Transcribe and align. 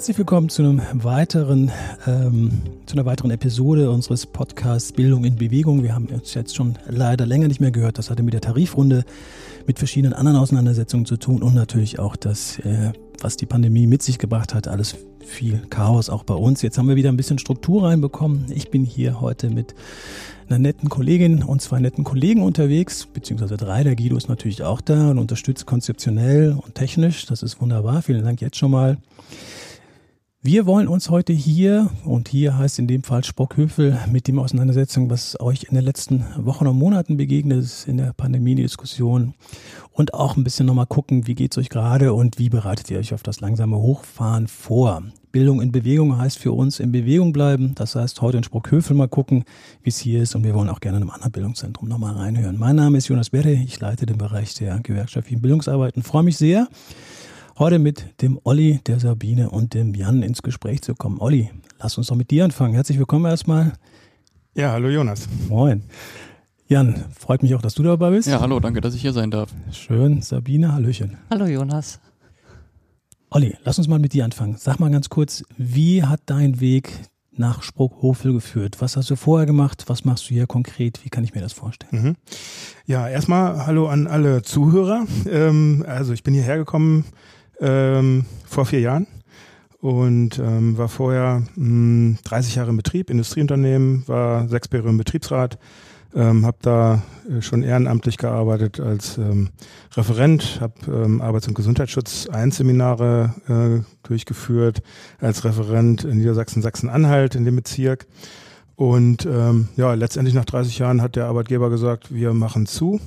Herzlich 0.00 0.16
willkommen 0.16 0.48
zu 0.48 0.62
einem 0.62 0.80
weiteren, 0.94 1.70
ähm, 2.06 2.62
zu 2.86 2.94
einer 2.94 3.04
weiteren 3.04 3.32
Episode 3.32 3.90
unseres 3.90 4.24
Podcasts 4.24 4.92
Bildung 4.92 5.26
in 5.26 5.36
Bewegung. 5.36 5.82
Wir 5.82 5.94
haben 5.94 6.06
uns 6.06 6.32
jetzt 6.32 6.56
schon 6.56 6.78
leider 6.88 7.26
länger 7.26 7.48
nicht 7.48 7.60
mehr 7.60 7.70
gehört. 7.70 7.98
Das 7.98 8.08
hatte 8.08 8.22
mit 8.22 8.32
der 8.32 8.40
Tarifrunde, 8.40 9.04
mit 9.66 9.78
verschiedenen 9.78 10.14
anderen 10.14 10.38
Auseinandersetzungen 10.38 11.04
zu 11.04 11.18
tun 11.18 11.42
und 11.42 11.54
natürlich 11.54 11.98
auch 11.98 12.16
das, 12.16 12.60
äh, 12.60 12.92
was 13.20 13.36
die 13.36 13.44
Pandemie 13.44 13.86
mit 13.86 14.02
sich 14.02 14.18
gebracht 14.18 14.54
hat. 14.54 14.68
Alles 14.68 14.96
viel 15.22 15.60
Chaos 15.68 16.08
auch 16.08 16.24
bei 16.24 16.32
uns. 16.32 16.62
Jetzt 16.62 16.78
haben 16.78 16.88
wir 16.88 16.96
wieder 16.96 17.10
ein 17.10 17.18
bisschen 17.18 17.38
Struktur 17.38 17.84
reinbekommen. 17.84 18.46
Ich 18.48 18.70
bin 18.70 18.86
hier 18.86 19.20
heute 19.20 19.50
mit 19.50 19.74
einer 20.48 20.58
netten 20.58 20.88
Kollegin 20.88 21.42
und 21.42 21.60
zwei 21.60 21.78
netten 21.78 22.04
Kollegen 22.04 22.42
unterwegs, 22.42 23.04
beziehungsweise 23.04 23.58
drei. 23.58 23.84
Der 23.84 23.96
Guido 23.96 24.16
ist 24.16 24.30
natürlich 24.30 24.62
auch 24.62 24.80
da 24.80 25.10
und 25.10 25.18
unterstützt 25.18 25.66
konzeptionell 25.66 26.52
und 26.52 26.74
technisch. 26.74 27.26
Das 27.26 27.42
ist 27.42 27.60
wunderbar. 27.60 28.00
Vielen 28.00 28.24
Dank 28.24 28.40
jetzt 28.40 28.56
schon 28.56 28.70
mal. 28.70 28.96
Wir 30.42 30.64
wollen 30.64 30.88
uns 30.88 31.10
heute 31.10 31.34
hier, 31.34 31.90
und 32.06 32.30
hier 32.30 32.56
heißt 32.56 32.78
in 32.78 32.86
dem 32.86 33.02
Fall 33.02 33.22
Sprockhöfel, 33.22 33.98
mit 34.10 34.26
dem 34.26 34.38
Auseinandersetzung, 34.38 35.10
was 35.10 35.38
euch 35.38 35.64
in 35.64 35.74
den 35.74 35.84
letzten 35.84 36.24
Wochen 36.38 36.66
und 36.66 36.78
Monaten 36.78 37.18
begegnet 37.18 37.58
ist 37.58 37.86
in 37.86 37.98
der 37.98 38.14
Pandemie-Diskussion 38.14 39.34
und 39.92 40.14
auch 40.14 40.38
ein 40.38 40.44
bisschen 40.44 40.64
nochmal 40.64 40.86
gucken, 40.86 41.26
wie 41.26 41.34
geht's 41.34 41.58
euch 41.58 41.68
gerade 41.68 42.14
und 42.14 42.38
wie 42.38 42.48
bereitet 42.48 42.90
ihr 42.90 42.98
euch 42.98 43.12
auf 43.12 43.22
das 43.22 43.40
langsame 43.40 43.76
Hochfahren 43.76 44.48
vor. 44.48 45.02
Bildung 45.30 45.60
in 45.60 45.72
Bewegung 45.72 46.16
heißt 46.16 46.38
für 46.38 46.52
uns 46.52 46.80
in 46.80 46.90
Bewegung 46.90 47.34
bleiben. 47.34 47.74
Das 47.74 47.94
heißt, 47.94 48.22
heute 48.22 48.38
in 48.38 48.42
Sprockhöfel 48.42 48.96
mal 48.96 49.08
gucken, 49.08 49.44
wie 49.82 49.90
es 49.90 49.98
hier 49.98 50.22
ist 50.22 50.34
und 50.34 50.42
wir 50.42 50.54
wollen 50.54 50.70
auch 50.70 50.80
gerne 50.80 50.96
in 50.96 51.02
einem 51.02 51.10
anderen 51.10 51.32
Bildungszentrum 51.32 51.86
nochmal 51.86 52.14
reinhören. 52.14 52.56
Mein 52.58 52.76
Name 52.76 52.96
ist 52.96 53.08
Jonas 53.08 53.28
Berre, 53.28 53.52
ich 53.52 53.78
leite 53.78 54.06
den 54.06 54.16
Bereich 54.16 54.54
der 54.54 54.80
gewerkschaftlichen 54.80 55.42
Bildungsarbeit 55.42 55.96
und 55.96 56.02
freue 56.02 56.22
mich 56.22 56.38
sehr, 56.38 56.66
heute 57.58 57.78
mit 57.78 58.22
dem 58.22 58.38
Olli, 58.44 58.80
der 58.86 59.00
Sabine 59.00 59.50
und 59.50 59.74
dem 59.74 59.94
Jan 59.94 60.22
ins 60.22 60.42
Gespräch 60.42 60.82
zu 60.82 60.94
kommen. 60.94 61.18
Olli, 61.20 61.50
lass 61.78 61.98
uns 61.98 62.08
doch 62.08 62.16
mit 62.16 62.30
dir 62.30 62.44
anfangen. 62.44 62.74
Herzlich 62.74 62.98
willkommen 62.98 63.26
erstmal. 63.26 63.72
Ja, 64.54 64.72
hallo 64.72 64.88
Jonas. 64.88 65.28
Moin. 65.48 65.82
Jan, 66.66 67.04
freut 67.18 67.42
mich 67.42 67.54
auch, 67.54 67.62
dass 67.62 67.74
du 67.74 67.82
dabei 67.82 68.10
bist. 68.10 68.28
Ja, 68.28 68.40
hallo, 68.40 68.60
danke, 68.60 68.80
dass 68.80 68.94
ich 68.94 69.02
hier 69.02 69.12
sein 69.12 69.30
darf. 69.30 69.50
Schön. 69.72 70.22
Sabine, 70.22 70.72
Hallöchen. 70.72 71.18
Hallo 71.30 71.46
Jonas. 71.46 72.00
Olli, 73.30 73.56
lass 73.64 73.78
uns 73.78 73.88
mal 73.88 73.98
mit 73.98 74.12
dir 74.12 74.24
anfangen. 74.24 74.56
Sag 74.56 74.78
mal 74.80 74.90
ganz 74.90 75.08
kurz, 75.08 75.44
wie 75.56 76.02
hat 76.04 76.20
dein 76.26 76.60
Weg 76.60 76.92
nach 77.32 77.62
Spruckhofel 77.62 78.32
geführt? 78.32 78.76
Was 78.80 78.96
hast 78.96 79.10
du 79.10 79.16
vorher 79.16 79.46
gemacht? 79.46 79.84
Was 79.86 80.04
machst 80.04 80.24
du 80.28 80.34
hier 80.34 80.46
konkret? 80.46 81.04
Wie 81.04 81.08
kann 81.08 81.24
ich 81.24 81.34
mir 81.34 81.40
das 81.40 81.52
vorstellen? 81.52 82.02
Mhm. 82.02 82.16
Ja, 82.86 83.08
erstmal 83.08 83.66
hallo 83.66 83.88
an 83.88 84.06
alle 84.06 84.42
Zuhörer. 84.42 85.06
Ähm, 85.30 85.84
also 85.86 86.12
ich 86.12 86.22
bin 86.22 86.34
hierher 86.34 86.58
gekommen 86.58 87.04
ähm, 87.60 88.24
vor 88.46 88.66
vier 88.66 88.80
Jahren 88.80 89.06
und 89.80 90.38
ähm, 90.38 90.76
war 90.76 90.88
vorher 90.88 91.42
mh, 91.56 92.18
30 92.24 92.56
Jahre 92.56 92.70
im 92.70 92.76
Betrieb, 92.76 93.10
Industrieunternehmen, 93.10 94.06
war 94.06 94.48
sechs 94.48 94.68
Jahre 94.72 94.88
im 94.88 94.98
Betriebsrat, 94.98 95.58
ähm, 96.14 96.44
habe 96.44 96.58
da 96.60 97.02
äh, 97.28 97.40
schon 97.40 97.62
ehrenamtlich 97.62 98.18
gearbeitet 98.18 98.80
als 98.80 99.16
ähm, 99.16 99.50
Referent, 99.94 100.60
habe 100.60 100.74
ähm, 100.88 101.20
Arbeits- 101.22 101.48
und 101.48 101.54
Gesundheitsschutz 101.54 102.28
Einseminare 102.28 103.34
äh, 103.48 104.06
durchgeführt 104.06 104.82
als 105.20 105.44
Referent 105.44 106.04
in 106.04 106.18
Niedersachsen, 106.18 106.62
Sachsen-Anhalt 106.62 107.34
in 107.34 107.44
dem 107.44 107.56
Bezirk. 107.56 108.06
Und 108.76 109.26
ähm, 109.26 109.68
ja, 109.76 109.92
letztendlich 109.94 110.34
nach 110.34 110.46
30 110.46 110.78
Jahren 110.78 111.02
hat 111.02 111.14
der 111.14 111.26
Arbeitgeber 111.26 111.70
gesagt, 111.70 112.14
wir 112.14 112.32
machen 112.32 112.66
zu. 112.66 113.00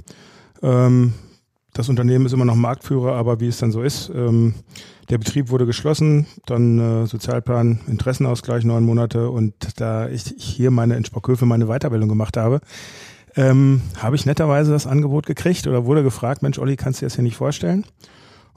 Ähm, 0.62 1.14
das 1.74 1.90
Unternehmen 1.90 2.26
ist 2.26 2.34
immer 2.34 2.46
noch 2.46 2.56
Marktführer, 2.56 3.16
aber 3.16 3.40
wie 3.40 3.48
es 3.48 3.58
dann 3.58 3.72
so 3.72 3.82
ist, 3.82 4.12
ähm, 4.16 4.54
der 5.10 5.18
Betrieb 5.18 5.50
wurde 5.50 5.66
geschlossen, 5.66 6.28
dann 6.46 7.04
äh, 7.04 7.08
Sozialplan, 7.08 7.82
Interessenausgleich 7.88 8.64
neun 8.64 8.86
Monate 8.86 9.30
und 9.30 9.54
da 9.80 10.08
ich 10.08 10.34
hier 10.38 10.72
meine 10.72 10.96
in 10.96 11.04
Sprockhöfe 11.04 11.46
meine 11.46 11.66
Weiterbildung 11.66 12.10
gemacht 12.10 12.38
habe, 12.38 12.62
ähm, 13.36 13.82
habe 13.98 14.16
ich 14.16 14.26
netterweise 14.26 14.72
das 14.72 14.88
Angebot 14.88 15.26
gekriegt 15.26 15.68
oder 15.68 15.86
wurde 15.86 16.04
gefragt, 16.04 16.44
Mensch, 16.44 16.60
Olli, 16.60 16.76
kannst 16.76 17.02
du 17.02 17.06
dir 17.06 17.08
das 17.08 17.16
hier 17.16 17.24
nicht 17.24 17.36
vorstellen? 17.36 17.86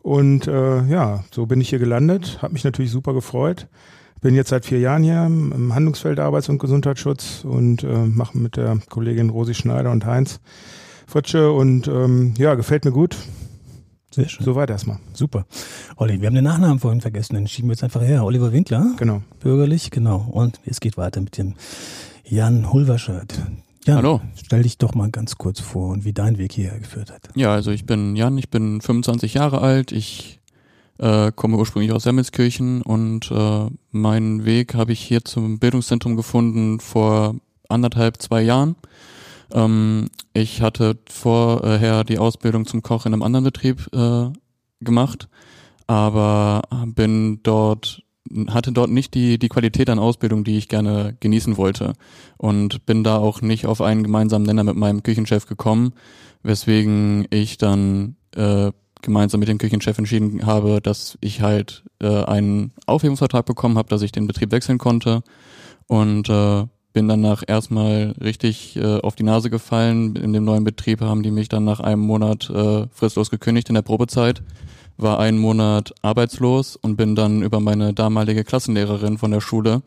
Und 0.02 0.46
äh, 0.46 0.84
ja, 0.84 1.24
so 1.32 1.46
bin 1.46 1.60
ich 1.60 1.70
hier 1.70 1.78
gelandet, 1.78 2.38
habe 2.42 2.52
mich 2.52 2.64
natürlich 2.64 2.90
super 2.90 3.14
gefreut. 3.14 3.66
Bin 4.20 4.34
jetzt 4.34 4.50
seit 4.50 4.64
vier 4.64 4.78
Jahren 4.78 5.02
hier 5.02 5.24
im 5.24 5.74
Handlungsfeld 5.74 6.20
Arbeits- 6.20 6.48
und 6.48 6.58
Gesundheitsschutz 6.58 7.44
und 7.44 7.82
äh, 7.84 8.06
mache 8.06 8.38
mit 8.38 8.56
der 8.56 8.78
Kollegin 8.88 9.30
Rosi 9.30 9.54
Schneider 9.54 9.90
und 9.90 10.06
Heinz 10.06 10.40
Fritsche 11.06 11.52
und 11.52 11.88
ähm, 11.88 12.34
ja, 12.36 12.54
gefällt 12.54 12.84
mir 12.84 12.92
gut. 12.92 13.16
Sehr 14.10 14.28
schön. 14.28 14.44
Soweit 14.44 14.70
erstmal. 14.70 14.98
Super. 15.12 15.46
Olli, 15.96 16.20
wir 16.20 16.26
haben 16.26 16.34
den 16.34 16.44
Nachnamen 16.44 16.78
vorhin 16.78 17.00
vergessen, 17.00 17.34
den 17.34 17.46
schieben 17.46 17.68
wir 17.68 17.74
jetzt 17.74 17.84
einfach 17.84 18.02
her. 18.02 18.24
Oliver 18.24 18.52
Winkler. 18.52 18.94
Genau. 18.96 19.22
Bürgerlich, 19.40 19.90
genau. 19.90 20.26
Und 20.30 20.60
es 20.64 20.80
geht 20.80 20.96
weiter 20.96 21.20
mit 21.20 21.38
dem 21.38 21.54
Jan 22.24 22.72
Hulverschert. 22.72 23.34
Jan, 23.84 23.98
Hallo. 23.98 24.20
stell 24.42 24.62
dich 24.62 24.78
doch 24.78 24.94
mal 24.94 25.10
ganz 25.10 25.36
kurz 25.36 25.60
vor 25.60 25.90
und 25.90 26.04
wie 26.04 26.12
dein 26.12 26.38
Weg 26.38 26.52
hierher 26.52 26.80
geführt 26.80 27.12
hat. 27.12 27.28
Ja, 27.36 27.52
also 27.52 27.70
ich 27.70 27.86
bin 27.86 28.16
Jan, 28.16 28.36
ich 28.36 28.50
bin 28.50 28.80
25 28.80 29.34
Jahre 29.34 29.60
alt, 29.60 29.92
ich 29.92 30.40
äh, 30.98 31.30
komme 31.30 31.56
ursprünglich 31.56 31.92
aus 31.92 32.02
Semmelskirchen 32.02 32.82
und 32.82 33.30
äh, 33.30 33.66
meinen 33.90 34.44
Weg 34.44 34.74
habe 34.74 34.92
ich 34.92 35.00
hier 35.00 35.24
zum 35.24 35.58
Bildungszentrum 35.58 36.16
gefunden 36.16 36.80
vor 36.80 37.36
anderthalb, 37.68 38.20
zwei 38.20 38.42
Jahren. 38.42 38.76
Ähm, 39.52 40.08
ich 40.32 40.62
hatte 40.62 40.98
vorher 41.08 42.04
die 42.04 42.18
Ausbildung 42.18 42.66
zum 42.66 42.82
Koch 42.82 43.06
in 43.06 43.12
einem 43.12 43.22
anderen 43.22 43.44
Betrieb 43.44 43.88
äh, 43.92 44.30
gemacht, 44.80 45.28
aber 45.86 46.62
bin 46.94 47.40
dort 47.42 48.02
hatte 48.48 48.72
dort 48.72 48.90
nicht 48.90 49.14
die, 49.14 49.38
die 49.38 49.48
Qualität 49.48 49.88
an 49.90 49.98
Ausbildung, 49.98 50.44
die 50.44 50.56
ich 50.56 50.68
gerne 50.68 51.16
genießen 51.20 51.56
wollte. 51.56 51.92
Und 52.36 52.86
bin 52.86 53.04
da 53.04 53.18
auch 53.18 53.40
nicht 53.40 53.66
auf 53.66 53.80
einen 53.80 54.02
gemeinsamen 54.02 54.46
Nenner 54.46 54.64
mit 54.64 54.76
meinem 54.76 55.02
Küchenchef 55.02 55.46
gekommen, 55.46 55.92
weswegen 56.42 57.26
ich 57.30 57.58
dann 57.58 58.16
äh, 58.34 58.72
gemeinsam 59.02 59.40
mit 59.40 59.48
dem 59.48 59.58
Küchenchef 59.58 59.98
entschieden 59.98 60.46
habe, 60.46 60.80
dass 60.80 61.16
ich 61.20 61.40
halt 61.40 61.84
äh, 62.00 62.24
einen 62.24 62.72
Aufhebungsvertrag 62.86 63.46
bekommen 63.46 63.78
habe, 63.78 63.88
dass 63.88 64.02
ich 64.02 64.12
den 64.12 64.26
Betrieb 64.26 64.50
wechseln 64.50 64.78
konnte. 64.78 65.22
Und 65.86 66.28
äh, 66.28 66.64
bin 66.96 67.08
danach 67.08 67.42
erstmal 67.46 68.14
richtig 68.22 68.74
äh, 68.76 69.00
auf 69.02 69.14
die 69.16 69.22
Nase 69.22 69.50
gefallen. 69.50 70.16
In 70.16 70.32
dem 70.32 70.46
neuen 70.46 70.64
Betrieb 70.64 71.02
haben 71.02 71.22
die 71.22 71.30
mich 71.30 71.50
dann 71.50 71.62
nach 71.62 71.80
einem 71.80 72.00
Monat 72.00 72.48
äh, 72.48 72.86
fristlos 72.90 73.28
gekündigt 73.28 73.68
in 73.68 73.74
der 73.74 73.82
Probezeit, 73.82 74.42
war 74.96 75.18
einen 75.20 75.36
Monat 75.36 75.92
arbeitslos 76.00 76.74
und 76.74 76.96
bin 76.96 77.14
dann 77.14 77.42
über 77.42 77.60
meine 77.60 77.92
damalige 77.92 78.44
Klassenlehrerin 78.44 79.18
von 79.18 79.30
der 79.30 79.42
Schule 79.42 79.82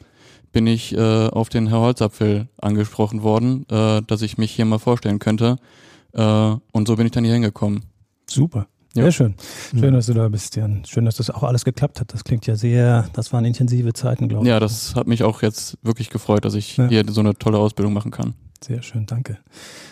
bin 0.52 0.68
ich 0.68 0.96
äh, 0.96 1.28
auf 1.30 1.50
den 1.50 1.66
Herr 1.66 1.80
Holzapfel 1.80 2.48
angesprochen 2.62 3.24
worden, 3.24 3.66
äh, 3.72 4.03
dass 4.06 4.22
ich 4.22 4.38
mich 4.38 4.52
hier 4.52 4.66
mal 4.66 4.78
vorstellen 4.78 5.18
könnte. 5.18 5.58
Äh, 6.14 6.22
und 6.72 6.88
so 6.88 6.96
bin 6.96 7.08
ich 7.08 7.12
dann 7.12 7.24
hier 7.24 7.34
hingekommen. 7.34 7.86
Super. 8.28 8.68
Ja. 8.96 9.04
Sehr 9.04 9.12
schön. 9.12 9.36
Schön, 9.78 9.94
dass 9.94 10.08
du 10.08 10.14
da 10.14 10.28
bist, 10.30 10.56
Jan. 10.56 10.84
Schön, 10.86 11.06
dass 11.06 11.18
das 11.18 11.30
auch 11.30 11.44
alles 11.44 11.64
geklappt 11.64 12.00
hat. 12.02 12.12
Das 12.12 12.24
klingt 12.24 12.48
ja 12.48 12.56
sehr, 12.56 13.08
das 13.14 13.32
waren 13.32 13.46
intensive 13.46 13.94
Zeiten, 13.94 14.28
glaube 14.28 14.46
ich. 14.46 14.50
Ja, 14.50 14.60
das 14.60 14.96
hat 14.96 15.08
mich 15.08 15.24
auch 15.24 15.44
jetzt 15.44 15.78
wirklich 15.84 16.10
gefreut, 16.10 16.44
dass 16.44 16.56
ich 16.56 16.78
Ja. 16.78 16.88
hier 16.88 17.04
so 17.08 17.22
eine 17.22 17.36
tolle 17.36 17.60
Ausbildung 17.60 17.94
machen 17.94 18.10
kann. 18.12 18.34
Sehr 18.66 18.82
schön, 18.82 19.06
danke. 19.06 19.38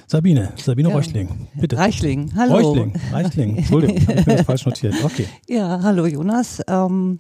Sabine, 0.08 0.52
Sabine 0.58 0.90
Ja. 0.90 0.96
Reuchling, 0.96 1.48
bitte. 1.56 1.78
Reichling, 1.78 2.34
hallo. 2.36 2.56
Reuchling, 2.56 2.94
Reichling. 3.14 3.58
Entschuldigung, 3.58 3.98
ich 4.18 4.26
das 4.26 4.42
falsch 4.42 4.66
notiert. 4.66 4.96
Okay. 5.04 5.26
Ja, 5.48 5.80
hallo 5.84 6.06
Jonas. 6.06 6.62
Ähm, 6.68 7.20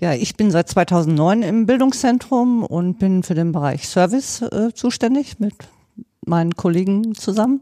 ja, 0.00 0.12
ich 0.12 0.36
bin 0.36 0.50
seit 0.50 0.68
2009 0.68 1.42
im 1.42 1.66
Bildungszentrum 1.66 2.62
und 2.64 2.98
bin 2.98 3.22
für 3.22 3.34
den 3.34 3.52
Bereich 3.52 3.86
Service 3.88 4.42
äh, 4.42 4.74
zuständig 4.74 5.38
mit 5.38 5.54
meinen 6.26 6.56
Kollegen 6.56 7.14
zusammen. 7.14 7.60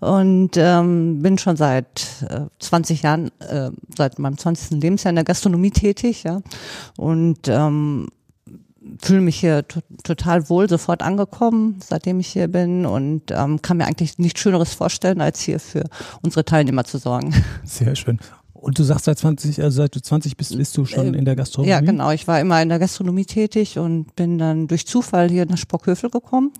Und 0.00 0.52
ähm, 0.56 1.20
bin 1.22 1.36
schon 1.36 1.56
seit 1.56 2.24
äh, 2.28 2.40
20 2.58 3.02
Jahren, 3.02 3.30
äh, 3.40 3.70
seit 3.96 4.18
meinem 4.18 4.38
20. 4.38 4.80
Lebensjahr 4.80 5.10
in 5.10 5.16
der 5.16 5.24
Gastronomie 5.24 5.70
tätig, 5.70 6.22
ja. 6.22 6.40
Und 6.96 7.48
ähm, 7.48 8.08
fühle 9.02 9.20
mich 9.20 9.38
hier 9.38 9.66
to 9.68 9.80
total 10.02 10.48
wohl, 10.48 10.68
sofort 10.68 11.02
angekommen, 11.02 11.78
seitdem 11.86 12.18
ich 12.20 12.28
hier 12.28 12.48
bin 12.48 12.86
und 12.86 13.30
ähm, 13.30 13.60
kann 13.60 13.76
mir 13.76 13.84
eigentlich 13.86 14.18
nichts 14.18 14.40
Schöneres 14.40 14.72
vorstellen, 14.72 15.20
als 15.20 15.40
hier 15.40 15.60
für 15.60 15.84
unsere 16.22 16.44
Teilnehmer 16.44 16.84
zu 16.84 16.96
sorgen. 16.98 17.34
Sehr 17.64 17.94
schön. 17.94 18.18
Und 18.54 18.78
du 18.78 18.82
sagst 18.82 19.06
seit 19.06 19.18
20, 19.18 19.62
also 19.62 19.76
seit 19.78 19.94
du 19.94 20.02
20 20.02 20.36
bist, 20.36 20.56
bist 20.56 20.76
du 20.76 20.84
schon 20.84 21.14
Äh, 21.14 21.18
in 21.18 21.24
der 21.24 21.36
Gastronomie? 21.36 21.70
Ja, 21.70 21.80
genau. 21.80 22.10
Ich 22.10 22.28
war 22.28 22.40
immer 22.40 22.60
in 22.60 22.68
der 22.68 22.78
Gastronomie 22.78 23.24
tätig 23.24 23.78
und 23.78 24.14
bin 24.16 24.38
dann 24.38 24.68
durch 24.68 24.86
Zufall 24.86 25.30
hier 25.30 25.46
nach 25.46 25.56
Spockhöfel 25.56 26.10
gekommen. 26.10 26.52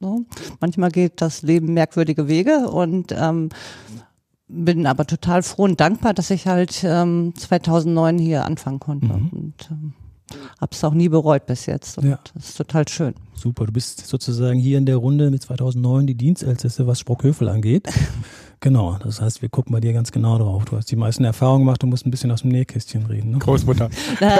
So. 0.00 0.24
Manchmal 0.60 0.90
geht 0.90 1.20
das 1.20 1.42
Leben 1.42 1.74
merkwürdige 1.74 2.28
Wege 2.28 2.68
und 2.70 3.12
ähm, 3.16 3.48
bin 4.46 4.86
aber 4.86 5.06
total 5.06 5.42
froh 5.42 5.64
und 5.64 5.80
dankbar, 5.80 6.14
dass 6.14 6.30
ich 6.30 6.46
halt 6.46 6.82
ähm, 6.84 7.34
2009 7.36 8.18
hier 8.18 8.44
anfangen 8.44 8.78
konnte 8.80 9.06
Mhm. 9.08 9.28
und 9.30 9.54
ähm, 9.70 9.92
habe 10.60 10.70
es 10.72 10.84
auch 10.84 10.94
nie 10.94 11.08
bereut 11.08 11.46
bis 11.46 11.66
jetzt. 11.66 11.98
Und 11.98 12.08
Ja. 12.08 12.18
Das 12.34 12.50
ist 12.50 12.56
total 12.56 12.86
schön. 12.88 13.14
Super, 13.34 13.66
du 13.66 13.72
bist 13.72 14.06
sozusagen 14.06 14.58
hier 14.58 14.78
in 14.78 14.86
der 14.86 14.96
Runde 14.96 15.30
mit 15.30 15.42
2009 15.42 16.06
die 16.06 16.14
Dienstälteste, 16.14 16.86
was 16.86 17.00
Sprockhöfel 17.00 17.48
angeht. 17.48 17.88
Genau, 18.60 18.98
das 19.00 19.20
heißt, 19.20 19.40
wir 19.40 19.48
gucken 19.50 19.72
bei 19.72 19.78
dir 19.78 19.92
ganz 19.92 20.10
genau 20.10 20.36
drauf. 20.36 20.64
Du 20.64 20.76
hast 20.76 20.90
die 20.90 20.96
meisten 20.96 21.22
Erfahrungen 21.22 21.60
gemacht, 21.64 21.80
du 21.80 21.86
musst 21.86 22.04
ein 22.04 22.10
bisschen 22.10 22.32
aus 22.32 22.42
dem 22.42 22.50
Nähkästchen 22.50 23.06
reden. 23.06 23.30
Ne? 23.30 23.38
Großmutter. 23.38 23.88
Na, 24.18 24.36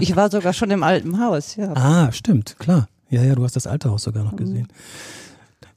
ich 0.00 0.16
war 0.16 0.30
sogar 0.30 0.54
schon 0.54 0.70
im 0.70 0.82
alten 0.82 1.20
Haus, 1.20 1.54
ja. 1.56 1.74
Ah, 1.74 2.10
stimmt, 2.10 2.58
klar. 2.58 2.88
Ja, 3.10 3.22
ja, 3.22 3.34
du 3.34 3.44
hast 3.44 3.56
das 3.56 3.66
alte 3.66 3.90
Haus 3.90 4.02
sogar 4.02 4.24
noch 4.24 4.36
gesehen. 4.36 4.68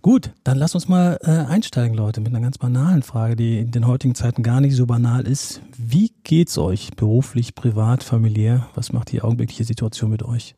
Gut, 0.01 0.31
dann 0.43 0.57
lass 0.57 0.73
uns 0.73 0.87
mal 0.87 1.19
äh, 1.21 1.29
einsteigen, 1.29 1.95
Leute, 1.95 2.21
mit 2.21 2.33
einer 2.33 2.41
ganz 2.41 2.57
banalen 2.57 3.03
Frage, 3.03 3.35
die 3.35 3.59
in 3.59 3.69
den 3.69 3.85
heutigen 3.85 4.15
Zeiten 4.15 4.41
gar 4.41 4.59
nicht 4.59 4.75
so 4.75 4.87
banal 4.87 5.27
ist. 5.27 5.61
Wie 5.77 6.11
geht's 6.23 6.57
euch 6.57 6.89
beruflich, 6.95 7.53
privat, 7.53 8.03
familiär? 8.03 8.67
Was 8.73 8.93
macht 8.93 9.11
die 9.11 9.21
augenblickliche 9.21 9.63
Situation 9.63 10.09
mit 10.09 10.23
euch? 10.23 10.55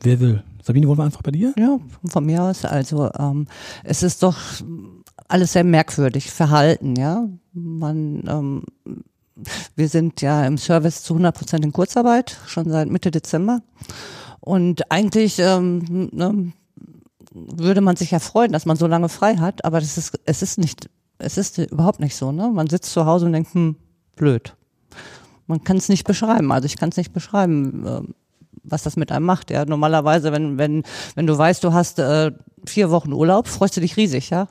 Wer 0.00 0.18
will? 0.18 0.42
Sabine, 0.62 0.88
wollen 0.88 0.98
wir 0.98 1.04
einfach 1.04 1.22
bei 1.22 1.30
dir? 1.30 1.54
Ja, 1.56 1.78
von 2.04 2.26
mir 2.26 2.42
aus. 2.42 2.64
Also 2.64 3.10
ähm, 3.16 3.46
es 3.84 4.02
ist 4.02 4.24
doch 4.24 4.36
alles 5.28 5.52
sehr 5.52 5.64
merkwürdig 5.64 6.30
verhalten, 6.30 6.96
ja. 6.96 7.28
Man, 7.52 8.24
ähm, 8.26 8.62
wir 9.76 9.88
sind 9.88 10.20
ja 10.20 10.44
im 10.44 10.58
Service 10.58 11.04
zu 11.04 11.14
100 11.14 11.36
Prozent 11.36 11.64
in 11.64 11.72
Kurzarbeit, 11.72 12.38
schon 12.46 12.68
seit 12.68 12.88
Mitte 12.88 13.12
Dezember. 13.12 13.62
Und 14.40 14.90
eigentlich 14.90 15.38
ähm, 15.38 16.10
ne, 16.12 16.52
würde 17.32 17.80
man 17.80 17.96
sich 17.96 18.10
ja 18.10 18.18
freuen, 18.18 18.52
dass 18.52 18.66
man 18.66 18.76
so 18.76 18.86
lange 18.86 19.08
frei 19.08 19.36
hat, 19.36 19.64
aber 19.64 19.80
das 19.80 19.98
ist, 19.98 20.18
es 20.24 20.42
ist 20.42 20.58
nicht, 20.58 20.88
es 21.18 21.36
ist 21.38 21.58
überhaupt 21.58 22.00
nicht 22.00 22.16
so. 22.16 22.32
Ne? 22.32 22.48
Man 22.48 22.68
sitzt 22.68 22.92
zu 22.92 23.06
Hause 23.06 23.26
und 23.26 23.32
denkt, 23.32 23.54
hm, 23.54 23.76
blöd. 24.16 24.54
Man 25.46 25.64
kann 25.64 25.78
es 25.78 25.88
nicht 25.88 26.04
beschreiben. 26.04 26.52
Also 26.52 26.66
ich 26.66 26.76
kann 26.76 26.90
es 26.90 26.96
nicht 26.96 27.12
beschreiben, 27.12 27.86
äh, 27.86 28.00
was 28.64 28.82
das 28.82 28.96
mit 28.96 29.10
einem 29.12 29.24
macht. 29.24 29.50
Ja, 29.50 29.64
normalerweise, 29.64 30.32
wenn 30.32 30.58
wenn 30.58 30.82
wenn 31.14 31.26
du 31.26 31.36
weißt, 31.36 31.64
du 31.64 31.72
hast 31.72 31.98
äh, 31.98 32.32
vier 32.66 32.90
Wochen 32.90 33.12
Urlaub, 33.12 33.48
freust 33.48 33.76
du 33.76 33.80
dich 33.80 33.96
riesig, 33.96 34.30
ja. 34.30 34.48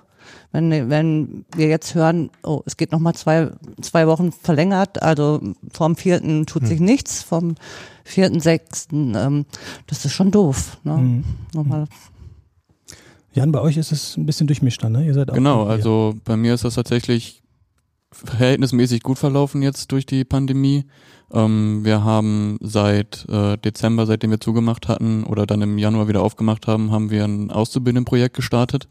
Wenn 0.52 0.90
wenn 0.90 1.46
wir 1.56 1.68
jetzt 1.68 1.96
hören, 1.96 2.30
oh, 2.44 2.62
es 2.66 2.78
geht 2.78 2.92
noch 2.92 3.00
mal 3.00 3.14
zwei 3.14 3.52
zwei 3.82 4.08
Wochen 4.08 4.32
verlängert, 4.32 5.02
also 5.02 5.42
vom 5.72 5.96
vierten 5.96 6.46
tut 6.46 6.64
hm. 6.64 6.68
sich 6.70 6.80
nichts, 6.80 7.24
vom 7.24 7.56
vierten 8.04 8.40
sechsten, 8.40 9.16
ähm, 9.16 9.46
das 9.88 10.06
ist 10.06 10.14
schon 10.14 10.32
doof. 10.32 10.78
Ne? 10.84 10.98
Hm. 10.98 11.24
Normal. 11.54 11.88
Jan, 13.34 13.52
bei 13.52 13.62
euch 13.62 13.78
ist 13.78 13.92
es 13.92 14.18
ein 14.18 14.26
bisschen 14.26 14.48
durchmischter, 14.48 14.90
ne? 14.90 15.06
Ihr 15.06 15.14
seid 15.14 15.30
auch 15.30 15.36
genau, 15.36 15.66
also 15.66 16.16
bei 16.24 16.38
mir 16.38 16.54
ist 16.56 16.64
das 16.64 16.76
tatsächlich 16.76 17.44
verhältnismäßig 18.12 19.04
gut 19.04 19.20
verlaufen 19.20 19.62
jetzt 19.62 19.92
durch 19.92 20.06
die 20.06 20.26
Pandemie. 20.26 20.86
Ähm, 21.34 21.84
wir 21.84 22.04
haben 22.04 22.58
seit 22.62 23.28
äh, 23.30 23.58
Dezember, 23.58 24.06
seitdem 24.06 24.32
wir 24.32 24.40
zugemacht 24.40 24.88
hatten 24.88 25.24
oder 25.24 25.46
dann 25.46 25.62
im 25.62 25.78
Januar 25.78 26.08
wieder 26.08 26.22
aufgemacht 26.22 26.68
haben, 26.68 26.92
haben 26.92 27.10
wir 27.10 27.26
ein 27.26 27.52
Auszubildendenprojekt 27.52 28.36
gestartet, 28.36 28.88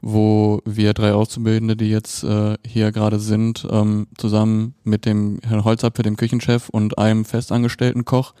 wo 0.00 0.60
wir 0.64 0.94
drei 0.94 1.12
Auszubildende, 1.12 1.76
die 1.76 1.90
jetzt 1.90 2.24
äh, 2.24 2.56
hier 2.66 2.90
gerade 2.90 3.20
sind, 3.20 3.66
ähm, 3.70 4.08
zusammen 4.16 4.74
mit 4.82 5.06
dem 5.06 5.38
Herrn 5.46 5.64
Holzapfel, 5.64 6.02
dem 6.02 6.16
Küchenchef 6.16 6.68
und 6.68 6.98
einem 6.98 7.24
festangestellten 7.24 8.04
Koch 8.04 8.34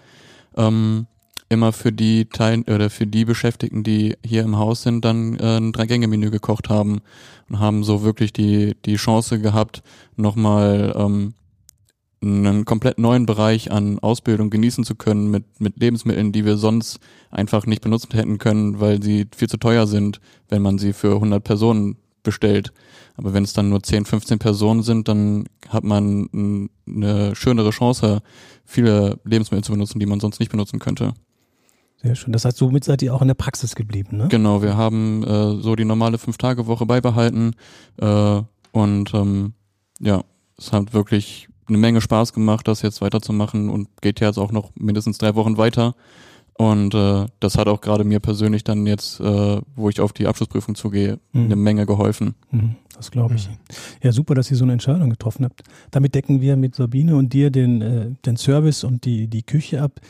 ähm, 0.56 1.06
immer 1.48 1.72
für 1.72 1.92
die 1.92 2.24
Teil 2.24 2.62
oder 2.62 2.90
für 2.90 3.06
die 3.06 3.24
Beschäftigten, 3.24 3.84
die 3.84 4.16
hier 4.24 4.42
im 4.42 4.58
Haus 4.58 4.82
sind, 4.82 5.04
dann 5.04 5.38
äh, 5.38 5.58
ein 5.58 5.72
Drei-Gänge-Menü 5.72 6.30
gekocht 6.30 6.68
haben 6.68 7.00
und 7.48 7.60
haben 7.60 7.84
so 7.84 8.02
wirklich 8.02 8.32
die 8.32 8.74
die 8.84 8.96
Chance 8.96 9.40
gehabt, 9.40 9.84
nochmal 10.16 10.92
ähm, 10.96 11.34
einen 12.26 12.64
komplett 12.64 12.98
neuen 12.98 13.26
Bereich 13.26 13.70
an 13.72 13.98
Ausbildung 13.98 14.50
genießen 14.50 14.84
zu 14.84 14.94
können 14.94 15.30
mit 15.30 15.44
mit 15.60 15.78
Lebensmitteln, 15.78 16.32
die 16.32 16.44
wir 16.44 16.56
sonst 16.56 16.98
einfach 17.30 17.66
nicht 17.66 17.82
benutzen 17.82 18.12
hätten 18.12 18.38
können, 18.38 18.80
weil 18.80 19.02
sie 19.02 19.26
viel 19.34 19.48
zu 19.48 19.56
teuer 19.56 19.86
sind, 19.86 20.20
wenn 20.48 20.62
man 20.62 20.78
sie 20.78 20.92
für 20.92 21.14
100 21.14 21.42
Personen 21.42 21.96
bestellt. 22.22 22.72
Aber 23.16 23.32
wenn 23.32 23.44
es 23.44 23.54
dann 23.54 23.70
nur 23.70 23.82
10, 23.82 24.04
15 24.04 24.38
Personen 24.38 24.82
sind, 24.82 25.08
dann 25.08 25.46
hat 25.68 25.84
man 25.84 26.68
eine 26.86 27.34
schönere 27.34 27.70
Chance, 27.70 28.20
viele 28.64 29.18
Lebensmittel 29.24 29.64
zu 29.64 29.72
benutzen, 29.72 29.98
die 29.98 30.06
man 30.06 30.20
sonst 30.20 30.38
nicht 30.38 30.50
benutzen 30.50 30.78
könnte. 30.78 31.14
Sehr 32.02 32.14
schön. 32.14 32.32
Das 32.32 32.44
heißt, 32.44 32.58
somit 32.58 32.84
seid 32.84 33.00
ihr 33.00 33.14
auch 33.14 33.22
in 33.22 33.28
der 33.28 33.34
Praxis 33.34 33.74
geblieben, 33.74 34.18
ne? 34.18 34.28
Genau, 34.28 34.60
wir 34.60 34.76
haben 34.76 35.24
äh, 35.24 35.62
so 35.62 35.76
die 35.76 35.86
normale 35.86 36.18
Fünf-Tage-Woche 36.18 36.84
beibehalten 36.84 37.54
äh, 37.96 38.42
und 38.72 39.14
ähm, 39.14 39.54
ja, 40.00 40.22
es 40.58 40.72
hat 40.72 40.92
wirklich 40.92 41.48
eine 41.68 41.78
Menge 41.78 42.00
Spaß 42.00 42.32
gemacht, 42.32 42.68
das 42.68 42.82
jetzt 42.82 43.00
weiterzumachen 43.00 43.68
und 43.68 43.88
geht 44.00 44.20
ja 44.20 44.28
jetzt 44.28 44.38
auch 44.38 44.52
noch 44.52 44.70
mindestens 44.74 45.18
drei 45.18 45.34
Wochen 45.34 45.56
weiter. 45.56 45.94
Und 46.58 46.94
äh, 46.94 47.26
das 47.38 47.58
hat 47.58 47.68
auch 47.68 47.82
gerade 47.82 48.04
mir 48.04 48.18
persönlich 48.18 48.64
dann 48.64 48.86
jetzt, 48.86 49.20
äh, 49.20 49.60
wo 49.74 49.90
ich 49.90 50.00
auf 50.00 50.14
die 50.14 50.26
Abschlussprüfung 50.26 50.74
zugehe, 50.74 51.18
mhm. 51.32 51.44
eine 51.44 51.56
Menge 51.56 51.84
geholfen. 51.84 52.34
Mhm, 52.50 52.76
das 52.94 53.10
glaube 53.10 53.34
ich. 53.34 53.48
Mhm. 53.48 53.56
Ja, 54.02 54.12
super, 54.12 54.34
dass 54.34 54.50
ihr 54.50 54.56
so 54.56 54.64
eine 54.64 54.72
Entscheidung 54.72 55.10
getroffen 55.10 55.44
habt. 55.44 55.62
Damit 55.90 56.14
decken 56.14 56.40
wir 56.40 56.56
mit 56.56 56.74
Sabine 56.74 57.16
und 57.16 57.34
dir 57.34 57.50
den, 57.50 57.82
äh, 57.82 58.10
den 58.24 58.38
Service 58.38 58.84
und 58.84 59.04
die, 59.04 59.28
die 59.28 59.42
Küche 59.42 59.82
ab. 59.82 60.00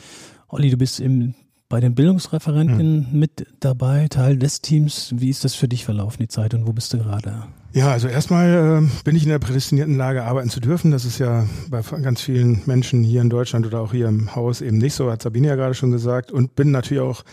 Olli, 0.47 0.69
du 0.69 0.77
bist 0.77 1.01
im 1.01 1.33
bei 1.69 1.81
den 1.81 1.95
Bildungsreferenten 1.95 3.07
mhm. 3.11 3.19
mit 3.19 3.45
dabei, 3.59 4.07
Teil 4.07 4.37
des 4.37 4.61
Teams. 4.61 5.13
Wie 5.17 5.29
ist 5.29 5.43
das 5.43 5.53
für 5.53 5.67
dich 5.67 5.83
verlaufen, 5.83 6.19
die 6.21 6.27
Zeit, 6.27 6.53
und 6.53 6.65
wo 6.65 6.73
bist 6.73 6.93
du 6.93 6.97
gerade? 6.99 7.43
Ja, 7.73 7.91
also 7.91 8.07
erstmal 8.07 8.81
äh, 8.83 9.03
bin 9.03 9.15
ich 9.15 9.23
in 9.23 9.29
der 9.29 9.39
prädestinierten 9.39 9.95
Lage, 9.95 10.23
arbeiten 10.23 10.49
zu 10.49 10.59
dürfen. 10.59 10.91
Das 10.91 11.05
ist 11.05 11.19
ja 11.19 11.45
bei 11.69 11.81
ganz 12.01 12.21
vielen 12.21 12.61
Menschen 12.65 13.03
hier 13.03 13.21
in 13.21 13.29
Deutschland 13.29 13.65
oder 13.67 13.81
auch 13.81 13.91
hier 13.91 14.07
im 14.07 14.35
Haus 14.35 14.61
eben 14.61 14.77
nicht 14.77 14.93
so, 14.93 15.11
hat 15.11 15.21
Sabine 15.21 15.49
ja 15.49 15.55
gerade 15.55 15.75
schon 15.75 15.91
gesagt. 15.91 16.31
Und 16.31 16.55
bin 16.55 16.71
natürlich 16.71 17.01
auch 17.01 17.23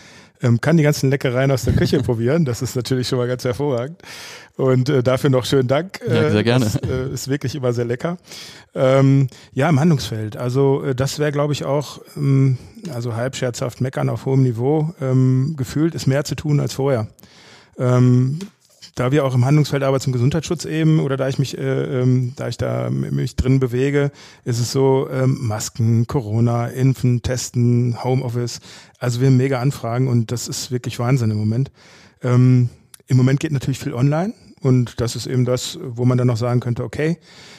ähm, 0.41 0.59
kann 0.61 0.77
die 0.77 0.83
ganzen 0.83 1.09
Leckereien 1.09 1.51
aus 1.51 1.63
der 1.63 1.73
Küche 1.73 1.99
probieren. 2.03 2.45
Das 2.45 2.61
ist 2.61 2.75
natürlich 2.75 3.07
schon 3.07 3.17
mal 3.17 3.27
ganz 3.27 3.43
hervorragend. 3.43 4.01
Und 4.57 4.89
äh, 4.89 5.03
dafür 5.03 5.29
noch 5.29 5.45
schönen 5.45 5.67
Dank. 5.67 5.99
Ja, 6.07 6.29
sehr 6.29 6.43
gerne. 6.43 6.65
Das, 6.65 6.75
äh, 6.75 7.09
ist 7.09 7.27
wirklich 7.27 7.55
immer 7.55 7.73
sehr 7.73 7.85
lecker. 7.85 8.17
Ähm, 8.73 9.27
ja, 9.53 9.69
im 9.69 9.79
Handlungsfeld. 9.79 10.37
Also 10.37 10.83
äh, 10.83 10.95
das 10.95 11.19
wäre, 11.19 11.31
glaube 11.31 11.53
ich, 11.53 11.65
auch, 11.65 11.99
ähm, 12.15 12.57
also 12.93 13.15
halb 13.15 13.35
scherzhaft 13.35 13.81
meckern 13.81 14.09
auf 14.09 14.25
hohem 14.25 14.43
Niveau. 14.43 14.93
Ähm, 15.01 15.55
gefühlt 15.57 15.95
ist 15.95 16.07
mehr 16.07 16.23
zu 16.23 16.35
tun 16.35 16.59
als 16.59 16.73
vorher. 16.73 17.07
Ähm, 17.77 18.39
da 18.95 19.11
wir 19.11 19.25
auch 19.25 19.35
im 19.35 19.45
Handlungsfeld 19.45 19.83
Arbeit 19.83 20.01
zum 20.01 20.13
Gesundheitsschutz 20.13 20.63
eben 20.63 21.01
oder 21.01 21.17
da 21.17 21.27
ich 21.27 21.37
mich, 21.37 21.57
äh, 21.57 22.01
ähm, 22.01 22.33
da 22.37 22.47
ich 22.47 22.57
da 22.57 22.89
mich 22.89 23.35
drin 23.35 23.59
bewege, 23.59 24.11
ist 24.45 24.59
es 24.59 24.71
so 24.71 25.09
ähm, 25.11 25.37
Masken, 25.41 26.07
Corona, 26.07 26.67
Impfen, 26.67 27.21
Testen, 27.21 28.03
Homeoffice. 28.03 28.61
Also 28.97 29.19
wir 29.19 29.27
haben 29.27 29.37
mega 29.37 29.59
Anfragen 29.59 30.07
und 30.07 30.31
das 30.31 30.47
ist 30.47 30.71
wirklich 30.71 30.97
Wahnsinn 30.97 31.31
im 31.31 31.37
Moment. 31.37 31.71
Ähm, 32.23 32.69
Im 33.07 33.17
Moment 33.17 33.41
geht 33.41 33.51
natürlich 33.51 33.79
viel 33.79 33.93
online 33.93 34.33
und 34.61 34.99
das 35.01 35.17
ist 35.17 35.27
eben 35.27 35.43
das, 35.43 35.77
wo 35.83 36.05
man 36.05 36.17
dann 36.17 36.27
noch 36.27 36.37
sagen 36.37 36.61
könnte, 36.61 36.85
okay, 36.85 37.17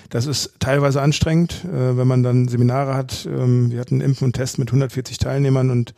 das 0.08 0.26
ist 0.26 0.54
teilweise 0.58 1.02
anstrengend, 1.02 1.64
äh, 1.64 1.99
wenn 1.99 2.08
man 2.08 2.22
dann 2.22 2.49
Seminare 2.49 2.94
hat. 2.94 3.26
Ähm, 3.26 3.70
wir 3.70 3.80
hatten 3.80 4.00
Impfen 4.00 4.25
und 4.25 4.32
Test 4.32 4.58
mit 4.58 4.70
140 4.70 5.18
Teilnehmern 5.18 5.70
und 5.70 5.94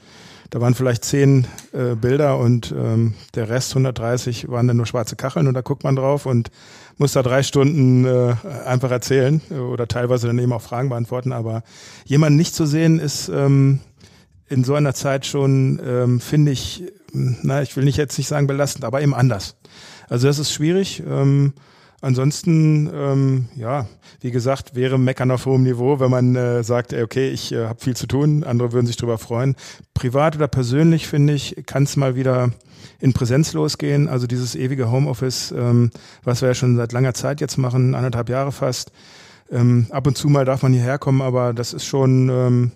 da 0.50 0.60
waren 0.60 0.74
vielleicht 0.74 1.04
zehn 1.04 1.46
äh, 1.72 1.94
Bilder 1.94 2.38
und 2.38 2.74
ähm, 2.76 3.14
der 3.34 3.48
Rest 3.48 3.72
130 3.72 4.48
waren 4.48 4.66
dann 4.66 4.78
nur 4.78 4.86
schwarze 4.86 5.16
Kacheln 5.16 5.46
und 5.46 5.54
da 5.54 5.60
guckt 5.60 5.84
man 5.84 5.96
drauf 5.96 6.24
und 6.24 6.50
muss 6.96 7.12
da 7.12 7.22
drei 7.22 7.42
Stunden 7.42 8.04
äh, 8.06 8.34
einfach 8.64 8.90
erzählen 8.90 9.40
äh, 9.50 9.54
oder 9.54 9.86
teilweise 9.86 10.26
dann 10.26 10.38
eben 10.38 10.52
auch 10.52 10.62
Fragen 10.62 10.88
beantworten. 10.88 11.32
Aber 11.32 11.62
jemanden 12.04 12.36
nicht 12.36 12.54
zu 12.54 12.66
sehen 12.66 12.98
ist 12.98 13.28
ähm, 13.28 13.80
in 14.48 14.64
so 14.64 14.74
einer 14.74 14.94
Zeit 14.94 15.26
schon, 15.26 15.80
ähm, 15.84 16.20
finde 16.20 16.52
ich, 16.52 16.84
na, 17.12 17.62
ich 17.62 17.76
will 17.76 17.84
nicht 17.84 17.98
jetzt 17.98 18.16
nicht 18.16 18.28
sagen 18.28 18.46
belastend, 18.46 18.84
aber 18.84 19.02
eben 19.02 19.14
anders. 19.14 19.56
Also 20.08 20.26
das 20.26 20.38
ist 20.38 20.52
schwierig. 20.52 21.02
Ähm, 21.06 21.52
Ansonsten, 22.00 22.88
ähm, 22.94 23.48
ja, 23.56 23.86
wie 24.20 24.30
gesagt, 24.30 24.76
wäre 24.76 24.98
Meckern 24.98 25.32
auf 25.32 25.46
hohem 25.46 25.64
Niveau, 25.64 25.98
wenn 25.98 26.10
man 26.10 26.36
äh, 26.36 26.62
sagt, 26.62 26.92
okay, 26.92 27.28
ich 27.30 27.52
äh, 27.52 27.66
habe 27.66 27.80
viel 27.80 27.96
zu 27.96 28.06
tun, 28.06 28.44
andere 28.44 28.72
würden 28.72 28.86
sich 28.86 28.96
darüber 28.96 29.18
freuen. 29.18 29.56
Privat 29.94 30.36
oder 30.36 30.46
persönlich, 30.46 31.08
finde 31.08 31.32
ich, 31.32 31.56
kann 31.66 31.82
es 31.82 31.96
mal 31.96 32.14
wieder 32.14 32.52
in 33.00 33.12
Präsenz 33.12 33.52
losgehen. 33.52 34.08
Also 34.08 34.28
dieses 34.28 34.54
ewige 34.54 34.92
Homeoffice, 34.92 35.52
ähm, 35.52 35.90
was 36.22 36.40
wir 36.40 36.48
ja 36.48 36.54
schon 36.54 36.76
seit 36.76 36.92
langer 36.92 37.14
Zeit 37.14 37.40
jetzt 37.40 37.58
machen, 37.58 37.96
anderthalb 37.96 38.28
Jahre 38.28 38.52
fast. 38.52 38.92
Ähm, 39.50 39.86
ab 39.90 40.06
und 40.06 40.16
zu 40.16 40.28
mal 40.28 40.44
darf 40.44 40.62
man 40.62 40.72
hierher 40.72 40.98
kommen, 40.98 41.20
aber 41.20 41.52
das 41.52 41.72
ist 41.72 41.84
schon, 41.84 42.28
ähm, 42.28 42.72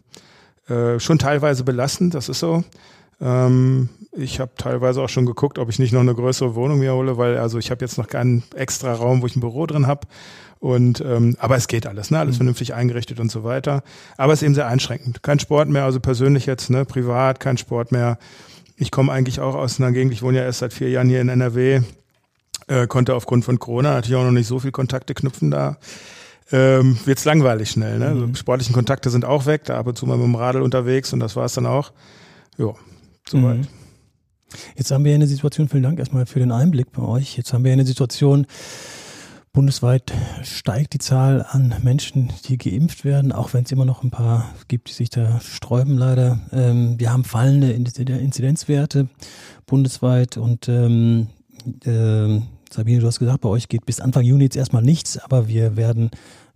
äh, 0.69 0.99
schon 0.99 1.19
teilweise 1.19 1.62
belastend, 1.62 2.14
das 2.14 2.29
ist 2.29 2.41
so. 2.41 2.64
Ähm, 3.23 3.88
ich 4.11 4.41
habe 4.41 4.52
teilweise 4.59 5.00
auch 5.00 5.09
schon 5.09 5.25
geguckt, 5.25 5.59
ob 5.59 5.71
ich 5.71 5.79
nicht 5.79 5.93
noch 5.93 6.00
eine 6.00 6.14
größere 6.14 6.55
Wohnung 6.55 6.81
mir 6.81 6.93
hole, 6.93 7.17
weil 7.17 7.38
also 7.38 7.59
ich 7.59 7.71
habe 7.71 7.83
jetzt 7.83 7.97
noch 7.97 8.09
keinen 8.09 8.43
extra 8.55 8.93
Raum, 8.93 9.23
wo 9.23 9.26
ich 9.26 9.37
ein 9.37 9.41
Büro 9.41 9.67
drin 9.67 9.87
habe. 9.87 10.07
Und 10.59 11.00
ähm, 11.00 11.37
aber 11.41 11.57
es 11.57 11.67
geht 11.67 11.87
alles, 11.87 12.11
ne? 12.11 12.19
Alles 12.19 12.35
mhm. 12.35 12.38
vernünftig 12.38 12.75
eingerichtet 12.75 13.19
und 13.19 13.33
so 13.33 13.43
weiter. 13.43 13.83
Aber 14.17 14.33
es 14.33 14.43
ist 14.43 14.47
eben 14.47 14.55
sehr 14.55 14.67
einschränkend. 14.67 15.23
Kein 15.23 15.38
Sport 15.38 15.69
mehr, 15.69 15.85
also 15.85 15.99
persönlich 15.99 16.47
jetzt, 16.47 16.71
ne, 16.71 16.85
privat, 16.85 17.41
kein 17.41 17.59
Sport 17.59 17.91
mehr. 17.91 18.19
Ich 18.76 18.91
komme 18.91 19.12
eigentlich 19.12 19.41
auch 19.41 19.55
aus 19.55 19.81
einer 19.81 19.93
Gegend, 19.93 20.12
ich 20.12 20.23
wohne 20.23 20.38
ja 20.38 20.45
erst 20.45 20.61
seit 20.61 20.73
vier 20.73 20.91
Jahren 20.91 21.09
hier 21.09 21.21
in 21.21 21.29
NRW, 21.29 21.81
äh, 22.69 22.87
konnte 22.87 23.14
aufgrund 23.14 23.45
von 23.45 23.59
Corona 23.59 23.95
natürlich 23.95 24.17
auch 24.17 24.25
noch 24.25 24.31
nicht 24.31 24.47
so 24.47 24.61
viel 24.61 24.73
Kontakte 24.73 25.14
knüpfen 25.14 25.50
da. 25.50 25.79
Ähm, 26.52 26.99
wird's 27.07 27.25
langweilig 27.25 27.71
schnell, 27.71 27.99
ne? 27.99 28.07
Also 28.07 28.19
mhm. 28.19 28.23
Also 28.26 28.35
sportlichen 28.37 28.75
Kontakte 28.75 29.11
sind 29.11 29.25
auch 29.25 29.47
weg, 29.47 29.64
da 29.64 29.79
ab 29.79 29.87
und 29.87 29.97
zu 29.97 30.07
mal 30.07 30.17
mit 30.17 30.26
dem 30.26 30.35
Radl 30.35 30.62
unterwegs 30.62 31.12
und 31.12 31.21
das 31.21 31.35
war's 31.35 31.55
dann 31.55 31.67
auch. 31.67 31.93
Ja, 32.57 32.75
soweit. 33.33 33.59
Mhm. 33.59 33.67
Jetzt 34.77 34.91
haben 34.91 35.05
wir 35.05 35.15
eine 35.15 35.27
Situation, 35.27 35.69
vielen 35.69 35.83
Dank 35.83 35.99
erstmal 35.99 36.27
für 36.27 36.39
den 36.39 36.53
Einblick 36.53 36.93
bei 36.93 37.03
euch. 37.03 37.37
Jetzt 37.37 37.53
haben 37.53 37.65
wir 37.65 37.73
eine 37.73 37.87
Situation, 37.87 38.47
Bundesweit 39.53 40.12
steigt 40.43 40.95
die 40.95 40.99
Zahl 40.99 41.45
an 41.47 41.75
Menschen, 41.83 42.33
die 42.47 42.57
geimpft 42.57 43.05
werden, 43.05 43.33
auch 43.33 43.53
wenn 43.53 43.65
es 43.65 43.73
immer 43.73 43.85
noch 43.85 44.03
ein 44.03 44.11
paar 44.11 44.55
gibt, 44.69 44.89
die 44.89 44.95
sich 44.95 45.11
da 45.11 45.41
sträuben 45.41 45.99
leider. 45.99 46.41
Ähm, 46.53 46.99
wir 46.99 47.12
haben 47.12 47.25
fallende 47.25 47.71
Inzidenzwerte 47.71 49.09
bundesweit 49.67 50.39
und 50.39 50.69
ähm, 50.69 51.29
äh, 51.85 52.41
Sabine, 52.71 53.01
du 53.01 53.07
hast 53.07 53.19
gesagt, 53.19 53.43
bei 53.43 53.49
euch 53.51 53.69
geht 53.69 53.85
bis 53.85 54.01
Anfang 54.01 54.25
Juni 54.25 54.45
jetzt 54.45 54.57
erstmal 54.57 54.83
nichts, 54.83 55.19
aber 55.19 55.49
wir 55.49 55.77
werden 55.77 56.11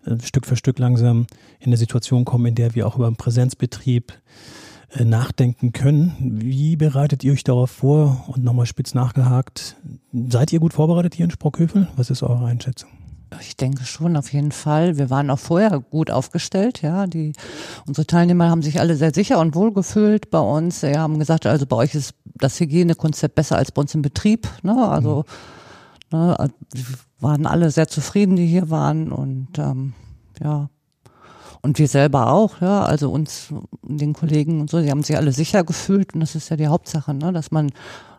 äh, 0.07 0.17
Stück 0.23 0.47
für 0.47 0.57
Stück 0.57 0.79
langsam 0.79 1.27
in 1.61 1.67
eine 1.67 1.77
Situation 1.77 2.25
kommen, 2.25 2.47
in 2.47 2.55
der 2.55 2.75
wir 2.75 2.87
auch 2.87 2.97
über 2.97 3.07
einen 3.07 3.17
Präsenzbetrieb 3.17 4.13
äh, 4.13 4.66
nachdenken 5.05 5.73
können. 5.73 6.15
Wie 6.21 6.77
bereitet 6.77 7.25
ihr 7.25 7.33
euch 7.33 7.45
darauf 7.45 7.71
vor? 7.71 8.25
Und 8.29 8.45
nochmal 8.45 8.67
spitz 8.67 8.95
nachgehakt, 8.95 9.77
seid 10.13 10.53
ihr 10.53 10.61
gut 10.61 10.73
vorbereitet 10.73 11.15
hier 11.15 11.25
in 11.25 11.31
Sprockhövel? 11.31 11.89
Was 11.97 12.11
ist 12.11 12.23
eure 12.23 12.47
Einschätzung? 12.47 12.91
Ich 13.41 13.57
denke 13.57 13.85
schon, 13.85 14.17
auf 14.17 14.33
jeden 14.33 14.53
Fall. 14.53 14.99
Wir 14.99 15.11
waren 15.11 15.31
auch 15.31 15.39
vorher 15.39 15.81
gut 15.81 16.11
aufgestellt, 16.11 16.83
ja. 16.83 17.07
Die, 17.07 17.33
unsere 17.87 18.07
Teilnehmer 18.07 18.49
haben 18.49 18.63
sich 18.63 18.79
alle 18.81 18.97
sehr 18.97 19.13
sicher 19.13 19.41
und 19.41 19.55
wohl 19.55 19.73
gefühlt 19.73 20.31
bei 20.31 20.39
uns. 20.39 20.81
Sie 20.81 20.97
haben 20.97 21.19
gesagt, 21.19 21.45
also 21.45 21.67
bei 21.67 21.77
euch 21.77 21.95
ist 21.95 22.15
das 22.25 22.59
Hygienekonzept 22.61 23.35
besser 23.35 23.57
als 23.57 23.73
bei 23.73 23.83
uns 23.83 23.95
im 23.95 24.03
Betrieb, 24.03 24.49
ne? 24.63 24.89
Also, 24.89 25.25
mhm. 26.13 26.19
ne, 26.19 26.51
waren 27.19 27.47
alle 27.47 27.71
sehr 27.71 27.89
zufrieden, 27.89 28.37
die 28.37 28.47
hier 28.47 28.71
waren 28.71 29.11
und, 29.11 29.59
ähm, 29.59 29.95
ja. 30.41 30.71
Und 31.67 31.81
wir 31.81 31.89
selber 31.89 32.31
auch, 32.31 32.61
ja, 32.61 32.85
also 32.85 33.11
uns, 33.11 33.53
den 33.83 34.13
Kollegen 34.13 34.61
und 34.61 34.71
so, 34.71 34.81
die 34.81 34.89
haben 34.89 35.03
sich 35.03 35.17
alle 35.17 35.33
sicher 35.33 35.65
gefühlt 35.65 36.15
und 36.15 36.21
das 36.21 36.37
ist 36.37 36.49
ja 36.49 36.57
die 36.57 36.69
Hauptsache, 36.69 37.13
ne, 37.13 37.33
dass 37.33 37.51
man 37.51 37.73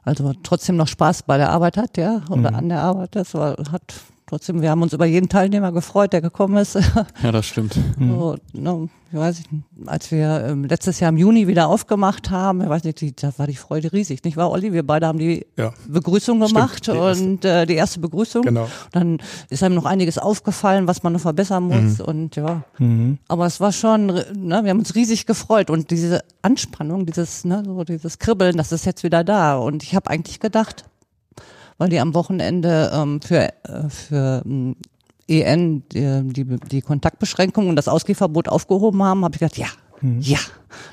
also 0.04 0.34
trotzdem 0.44 0.76
noch 0.76 0.90
Spaß 0.90 1.24
bei 1.24 1.38
der 1.38 1.52
Arbeit 1.52 1.78
hat, 1.78 1.96
ja, 1.96 2.24
oder 2.30 2.52
mhm. 2.52 2.58
an 2.58 2.68
der 2.68 2.82
Arbeit, 2.82 3.16
das 3.16 3.34
war, 3.36 3.56
hat 3.72 3.94
trotzdem, 4.28 4.62
wir 4.62 4.70
haben 4.70 4.82
uns 4.82 4.94
über 4.94 5.06
jeden 5.06 5.30
Teilnehmer 5.30 5.72
gefreut, 5.72 6.14
der 6.14 6.22
gekommen 6.22 6.58
ist. 6.58 6.78
Ja, 7.24 7.32
das 7.32 7.46
stimmt. 7.46 7.80
So, 7.98 8.36
ne, 8.54 8.90
ich 9.12 9.18
weiß 9.18 9.38
nicht, 9.40 9.50
als 9.86 10.12
wir 10.12 10.46
ähm, 10.48 10.66
letztes 10.66 11.00
Jahr 11.00 11.10
im 11.10 11.18
Juni 11.18 11.48
wieder 11.48 11.68
aufgemacht 11.68 12.30
haben, 12.30 12.62
ich 12.62 12.70
weiß 12.70 12.84
nicht, 12.84 13.02
die, 13.02 13.16
da 13.16 13.32
war 13.38 13.48
die 13.48 13.56
Freude 13.56 13.92
riesig, 13.94 14.24
nicht 14.24 14.36
wahr, 14.38 14.52
Olli? 14.52 14.74
Wir 14.74 14.86
beide 14.86 15.08
haben 15.08 15.18
die 15.18 15.46
ja. 15.58 15.74
Begrüßung 15.88 16.40
gemacht 16.40 16.86
stimmt, 16.86 17.00
und 17.00 17.46
äh, 17.46 17.66
die 17.66 17.76
erste 17.76 18.00
Begrüßung. 18.00 18.44
Genau. 18.44 18.68
Dann 18.92 19.20
ist 19.50 19.64
einem 19.64 19.76
noch 19.76 19.86
einiges 19.86 20.18
aufgefallen, 20.18 20.88
was 20.88 21.04
man 21.04 21.14
noch 21.14 21.22
verbessern 21.22 21.64
muss 21.64 22.00
mhm. 22.00 22.06
und 22.06 22.36
ja. 22.36 22.64
Mhm. 22.78 23.18
Aber 23.28 23.46
es 23.46 23.60
war 23.60 23.72
schon, 23.72 24.08
ne, 24.08 24.24
wir 24.64 24.70
haben 24.70 24.80
uns 24.80 24.96
riesig 24.96 25.26
gefreut 25.26 25.70
und 25.70 25.90
diese 25.90 26.24
Anspannung, 26.42 27.06
dieses, 27.06 27.46
ne, 27.46 27.64
so 27.66 27.84
dieses 27.84 28.20
Kribbeln, 28.20 28.58
das 28.58 28.72
ist 28.72 28.86
jetzt 28.86 29.04
wieder 29.04 29.24
da 29.24 29.58
und 29.58 29.84
ich 29.84 29.96
habe 29.96 30.10
eigentlich 30.10 30.40
gedacht, 30.40 30.86
weil 31.78 31.90
die 31.90 32.00
am 32.00 32.14
Wochenende 32.14 32.92
ähm, 32.94 33.22
für, 33.22 33.54
äh, 33.64 33.90
für 33.90 34.42
ähm, 34.46 34.76
EN 35.28 35.84
die, 35.90 36.24
die, 36.34 36.46
die 36.46 36.82
Kontaktbeschränkung 36.82 37.68
und 37.68 37.76
das 37.76 37.88
Ausgehverbot 37.88 38.48
aufgehoben 38.48 39.04
haben, 39.04 39.26
habe 39.26 39.36
ich 39.36 39.40
gedacht, 39.40 39.58
ja, 39.58 39.68
Mhm. 40.02 40.22
Ja, 40.22 40.40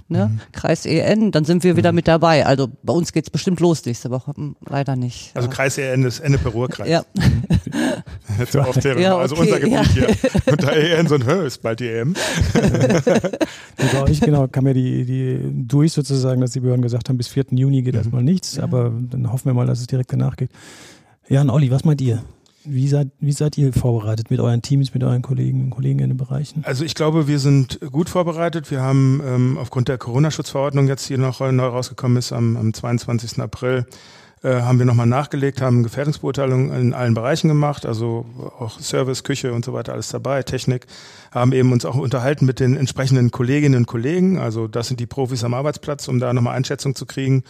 ne? 0.09 0.27
Mhm. 0.27 0.41
Kreis 0.53 0.87
EN, 0.87 1.31
dann 1.31 1.45
sind 1.45 1.63
wir 1.63 1.77
wieder 1.77 1.93
mhm. 1.93 1.97
mit 1.97 2.09
dabei. 2.09 2.47
Also 2.47 2.69
bei 2.83 2.93
uns 2.93 3.13
geht's 3.13 3.31
bestimmt 3.31 3.61
los 3.61 3.85
nächste 3.85 4.11
Woche. 4.11 4.33
Hm, 4.35 4.57
leider 4.67 4.97
nicht. 4.97 5.33
Also 5.35 5.49
Kreis 5.49 5.79
EN 5.79 6.05
ist 6.05 6.21
Ennepe-Ruhr-Kreis. 6.21 6.89
Ja. 6.95 7.05
Jetzt 8.39 8.57
auf 8.57 8.79
der, 8.79 8.99
ja, 9.01 9.15
okay, 9.15 9.23
also 9.23 9.37
unser 9.37 9.59
Gebiet 9.59 9.75
ja. 9.75 9.83
hier. 9.83 10.09
Und 10.47 10.63
da 10.63 10.71
EN 10.71 11.09
so 11.09 11.15
ein 11.15 11.27
Hö 11.27 11.47
ist 11.47 11.63
bald 11.63 11.81
die 11.81 11.89
EM. 11.89 12.15
bei 13.77 14.03
euch, 14.03 14.21
genau, 14.21 14.47
kam 14.49 14.67
ja 14.67 14.75
die, 14.75 15.05
die 15.05 15.41
durch 15.67 15.93
sozusagen, 15.93 16.41
dass 16.41 16.53
die 16.53 16.61
Behörden 16.61 16.83
gesagt 16.83 17.09
haben, 17.09 17.17
bis 17.17 17.29
4. 17.29 17.47
Juni 17.51 17.83
geht 17.83 17.95
mhm. 17.95 18.01
erstmal 18.01 18.23
nichts, 18.23 18.57
ja. 18.57 18.65
aber 18.65 18.93
dann 19.11 19.33
hoffen 19.33 19.47
wir 19.47 19.55
mal, 19.55 19.67
dass 19.67 19.81
es 19.81 19.87
direkt 19.87 20.13
danach 20.13 20.37
geht. 20.37 20.51
Jan, 21.29 21.51
Olli, 21.51 21.71
was 21.71 21.85
meint 21.85 22.01
ihr? 22.01 22.23
Wie 22.65 22.89
seid, 22.89 23.09
wie 23.21 23.33
seid 23.33 23.59
ihr 23.59 23.73
vorbereitet 23.73 24.31
mit 24.31 24.41
euren 24.41 24.63
Teams, 24.63 24.95
mit 24.95 25.05
euren 25.05 25.23
Kollegen 25.23 25.65
und 25.65 25.71
Kollegen 25.71 25.99
in 25.99 26.11
den 26.11 26.17
Bereichen? 26.17 26.65
Also 26.65 26.85
ich 26.85 26.95
glaube, 26.95 27.29
wir 27.29 27.39
sind 27.39 27.79
gut 27.93 28.09
vorbereitet. 28.09 28.71
Wir 28.71 28.81
haben 28.81 29.21
ähm, 29.25 29.59
aufgrund 29.59 29.89
der 29.89 29.99
Corona-Schutzverordnung 29.99 30.89
jetzt 30.89 31.07
hier 31.07 31.19
noch 31.19 31.41
neu 31.41 31.67
rausgekommen 31.67 32.17
ist 32.17 32.33
am, 32.33 32.57
am 32.57 32.73
22. 32.73 33.39
April, 33.41 33.87
äh, 34.45 34.61
haben 34.61 34.79
wir 34.79 34.85
nochmal 34.85 35.07
nachgelegt, 35.07 35.63
haben 35.63 35.83
Gefährdungsbeurteilungen 35.83 36.71
in 36.79 36.93
allen 36.93 37.15
Bereichen 37.15 37.49
gemacht, 37.49 37.87
also 37.87 38.27
auch 38.59 38.79
Service, 38.79 39.25
Küche 39.25 39.55
und 39.55 39.65
so 39.65 39.73
weiter, 39.73 39.95
alles 39.95 40.09
dabei, 40.09 40.43
Technik, 40.43 40.87
haben 41.33 41.53
eben 41.53 41.73
uns 41.73 41.87
auch 41.87 41.97
unterhalten 41.97 42.45
mit 42.45 42.61
den 42.61 42.77
entsprechenden 42.77 43.31
Kolleginnen 43.31 43.81
und 43.81 43.87
Kollegen, 43.87 44.39
also 44.39 44.69
das 44.69 44.89
sind 44.89 45.01
die 45.01 45.07
Profis 45.07 45.45
am 45.45 45.55
Arbeitsplatz, 45.55 46.09
um 46.09 46.21
da 46.21 46.33
nochmal 46.35 46.57
Einschätzung 46.57 46.95
zu 46.95 47.07
kriegen 47.07 47.43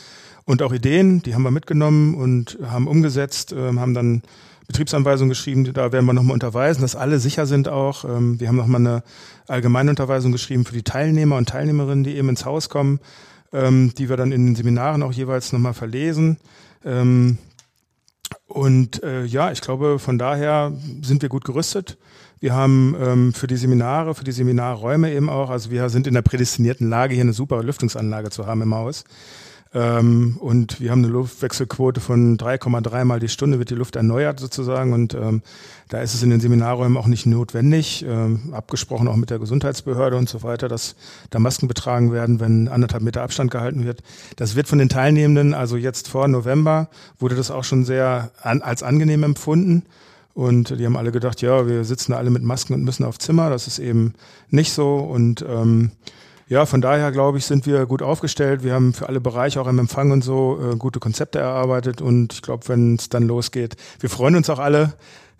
und 0.45 0.63
auch 0.63 0.73
Ideen, 0.73 1.21
die 1.23 1.35
haben 1.35 1.43
wir 1.43 1.51
mitgenommen 1.51 2.15
und 2.15 2.59
haben 2.65 2.87
umgesetzt, 2.87 3.53
äh, 3.53 3.73
haben 3.77 3.95
dann 3.95 4.23
Betriebsanweisung 4.67 5.29
geschrieben, 5.29 5.71
da 5.73 5.93
werden 5.93 6.07
wir 6.07 6.15
nochmal 6.15 6.35
unterweisen, 6.35 6.81
dass 6.81 6.97
alle 6.97 7.19
sicher 7.19 7.47
sind 7.47 7.69
auch. 7.69 8.05
Ähm, 8.05 8.41
wir 8.41 8.49
haben 8.49 8.57
nochmal 8.57 8.81
eine 8.81 9.03
allgemeine 9.47 9.91
Unterweisung 9.91 10.33
geschrieben 10.33 10.65
für 10.65 10.75
die 10.75 10.83
Teilnehmer 10.83 11.37
und 11.37 11.49
Teilnehmerinnen, 11.49 12.05
die 12.05 12.17
eben 12.17 12.31
ins 12.31 12.45
Haus 12.45 12.69
kommen, 12.69 13.01
ähm, 13.53 13.93
die 13.99 14.09
wir 14.09 14.17
dann 14.17 14.33
in 14.33 14.47
den 14.47 14.57
Seminaren 14.57 15.03
auch 15.03 15.13
jeweils 15.13 15.53
nochmal 15.53 15.75
verlesen. 15.75 16.39
Ähm, 16.85 17.39
und 18.47 19.03
äh, 19.03 19.25
ja, 19.25 19.53
ich 19.53 19.61
glaube, 19.61 19.99
von 19.99 20.19
daher 20.19 20.73
sind 21.03 21.23
wir 21.23 21.29
gut 21.29 21.45
gerüstet. 21.45 21.99
Wir 22.41 22.53
haben 22.53 23.33
für 23.35 23.47
die 23.47 23.57
Seminare, 23.57 24.15
für 24.15 24.25
die 24.25 24.33
Seminarräume 24.33 25.11
eben 25.15 25.31
auch, 25.31 25.49
also 25.49 25.71
wir 25.71 25.89
sind 25.89 26.07
in 26.07 26.13
der 26.13 26.21
prädestinierten 26.21 26.91
Lage, 26.91 27.15
hier 27.15 27.23
eine 27.23 27.33
super 27.33 27.63
Lüftungsanlage 27.63 28.29
zu 28.29 28.47
haben 28.47 28.61
im 28.61 28.75
Haus. 28.75 29.05
Ähm, 29.75 30.37
und 30.39 30.81
wir 30.81 30.93
haben 30.93 31.05
eine 31.05 31.13
Luftwechselquote 31.13 32.01
von 32.01 32.39
3,3 32.39 33.05
mal 33.05 33.19
die 33.19 33.29
Stunde 33.29 33.59
wird 33.59 33.71
die 33.71 33.75
Luft 33.75 33.97
erneuert 33.97 34.39
sozusagen. 34.39 34.93
Und 34.93 35.15
ähm, 35.15 35.43
da 35.89 36.01
ist 36.01 36.15
es 36.15 36.23
in 36.23 36.31
den 36.31 36.39
Seminarräumen 36.39 36.97
auch 36.97 37.09
nicht 37.09 37.27
notwendig, 37.27 38.05
ähm, 38.09 38.55
abgesprochen 38.55 39.09
auch 39.09 39.17
mit 39.17 39.31
der 39.31 39.41
Gesundheitsbehörde 39.41 40.17
und 40.17 40.29
so 40.29 40.45
weiter, 40.45 40.69
dass 40.69 40.95
da 41.31 41.41
Masken 41.41 41.67
betragen 41.67 42.13
werden, 42.13 42.39
wenn 42.39 42.69
anderthalb 42.69 43.03
Meter 43.03 43.23
Abstand 43.23 43.51
gehalten 43.51 43.85
wird. 43.85 44.03
Das 44.37 44.55
wird 44.55 44.69
von 44.69 44.79
den 44.79 44.89
Teilnehmenden, 44.89 45.55
also 45.55 45.77
jetzt 45.77 46.09
vor 46.09 46.29
November, 46.29 46.89
wurde 47.19 47.35
das 47.35 47.51
auch 47.51 47.65
schon 47.65 47.85
sehr 47.85 48.31
an, 48.43 48.63
als 48.63 48.85
angenehm 48.85 49.25
empfunden. 49.25 49.83
Und 50.35 50.79
die 50.79 50.85
haben 50.85 50.97
alle 50.97 51.13
gedacht, 51.13 51.43
ja, 51.43 51.67
wir 51.67 51.85
sitzen 51.85 52.13
alle 52.13 52.31
mit 52.31 52.43
Masken 52.43 52.75
und 52.75 52.85
müssen 52.85 53.05
auf 53.05 53.19
Zimmer. 53.19 53.51
Das 53.51 53.67
ist 53.67 53.79
eben 53.79 54.15
nicht 54.51 54.73
so. 54.73 54.97
Und 54.97 55.45
ähm, 55.49 55.93
ja, 56.49 56.67
von 56.67 56.81
daher 56.81 57.11
glaube 57.13 57.39
ich, 57.39 57.47
sind 57.47 57.67
wir 57.67 57.87
gut 57.87 58.03
aufgestellt. 58.03 58.63
Wir 58.63 58.75
haben 58.75 58.93
für 58.93 59.09
alle 59.09 59.21
Bereiche, 59.21 59.61
auch 59.61 59.67
im 59.67 59.79
Empfang 59.79 60.11
und 60.11 60.23
so, 60.23 60.59
äh, 60.61 60.77
gute 60.77 61.01
Konzepte 61.01 61.39
erarbeitet. 61.39 62.03
Und 62.03 62.35
ich 62.35 62.43
glaube, 62.43 62.69
wenn 62.69 62.97
es 62.97 63.09
dann 63.09 63.25
losgeht, 63.25 63.77
wir 64.01 64.11
freuen 64.11 64.37
uns 64.37 64.51
auch 64.51 64.59
alle, 64.59 64.95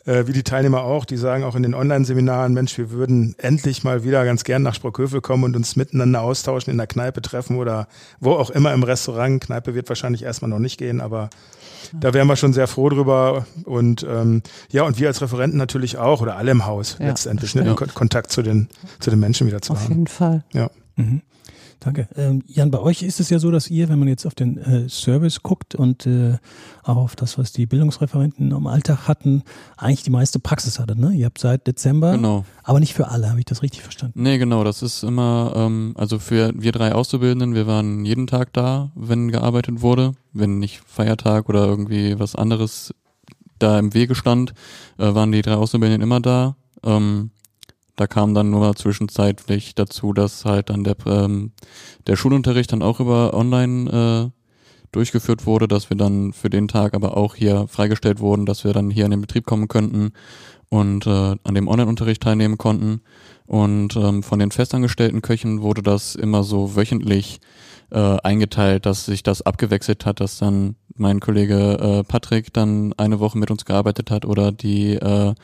äh, 0.07 0.27
wie 0.27 0.33
die 0.33 0.43
Teilnehmer 0.43 0.83
auch, 0.83 1.05
die 1.05 1.17
sagen 1.17 1.45
auch 1.45 1.55
in 1.55 1.63
den 1.63 1.75
Online-Seminaren, 1.75 2.53
Mensch, 2.53 2.77
wir 2.77 2.91
würden 2.91 3.35
endlich 3.39 3.85
mal 3.85 4.05
wieder 4.05 4.25
ganz 4.25 4.45
gern 4.45 4.63
nach 4.63 4.75
Sprockhövel 4.75 5.21
kommen 5.21 5.45
und 5.45 5.57
uns 5.57 5.77
miteinander 5.77 6.21
austauschen, 6.21 6.71
in 6.71 6.77
der 6.77 6.87
Kneipe 6.87 7.23
treffen 7.23 7.57
oder 7.57 7.89
wo 8.21 8.33
auch 8.33 8.51
immer 8.51 8.73
im 8.73 8.83
Restaurant. 8.83 9.43
Kneipe 9.43 9.75
wird 9.75 9.89
wahrscheinlich 9.89 10.23
erstmal 10.23 10.51
noch 10.51 10.59
nicht 10.59 10.79
gehen, 10.79 11.01
aber 11.01 11.31
da 11.93 12.13
wären 12.15 12.27
wir 12.27 12.37
schon 12.37 12.53
sehr 12.53 12.67
froh 12.67 12.89
drüber. 12.89 13.47
Und 13.65 14.07
ähm, 14.09 14.43
ja, 14.71 14.83
und 14.83 14.99
wir 14.99 15.09
als 15.09 15.23
Referenten 15.23 15.59
natürlich 15.59 15.97
auch 15.97 16.21
oder 16.21 16.37
alle 16.37 16.51
im 16.51 16.67
Haus 16.67 16.97
ja, 16.99 17.07
letztendlich, 17.07 17.55
ne, 17.55 17.75
Kontakt 17.75 18.31
zu 18.31 18.43
den, 18.43 18.69
zu 19.01 19.11
den 19.11 19.21
Menschen 19.21 19.47
wieder 19.47 19.63
zu 19.63 19.73
Auf 19.73 19.79
haben. 19.79 19.85
Auf 19.85 19.91
jeden 19.91 20.07
Fall. 20.07 20.45
Ja. 20.53 20.71
Mhm. 20.97 21.23
Danke. 21.85 22.09
Ähm, 22.17 22.43
Jan, 22.47 22.71
bei 22.71 22.79
euch 22.79 23.03
ist 23.03 23.21
es 23.21 23.29
ja 23.29 23.39
so, 23.39 23.51
dass 23.51 23.69
ihr, 23.69 23.91
wenn 23.91 23.99
man 23.99 24.09
jetzt 24.09 24.25
auf 24.25 24.35
den 24.35 24.57
äh, 24.57 24.89
Service 24.89 25.43
guckt 25.43 25.75
und 25.75 26.07
äh, 26.07 26.39
auch 26.83 26.97
auf 26.97 27.15
das, 27.15 27.37
was 27.37 27.53
die 27.53 27.67
Bildungsreferenten 27.67 28.53
im 28.53 28.67
Alltag 28.67 29.07
hatten, 29.07 29.43
eigentlich 29.77 30.03
die 30.03 30.11
meiste 30.11 30.39
Praxis 30.39 30.79
hattet. 30.79 30.99
Ne? 30.99 31.13
Ihr 31.13 31.27
habt 31.27 31.39
seit 31.39 31.67
Dezember, 31.67 32.13
genau. 32.13 32.47
aber 32.63 32.81
nicht 32.81 32.95
für 32.95 33.09
alle, 33.09 33.29
habe 33.29 33.39
ich 33.39 33.45
das 33.45 33.63
richtig 33.63 33.83
verstanden? 33.83 34.23
Nee, 34.23 34.39
genau. 34.39 34.65
Das 34.65 34.83
ist 34.83 35.03
immer, 35.03 35.53
ähm, 35.57 35.95
also 35.99 36.19
für 36.19 36.53
wir 36.55 36.73
drei 36.73 36.95
Auszubildenden, 36.95 37.55
wir 37.55 37.67
waren 37.67 38.05
jeden 38.07 38.27
Tag 38.27 38.55
da, 38.55 38.91
wenn 38.95 39.31
gearbeitet 39.31 39.83
wurde, 39.83 40.13
wenn 40.33 40.59
nicht 40.59 40.81
Feiertag 40.87 41.51
oder 41.51 41.67
irgendwie 41.67 42.19
was 42.19 42.35
anderes 42.35 42.95
da 43.59 43.79
im 43.79 43.93
Wege 43.93 44.15
stand, 44.15 44.55
äh, 44.99 45.15
waren 45.15 45.33
die 45.33 45.43
drei 45.43 45.55
Auszubildenden 45.55 46.03
immer 46.03 46.21
da. 46.21 46.57
Ähm, 46.83 47.31
da 47.97 48.07
kam 48.07 48.35
dann 48.35 48.51
nur 48.51 48.75
zwischenzeitlich 48.75 49.75
dazu, 49.75 50.13
dass 50.13 50.45
halt 50.45 50.71
dann 50.71 50.85
der, 50.85 50.97
ähm, 51.07 51.53
der 52.07 52.17
Schulunterricht 52.17 52.73
dann 52.73 52.83
auch 52.83 53.01
über 53.01 53.35
online 53.35 54.31
äh, 54.33 54.41
durchgeführt 54.93 55.47
wurde, 55.47 55.69
dass 55.69 55.91
wir 55.91 55.97
dann 55.97 56.33
für 56.33 56.51
den 56.51 56.69
Tag 56.69 56.95
aber 56.95 57.17
auch 57.17 57.35
hier 57.35 57.67
freigestellt 57.69 58.21
wurden, 58.21 58.47
dass 58.47 58.65
wir 58.65 58.73
dann 58.73 58.91
hier 58.91 59.05
in 59.05 59.11
den 59.11 59.21
Betrieb 59.21 59.45
kommen 59.47 59.69
könnten 59.69 60.13
und 60.69 61.07
äh, 61.07 61.37
an 61.43 61.55
dem 61.55 61.69
Online-Unterricht 61.69 62.23
teilnehmen 62.23 62.59
konnten. 62.59 63.01
Und 63.47 63.97
ähm, 63.97 64.23
von 64.23 64.39
den 64.39 64.51
festangestellten 64.51 65.21
Köchen 65.21 65.63
wurde 65.63 65.83
das 65.83 66.15
immer 66.15 66.43
so 66.43 66.77
wöchentlich 66.77 67.41
äh, 67.91 68.17
eingeteilt, 68.23 68.87
dass 68.87 69.05
sich 69.05 69.23
das 69.23 69.43
abgewechselt 69.43 70.07
hat, 70.07 70.21
dass 70.21 70.39
dann 70.39 70.77
mein 70.97 71.21
Kollege 71.21 71.79
äh, 71.79 72.05
Patrick 72.05 72.53
dann 72.53 72.93
eine 72.97 73.21
Woche 73.21 73.39
mit 73.39 73.51
uns 73.51 73.65
gearbeitet 73.65 74.11
hat 74.11 74.25
oder 74.25 74.53
die 74.53 74.95
äh, 74.95 75.35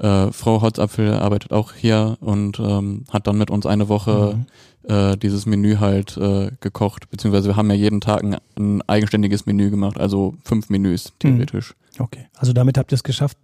äh, 0.00 0.32
Frau 0.32 0.62
Holzapfel 0.62 1.14
arbeitet 1.14 1.52
auch 1.52 1.72
hier 1.74 2.16
und 2.20 2.58
ähm, 2.58 3.04
hat 3.10 3.26
dann 3.26 3.38
mit 3.38 3.50
uns 3.50 3.66
eine 3.66 3.88
Woche 3.88 4.38
mhm. 4.82 4.92
äh, 4.94 5.16
dieses 5.16 5.46
Menü 5.46 5.76
halt 5.76 6.16
äh, 6.16 6.50
gekocht, 6.60 7.10
beziehungsweise 7.10 7.48
wir 7.48 7.56
haben 7.56 7.70
ja 7.70 7.76
jeden 7.76 8.00
Tag 8.00 8.24
ein, 8.24 8.36
ein 8.58 8.82
eigenständiges 8.88 9.46
Menü 9.46 9.70
gemacht, 9.70 9.98
also 9.98 10.34
fünf 10.44 10.70
Menüs 10.70 11.12
theoretisch. 11.18 11.70
Mhm. 11.70 11.74
Okay, 12.00 12.26
also 12.34 12.52
damit 12.52 12.78
habt 12.78 12.92
ihr 12.92 12.96
es 12.96 13.02
geschafft, 13.02 13.36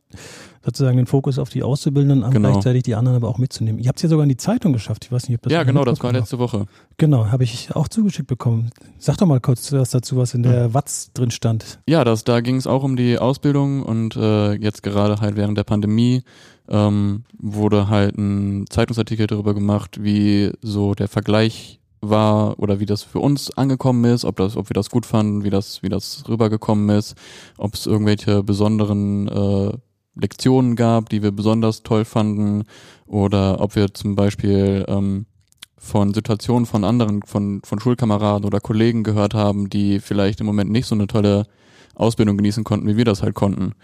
sozusagen 0.64 0.96
den 0.96 1.06
Fokus 1.06 1.38
auf 1.38 1.50
die 1.50 1.62
Auszubildenden, 1.62 2.24
aber 2.24 2.32
Genau. 2.32 2.52
gleichzeitig 2.52 2.82
die 2.84 2.94
anderen 2.94 3.16
aber 3.16 3.28
auch 3.28 3.38
mitzunehmen. 3.38 3.78
Ihr 3.78 3.88
habt 3.88 3.98
es 3.98 4.02
ja 4.04 4.08
sogar 4.08 4.22
in 4.22 4.30
die 4.30 4.36
Zeitung 4.38 4.72
geschafft. 4.72 5.04
Ich 5.04 5.12
weiß 5.12 5.28
nicht, 5.28 5.36
ob 5.38 5.42
das 5.42 5.52
ja, 5.52 5.62
genau, 5.62 5.84
das 5.84 6.02
war 6.02 6.12
letzte 6.12 6.38
Woche. 6.38 6.66
Genau, 6.96 7.26
habe 7.26 7.44
ich 7.44 7.74
auch 7.76 7.88
zugeschickt 7.88 8.28
bekommen. 8.28 8.70
Sag 8.98 9.18
doch 9.18 9.26
mal 9.26 9.40
kurz 9.40 9.70
was 9.72 9.90
dazu, 9.90 10.16
was 10.16 10.32
in 10.34 10.42
der 10.42 10.72
Watz 10.74 11.12
drin 11.12 11.30
stand. 11.30 11.80
Ja, 11.86 12.02
das, 12.02 12.24
da 12.24 12.40
ging 12.40 12.56
es 12.56 12.66
auch 12.66 12.82
um 12.82 12.96
die 12.96 13.18
Ausbildung 13.18 13.82
und 13.82 14.16
äh, 14.16 14.54
jetzt 14.54 14.82
gerade 14.82 15.20
halt 15.20 15.36
während 15.36 15.58
der 15.58 15.64
Pandemie 15.64 16.22
ähm, 16.68 17.24
wurde 17.38 17.88
halt 17.88 18.16
ein 18.16 18.64
Zeitungsartikel 18.70 19.26
darüber 19.26 19.54
gemacht, 19.54 20.02
wie 20.02 20.50
so 20.62 20.94
der 20.94 21.08
Vergleich 21.08 21.78
war 22.00 22.58
oder 22.58 22.80
wie 22.80 22.86
das 22.86 23.02
für 23.02 23.20
uns 23.20 23.50
angekommen 23.56 24.04
ist, 24.04 24.24
ob 24.24 24.36
das, 24.36 24.56
ob 24.56 24.68
wir 24.70 24.74
das 24.74 24.90
gut 24.90 25.06
fanden, 25.06 25.44
wie 25.44 25.50
das, 25.50 25.82
wie 25.82 25.88
das 25.88 26.24
rübergekommen 26.28 26.96
ist, 26.96 27.14
ob 27.58 27.74
es 27.74 27.86
irgendwelche 27.86 28.42
besonderen 28.42 29.28
äh, 29.28 29.72
Lektionen 30.14 30.76
gab, 30.76 31.08
die 31.08 31.22
wir 31.22 31.30
besonders 31.30 31.82
toll 31.82 32.04
fanden, 32.04 32.64
oder 33.06 33.60
ob 33.60 33.76
wir 33.76 33.94
zum 33.94 34.16
Beispiel 34.16 34.84
ähm, 34.88 35.26
von 35.78 36.14
Situationen 36.14 36.66
von 36.66 36.84
anderen, 36.84 37.22
von, 37.22 37.60
von 37.64 37.80
Schulkameraden 37.80 38.44
oder 38.44 38.60
Kollegen 38.60 39.04
gehört 39.04 39.34
haben, 39.34 39.70
die 39.70 40.00
vielleicht 40.00 40.40
im 40.40 40.46
Moment 40.46 40.70
nicht 40.70 40.86
so 40.86 40.94
eine 40.94 41.06
tolle 41.06 41.46
Ausbildung 41.94 42.36
genießen 42.36 42.64
konnten, 42.64 42.88
wie 42.88 42.96
wir 42.96 43.04
das 43.04 43.22
halt 43.22 43.34
konnten. 43.34 43.74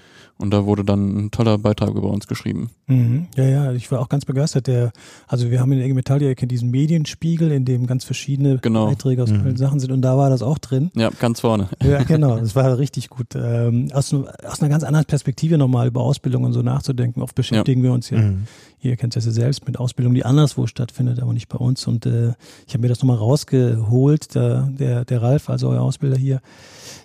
Und 0.42 0.50
da 0.50 0.66
wurde 0.66 0.84
dann 0.84 1.16
ein 1.26 1.30
toller 1.30 1.56
Beitrag 1.56 1.90
über 1.94 2.08
uns 2.11 2.26
geschrieben. 2.26 2.70
Mhm. 2.88 3.26
Ja, 3.37 3.44
ja, 3.44 3.72
ich 3.72 3.90
war 3.92 4.00
auch 4.00 4.08
ganz 4.08 4.25
begeistert. 4.25 4.66
Der, 4.66 4.92
also 5.28 5.50
wir 5.50 5.61
haben 5.61 5.70
in 5.72 5.78
der 5.78 5.87
IG 5.87 5.94
Metall, 5.94 6.20
ihr 6.20 6.34
kennt 6.34 6.50
diesen 6.52 6.70
Medienspiegel, 6.70 7.52
in 7.52 7.64
dem 7.64 7.87
ganz 7.87 8.04
verschiedene 8.04 8.58
Genau. 8.58 8.87
Beiträge 8.87 9.22
aus 9.22 9.30
Mhm. 9.30 9.40
allen 9.42 9.56
Sachen 9.56 9.78
sind 9.80 9.92
und 9.92 10.02
da 10.02 10.18
war 10.18 10.28
das 10.30 10.42
auch 10.42 10.58
drin. 10.58 10.90
Ja, 10.94 11.11
ganz 11.11 11.40
vorne. 11.40 11.68
Ja, 11.82 12.02
genau, 12.02 12.38
das 12.38 12.54
war 12.56 12.76
richtig 12.78 13.08
gut. 13.08 13.28
Ähm, 13.37 13.88
aus, 13.94 14.12
aus 14.12 14.61
einer 14.61 14.68
ganz 14.68 14.82
anderen 14.84 15.06
Perspektive 15.06 15.56
nochmal 15.58 15.87
über 15.87 16.00
Ausbildung 16.02 16.44
und 16.44 16.52
so 16.52 16.62
nachzudenken. 16.62 17.22
Oft 17.22 17.34
beschäftigen 17.37 17.82
wir 17.82 17.92
uns 17.92 18.11
ja 18.11 18.18
Mhm. 18.18 18.46
Ihr 18.84 18.96
kennt 18.96 19.14
das 19.14 19.25
ja 19.26 19.30
selbst 19.30 19.64
mit 19.64 19.78
Ausbildung, 19.78 20.12
die 20.12 20.25
anderswo 20.25 20.66
stattfindet, 20.66 21.20
aber 21.20 21.32
nicht 21.32 21.49
bei 21.49 21.56
uns. 21.56 21.87
Und 21.87 22.04
äh, 22.04 22.32
ich 22.66 22.75
habe 22.75 22.80
mir 22.80 22.88
das 22.88 22.99
nochmal 23.00 23.16
rausgeholt. 23.16 24.34
Der, 24.34 24.68
der, 24.76 25.04
der 25.04 25.22
Ralf, 25.22 25.49
also 25.49 25.68
euer 25.68 25.82
Ausbilder 25.82 26.16
hier, 26.16 26.40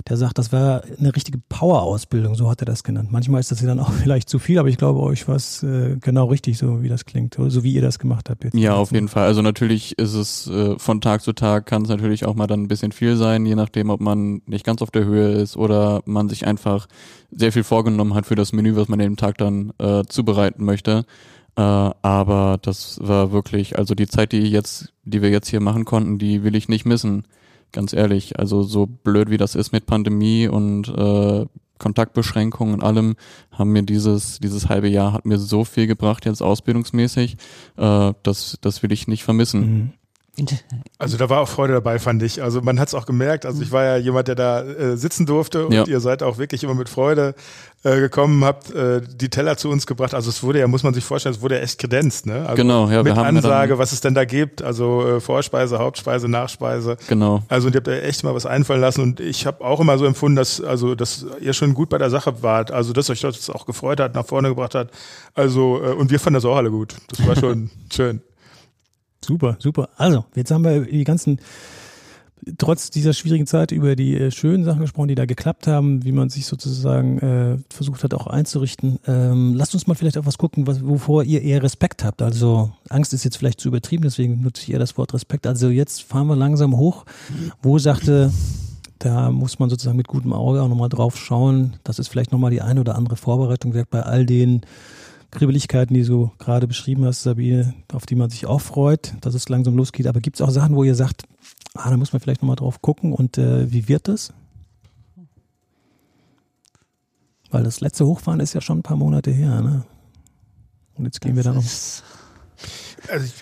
der 0.10 0.18
sagt, 0.18 0.40
das 0.40 0.52
war 0.52 0.82
eine 0.98 1.16
richtige 1.16 1.38
Power-Ausbildung, 1.50 2.34
so 2.34 2.50
hat 2.50 2.62
er 2.64 2.66
das 2.66 2.84
genannt. 2.84 3.12
Manchmal 3.28 3.42
ist 3.42 3.52
das 3.52 3.62
dann 3.62 3.80
auch 3.80 3.92
vielleicht 4.04 4.30
zu 4.30 4.40
viel, 4.40 4.58
aber 4.58 4.70
ich 4.70 4.78
glaube, 4.78 5.02
euch 5.02 5.28
war 5.28 5.36
es 5.36 5.64
äh, 5.64 5.98
genau 6.00 6.26
richtig, 6.26 6.58
so 6.58 6.82
wie 6.82 6.90
das 6.90 7.06
klingt, 7.06 7.38
oder 7.38 7.50
so 7.50 7.64
wie 7.64 7.74
ihr 7.74 7.82
das 7.82 8.00
gemacht 8.00 8.30
habt 8.30 8.44
jetzt. 8.44 8.56
Ja, 8.56 8.76
auf 8.76 8.92
jeden 8.92 9.10
Fall. 9.10 9.26
Also 9.28 9.42
natürlich 9.42 9.98
ist 9.98 10.14
es 10.14 10.48
äh, 10.48 10.80
von 10.80 11.02
Tag 11.02 11.22
zu 11.22 11.34
Tag 11.34 11.66
kann 11.66 11.82
es 11.82 11.90
natürlich 11.90 12.26
auch 12.26 12.36
mal 12.36 12.48
dann 12.48 12.64
ein 12.64 12.68
bisschen 12.68 12.92
viel 12.92 13.18
sein, 13.18 13.46
je 13.46 13.56
nachdem, 13.56 13.90
ob 13.90 14.00
man 14.00 14.42
nicht 14.46 14.66
ganz 14.66 14.82
auf 14.82 14.92
der 14.92 15.06
Höhe 15.06 15.34
ist 15.34 15.58
oder 15.58 16.02
man 16.06 16.30
sich 16.30 16.48
einfach 16.48 16.88
sehr 17.32 17.52
viel 17.52 17.64
vorgenommen 17.64 18.14
hat 18.14 18.26
für 18.26 18.36
das 18.36 18.54
Menü, 18.54 18.76
was 18.76 18.88
man 18.88 19.00
an 19.00 19.06
dem 19.06 19.18
Tag 19.18 19.38
dann 19.38 19.74
äh, 19.80 20.04
zubereiten 20.08 20.64
möchte. 20.64 21.04
Äh, 21.58 21.62
aber 21.62 22.60
das 22.62 23.00
war 23.02 23.32
wirklich, 23.32 23.78
also 23.78 23.96
die 23.96 24.08
Zeit, 24.08 24.32
die 24.32 24.44
jetzt, 24.44 24.94
die 25.04 25.22
wir 25.22 25.30
jetzt 25.30 25.50
hier 25.50 25.60
machen 25.60 25.86
konnten, 25.86 26.20
die 26.20 26.44
will 26.44 26.56
ich 26.56 26.70
nicht 26.70 26.86
missen. 26.86 27.26
Ganz 27.72 27.94
ehrlich. 27.94 28.40
Also 28.40 28.64
so 28.64 28.86
blöd 28.86 29.30
wie 29.30 29.38
das 29.38 29.56
ist 29.56 29.72
mit 29.72 29.86
Pandemie 29.86 30.48
und 30.48 30.88
äh, 30.88 31.46
Kontaktbeschränkungen 31.78 32.74
und 32.74 32.84
allem, 32.84 33.16
haben 33.52 33.72
mir 33.72 33.84
dieses, 33.84 34.40
dieses 34.40 34.70
halbe 34.70 34.88
Jahr 34.88 35.14
hat 35.14 35.26
mir 35.26 35.38
so 35.38 35.64
viel 35.64 35.88
gebracht 35.88 36.26
jetzt 36.26 36.42
ausbildungsmäßig, 36.42 37.38
äh, 37.78 38.14
das, 38.24 38.58
das 38.62 38.84
will 38.84 38.92
ich 38.92 39.08
nicht 39.08 39.24
vermissen. 39.24 39.60
Mhm. 39.62 39.94
Also 41.00 41.18
da 41.18 41.30
war 41.30 41.42
auch 41.42 41.50
Freude 41.50 41.74
dabei, 41.74 41.98
fand 42.00 42.22
ich. 42.22 42.44
Also 42.44 42.62
man 42.62 42.80
hat 42.80 42.90
es 42.90 42.94
auch 42.94 43.06
gemerkt. 43.06 43.46
Also 43.46 43.62
ich 43.64 43.72
war 43.72 43.84
ja 43.84 43.98
jemand, 43.98 44.28
der 44.28 44.36
da 44.36 44.62
äh, 44.62 44.96
sitzen 44.98 45.26
durfte 45.26 45.66
und 45.68 45.74
Ja. 45.74 45.86
ihr 45.88 46.00
seid 46.00 46.22
auch 46.24 46.38
wirklich 46.38 46.64
immer 46.64 46.76
mit 46.76 46.90
Freude 46.90 47.34
äh, 47.84 48.00
gekommen, 48.00 48.44
habt 48.44 48.72
äh, 48.72 49.02
die 49.02 49.30
Teller 49.30 49.58
zu 49.58 49.70
uns 49.70 49.88
gebracht. 49.88 50.14
Also 50.14 50.30
es 50.30 50.44
wurde 50.44 50.60
ja, 50.60 50.68
muss 50.68 50.84
man 50.84 50.94
sich 50.94 51.04
vorstellen, 51.04 51.34
es 51.36 51.42
wurde 51.42 51.56
ja 51.56 51.62
echt 51.62 51.80
kredenzt, 51.80 52.26
ne? 52.28 52.44
Also 52.46 52.56
Genau, 52.56 52.86
ja, 52.86 52.92
wir 52.92 53.04
mit 53.04 53.16
haben 53.16 53.36
ja 53.36 53.42
dann- 53.42 53.52
Ansage, 53.52 53.78
was 53.80 53.92
es 53.94 54.02
denn 54.02 54.14
da 54.14 54.26
gibt. 54.26 54.62
Also 54.62 55.08
äh, 55.08 55.20
Vorspeise, 55.20 55.80
Hauptspeise, 55.80 56.28
Nachspeise. 56.28 56.98
Genau. 57.08 57.44
Also 57.48 57.68
und 57.68 57.74
ihr 57.74 57.78
habt 57.80 57.88
ja 57.88 57.94
echt 57.96 58.24
mal 58.24 58.36
was 58.36 58.46
einfallen 58.46 58.82
lassen 58.82 59.02
und 59.02 59.20
ich 59.20 59.46
habe 59.48 59.64
auch 59.64 59.80
immer 59.80 59.98
so 59.98 60.06
empfunden, 60.06 60.36
dass 60.36 60.62
also 60.62 60.94
dass 60.96 61.26
ihr 61.42 61.54
schon 61.54 61.74
gut 61.74 61.90
bei 61.90 61.98
der 61.98 62.10
Sache 62.10 62.44
wart, 62.44 62.72
also 62.72 62.94
dass 62.94 63.10
euch 63.10 63.22
das 63.22 63.50
auch 63.50 63.66
gefreut 63.66 64.00
hat, 64.00 64.14
nach 64.16 64.26
vorne 64.26 64.50
gebracht 64.50 64.76
hat. 64.76 64.90
Also 65.34 65.82
äh, 65.84 65.94
und 65.94 66.12
wir 66.12 66.20
fanden 66.20 66.36
das 66.36 66.46
auch 66.46 66.58
alle 66.58 66.70
gut. 66.72 66.96
Das 67.10 67.26
war 67.28 67.36
schon 67.36 67.70
schön. 67.94 68.22
Super, 69.24 69.58
super. 69.60 69.90
Also, 69.98 70.26
jetzt 70.36 70.52
haben 70.52 70.64
wir 70.64 70.82
die 70.82 71.04
ganzen, 71.04 71.40
trotz 72.58 72.90
dieser 72.90 73.14
schwierigen 73.14 73.48
Zeit 73.48 73.72
über 73.72 73.96
die 73.96 74.16
äh, 74.16 74.32
schönen 74.32 74.64
Sachen 74.64 74.82
gesprochen, 74.82 75.10
die 75.10 75.16
da 75.16 75.26
geklappt 75.26 75.68
haben, 75.68 76.04
wie 76.06 76.12
man 76.12 76.30
sich 76.30 76.46
sozusagen 76.46 77.20
äh, 77.20 77.58
versucht 77.70 78.04
hat 78.04 78.14
auch 78.14 78.28
einzurichten. 78.28 79.00
Ähm, 79.06 79.56
lasst 79.56 79.74
uns 79.74 79.88
mal 79.88 79.96
vielleicht 79.96 80.18
auf 80.18 80.26
was 80.26 80.38
gucken, 80.38 80.68
was, 80.68 80.86
wovor 80.86 81.24
ihr 81.24 81.42
eher 81.42 81.64
Respekt 81.64 82.04
habt. 82.04 82.22
Also 82.22 82.72
Angst 82.90 83.14
ist 83.14 83.24
jetzt 83.24 83.38
vielleicht 83.38 83.60
zu 83.60 83.68
übertrieben, 83.68 84.04
deswegen 84.04 84.42
nutze 84.42 84.62
ich 84.62 84.72
eher 84.72 84.80
das 84.80 84.98
Wort 84.98 85.14
Respekt. 85.14 85.48
Also 85.48 85.70
jetzt 85.70 86.04
fahren 86.04 86.28
wir 86.28 86.36
langsam 86.36 86.78
hoch. 86.78 87.06
Wo 87.62 87.80
sagte, 87.80 88.32
da 89.00 89.32
muss 89.32 89.60
man 89.60 89.70
sozusagen 89.70 89.98
mit 89.98 90.08
gutem 90.08 90.34
Auge 90.34 90.62
auch 90.62 90.68
nochmal 90.68 90.90
drauf 90.90 91.18
schauen. 91.18 91.76
Das 91.84 92.00
ist 92.00 92.08
vielleicht 92.08 92.32
nochmal 92.32 92.52
die 92.52 92.62
eine 92.62 92.80
oder 92.80 92.96
andere 92.96 93.16
Vorbereitung 93.16 93.72
gesagt, 93.72 93.90
bei 93.90 94.02
all 94.04 94.26
den 94.26 94.62
Kribbeligkeiten, 95.32 95.94
die 95.94 96.04
du 96.04 96.32
gerade 96.40 96.68
beschrieben 96.68 97.06
hast, 97.06 97.24
Sabine, 97.24 97.74
auf 97.92 98.06
die 98.06 98.16
man 98.16 98.30
sich 98.30 98.46
auch 98.46 98.62
freut, 98.62 99.14
dass 99.22 99.34
es 99.34 99.50
langsam 99.50 99.76
losgeht. 99.76 100.08
Aber 100.08 100.22
gibt 100.22 100.38
es 100.38 100.42
auch 100.42 100.50
Sachen, 100.50 100.76
wo 100.76 100.84
ihr 100.84 100.96
sagt, 100.96 101.24
ah, 101.74 101.90
da 101.90 101.98
muss 101.98 102.14
man 102.14 102.20
vielleicht 102.20 102.42
nochmal 102.42 102.56
drauf 102.56 102.82
gucken 102.82 103.14
und 103.14 103.38
äh, 103.38 103.72
wie 103.72 103.88
wird 103.88 104.08
das? 104.08 104.34
Weil 107.50 107.64
das 107.64 107.82
letzte 107.82 108.06
Hochfahren 108.06 108.40
ist 108.40 108.54
ja 108.54 108.62
schon 108.62 108.80
ein 108.80 108.84
paar 108.84 108.98
Monate 108.98 109.32
her, 109.32 109.62
ne? 109.62 109.86
Und 110.96 111.06
jetzt 111.06 111.22
gehen 111.22 111.36
wir 111.36 111.44
da 111.44 111.54
noch. 111.54 111.64
Also 113.10 113.26
ich, 113.26 113.34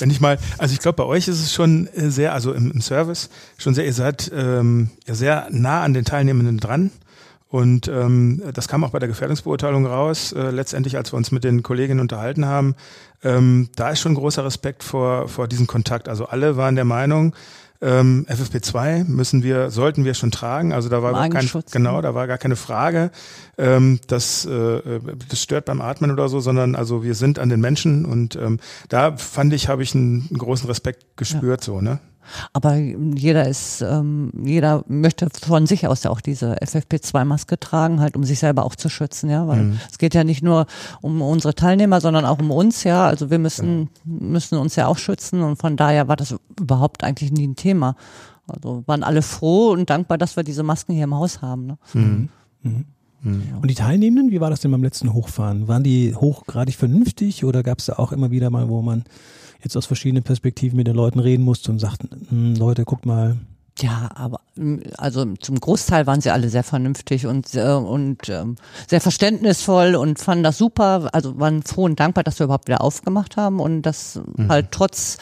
wenn 0.00 0.10
ich 0.10 0.20
mal, 0.20 0.38
also 0.58 0.72
ich 0.72 0.80
glaube, 0.80 0.96
bei 0.96 1.04
euch 1.04 1.28
ist 1.28 1.40
es 1.40 1.52
schon 1.52 1.86
äh, 1.88 2.10
sehr, 2.10 2.32
also 2.32 2.52
im, 2.52 2.70
im 2.70 2.80
Service 2.80 3.28
schon 3.58 3.74
sehr, 3.74 3.84
ihr 3.84 3.92
seid 3.92 4.30
ähm, 4.34 4.90
ja 5.06 5.14
sehr 5.14 5.48
nah 5.50 5.82
an 5.82 5.94
den 5.94 6.04
Teilnehmenden 6.04 6.58
dran. 6.58 6.90
Und 7.52 7.86
ähm, 7.86 8.42
das 8.54 8.66
kam 8.66 8.82
auch 8.82 8.92
bei 8.92 8.98
der 8.98 9.08
Gefährdungsbeurteilung 9.08 9.84
raus, 9.84 10.32
äh, 10.32 10.50
letztendlich, 10.50 10.96
als 10.96 11.12
wir 11.12 11.18
uns 11.18 11.32
mit 11.32 11.44
den 11.44 11.62
Kolleginnen 11.62 12.00
unterhalten 12.00 12.46
haben. 12.46 12.74
Ähm, 13.22 13.68
da 13.76 13.90
ist 13.90 14.00
schon 14.00 14.14
großer 14.14 14.42
Respekt 14.42 14.82
vor, 14.82 15.28
vor 15.28 15.48
diesem 15.48 15.66
Kontakt. 15.66 16.08
Also 16.08 16.24
alle 16.24 16.56
waren 16.56 16.76
der 16.76 16.86
Meinung, 16.86 17.34
ähm, 17.82 18.24
FFP2 18.26 19.04
müssen 19.04 19.42
wir, 19.42 19.70
sollten 19.70 20.06
wir 20.06 20.14
schon 20.14 20.30
tragen. 20.30 20.72
Also 20.72 20.88
da 20.88 21.02
war 21.02 21.12
gar 21.12 21.28
kein, 21.28 21.50
genau, 21.70 21.96
ne? 21.96 22.02
da 22.02 22.14
war 22.14 22.26
gar 22.26 22.38
keine 22.38 22.56
Frage, 22.56 23.10
ähm, 23.58 24.00
dass 24.06 24.46
äh, 24.46 25.00
das 25.28 25.42
stört 25.42 25.66
beim 25.66 25.82
Atmen 25.82 26.10
oder 26.10 26.30
so, 26.30 26.40
sondern 26.40 26.74
also 26.74 27.04
wir 27.04 27.14
sind 27.14 27.38
an 27.38 27.50
den 27.50 27.60
Menschen 27.60 28.06
und 28.06 28.34
ähm, 28.34 28.60
da 28.88 29.18
fand 29.18 29.52
ich, 29.52 29.68
habe 29.68 29.82
ich 29.82 29.94
einen, 29.94 30.26
einen 30.30 30.38
großen 30.38 30.66
Respekt 30.68 31.18
gespürt, 31.18 31.62
so 31.62 31.82
ne. 31.82 32.00
Aber 32.52 32.76
jeder 32.76 33.48
ist, 33.48 33.82
ähm, 33.82 34.30
jeder 34.44 34.84
möchte 34.88 35.28
von 35.42 35.66
sich 35.66 35.86
aus 35.86 36.02
ja 36.02 36.10
auch 36.10 36.20
diese 36.20 36.56
FFP2-Maske 36.62 37.58
tragen, 37.58 38.00
halt 38.00 38.16
um 38.16 38.24
sich 38.24 38.38
selber 38.38 38.64
auch 38.64 38.76
zu 38.76 38.88
schützen, 38.88 39.30
ja, 39.30 39.46
weil 39.48 39.62
Mhm. 39.64 39.80
es 39.90 39.98
geht 39.98 40.14
ja 40.14 40.24
nicht 40.24 40.42
nur 40.42 40.66
um 41.00 41.20
unsere 41.22 41.54
Teilnehmer, 41.54 42.00
sondern 42.00 42.24
auch 42.24 42.38
um 42.38 42.50
uns, 42.50 42.84
ja. 42.84 43.06
Also 43.06 43.30
wir 43.30 43.38
müssen 43.38 43.88
müssen 44.04 44.58
uns 44.58 44.76
ja 44.76 44.86
auch 44.86 44.98
schützen 44.98 45.42
und 45.42 45.56
von 45.56 45.76
daher 45.76 46.08
war 46.08 46.16
das 46.16 46.34
überhaupt 46.58 47.04
eigentlich 47.04 47.32
nie 47.32 47.46
ein 47.46 47.56
Thema. 47.56 47.96
Also 48.46 48.82
waren 48.86 49.02
alle 49.04 49.22
froh 49.22 49.70
und 49.70 49.88
dankbar, 49.90 50.18
dass 50.18 50.36
wir 50.36 50.42
diese 50.42 50.62
Masken 50.62 50.92
hier 50.94 51.04
im 51.04 51.14
Haus 51.14 51.42
haben. 51.42 51.66
Ne? 51.66 51.78
Mhm. 51.94 52.28
Und 53.24 53.70
die 53.70 53.74
Teilnehmenden, 53.74 54.32
wie 54.32 54.40
war 54.40 54.50
das 54.50 54.60
denn 54.60 54.72
beim 54.72 54.82
letzten 54.82 55.12
Hochfahren? 55.12 55.68
Waren 55.68 55.84
die 55.84 56.14
hochgradig 56.14 56.74
vernünftig 56.74 57.44
oder 57.44 57.62
gab 57.62 57.78
es 57.78 57.86
da 57.86 57.92
auch 57.94 58.10
immer 58.10 58.32
wieder 58.32 58.50
mal, 58.50 58.68
wo 58.68 58.82
man 58.82 59.04
jetzt 59.64 59.76
aus 59.76 59.86
verschiedenen 59.86 60.22
Perspektiven 60.22 60.76
mit 60.76 60.86
den 60.86 60.96
Leuten 60.96 61.18
reden 61.18 61.44
musste 61.44 61.70
und 61.70 61.78
sagten, 61.78 62.26
"Hm, 62.28 62.54
Leute, 62.56 62.84
guckt 62.84 63.06
mal, 63.06 63.36
Ja, 63.80 64.10
aber 64.14 64.40
ähm, 64.56 64.82
also 64.98 65.24
zum 65.40 65.58
Großteil 65.58 66.06
waren 66.06 66.20
sie 66.20 66.30
alle 66.30 66.50
sehr 66.50 66.62
vernünftig 66.62 67.26
und 67.26 67.54
äh, 67.54 67.72
und 67.72 68.28
ähm, 68.28 68.56
sehr 68.86 69.00
verständnisvoll 69.00 69.94
und 69.94 70.18
fanden 70.18 70.44
das 70.44 70.58
super. 70.58 71.08
Also 71.12 71.38
waren 71.40 71.62
froh 71.62 71.84
und 71.84 71.98
dankbar, 71.98 72.22
dass 72.22 72.38
wir 72.38 72.44
überhaupt 72.44 72.68
wieder 72.68 72.82
aufgemacht 72.82 73.36
haben 73.38 73.60
und 73.60 73.82
das 73.82 74.20
halt 74.48 74.72
trotz 74.72 75.16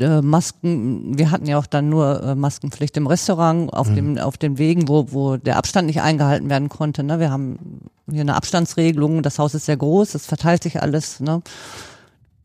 äh, 0.00 0.20
Masken, 0.20 1.16
wir 1.16 1.30
hatten 1.30 1.46
ja 1.46 1.58
auch 1.58 1.66
dann 1.66 1.88
nur 1.88 2.22
äh, 2.22 2.34
Maskenpflicht 2.34 2.96
im 2.96 3.06
Restaurant 3.06 3.72
auf 3.72 3.86
dem 3.94 4.18
auf 4.18 4.36
den 4.36 4.58
Wegen, 4.58 4.88
wo 4.88 5.06
wo 5.12 5.36
der 5.36 5.56
Abstand 5.56 5.86
nicht 5.86 6.02
eingehalten 6.02 6.50
werden 6.50 6.68
konnte. 6.68 7.04
Ne? 7.04 7.20
Wir 7.20 7.30
haben 7.30 7.80
hier 8.10 8.20
eine 8.22 8.34
Abstandsregelung. 8.34 9.22
Das 9.22 9.38
Haus 9.38 9.54
ist 9.54 9.66
sehr 9.66 9.76
groß, 9.76 10.14
es 10.16 10.26
verteilt 10.26 10.64
sich 10.64 10.82
alles. 10.82 11.20
Ne? 11.20 11.40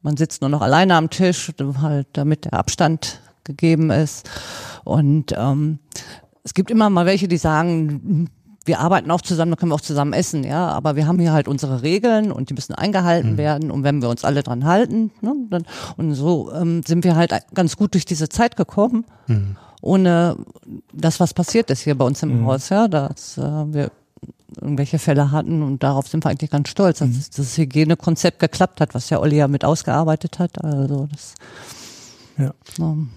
Man 0.01 0.17
sitzt 0.17 0.41
nur 0.41 0.49
noch 0.49 0.61
alleine 0.61 0.95
am 0.95 1.09
Tisch, 1.09 1.51
halt 1.81 2.07
damit 2.13 2.45
der 2.45 2.53
Abstand 2.53 3.21
gegeben 3.43 3.91
ist. 3.91 4.29
Und 4.83 5.33
ähm, 5.37 5.79
es 6.43 6.53
gibt 6.53 6.71
immer 6.71 6.89
mal 6.89 7.05
welche, 7.05 7.27
die 7.27 7.37
sagen, 7.37 8.29
wir 8.65 8.79
arbeiten 8.79 9.09
auch 9.09 9.21
zusammen, 9.21 9.51
dann 9.51 9.57
können 9.57 9.71
wir 9.71 9.75
auch 9.75 9.81
zusammen 9.81 10.13
essen, 10.13 10.43
ja. 10.43 10.67
Aber 10.69 10.95
wir 10.95 11.07
haben 11.07 11.19
hier 11.19 11.33
halt 11.33 11.47
unsere 11.47 11.81
Regeln 11.81 12.31
und 12.31 12.49
die 12.49 12.53
müssen 12.53 12.75
eingehalten 12.75 13.37
werden. 13.37 13.71
Und 13.71 13.83
wenn 13.83 14.01
wir 14.01 14.09
uns 14.09 14.23
alle 14.23 14.43
dran 14.43 14.65
halten, 14.65 15.11
ne, 15.21 15.33
dann, 15.49 15.65
und 15.97 16.13
so 16.13 16.51
ähm, 16.53 16.83
sind 16.85 17.03
wir 17.03 17.15
halt 17.15 17.33
ganz 17.53 17.75
gut 17.75 17.93
durch 17.93 18.05
diese 18.05 18.29
Zeit 18.29 18.55
gekommen, 18.55 19.05
ohne 19.81 20.37
das, 20.93 21.19
was 21.19 21.33
passiert 21.33 21.71
ist 21.71 21.81
hier 21.81 21.97
bei 21.97 22.05
uns 22.05 22.21
im 22.21 22.45
Haus, 22.45 22.69
ja. 22.69 22.87
Das, 22.87 23.37
äh, 23.37 23.41
wir 23.41 23.91
irgendwelche 24.59 24.99
Fälle 24.99 25.31
hatten 25.31 25.63
und 25.63 25.83
darauf 25.83 26.07
sind 26.07 26.25
wir 26.25 26.29
eigentlich 26.29 26.51
ganz 26.51 26.69
stolz, 26.69 26.99
dass 26.99 27.09
mhm. 27.09 27.23
das 27.35 27.57
Hygienekonzept 27.57 28.39
geklappt 28.39 28.81
hat, 28.81 28.93
was 28.93 29.09
ja 29.09 29.19
Olli 29.19 29.37
ja 29.37 29.47
mit 29.47 29.63
ausgearbeitet 29.63 30.39
hat. 30.39 30.63
Also 30.63 31.07
das 31.11 31.35
ja. 32.41 32.53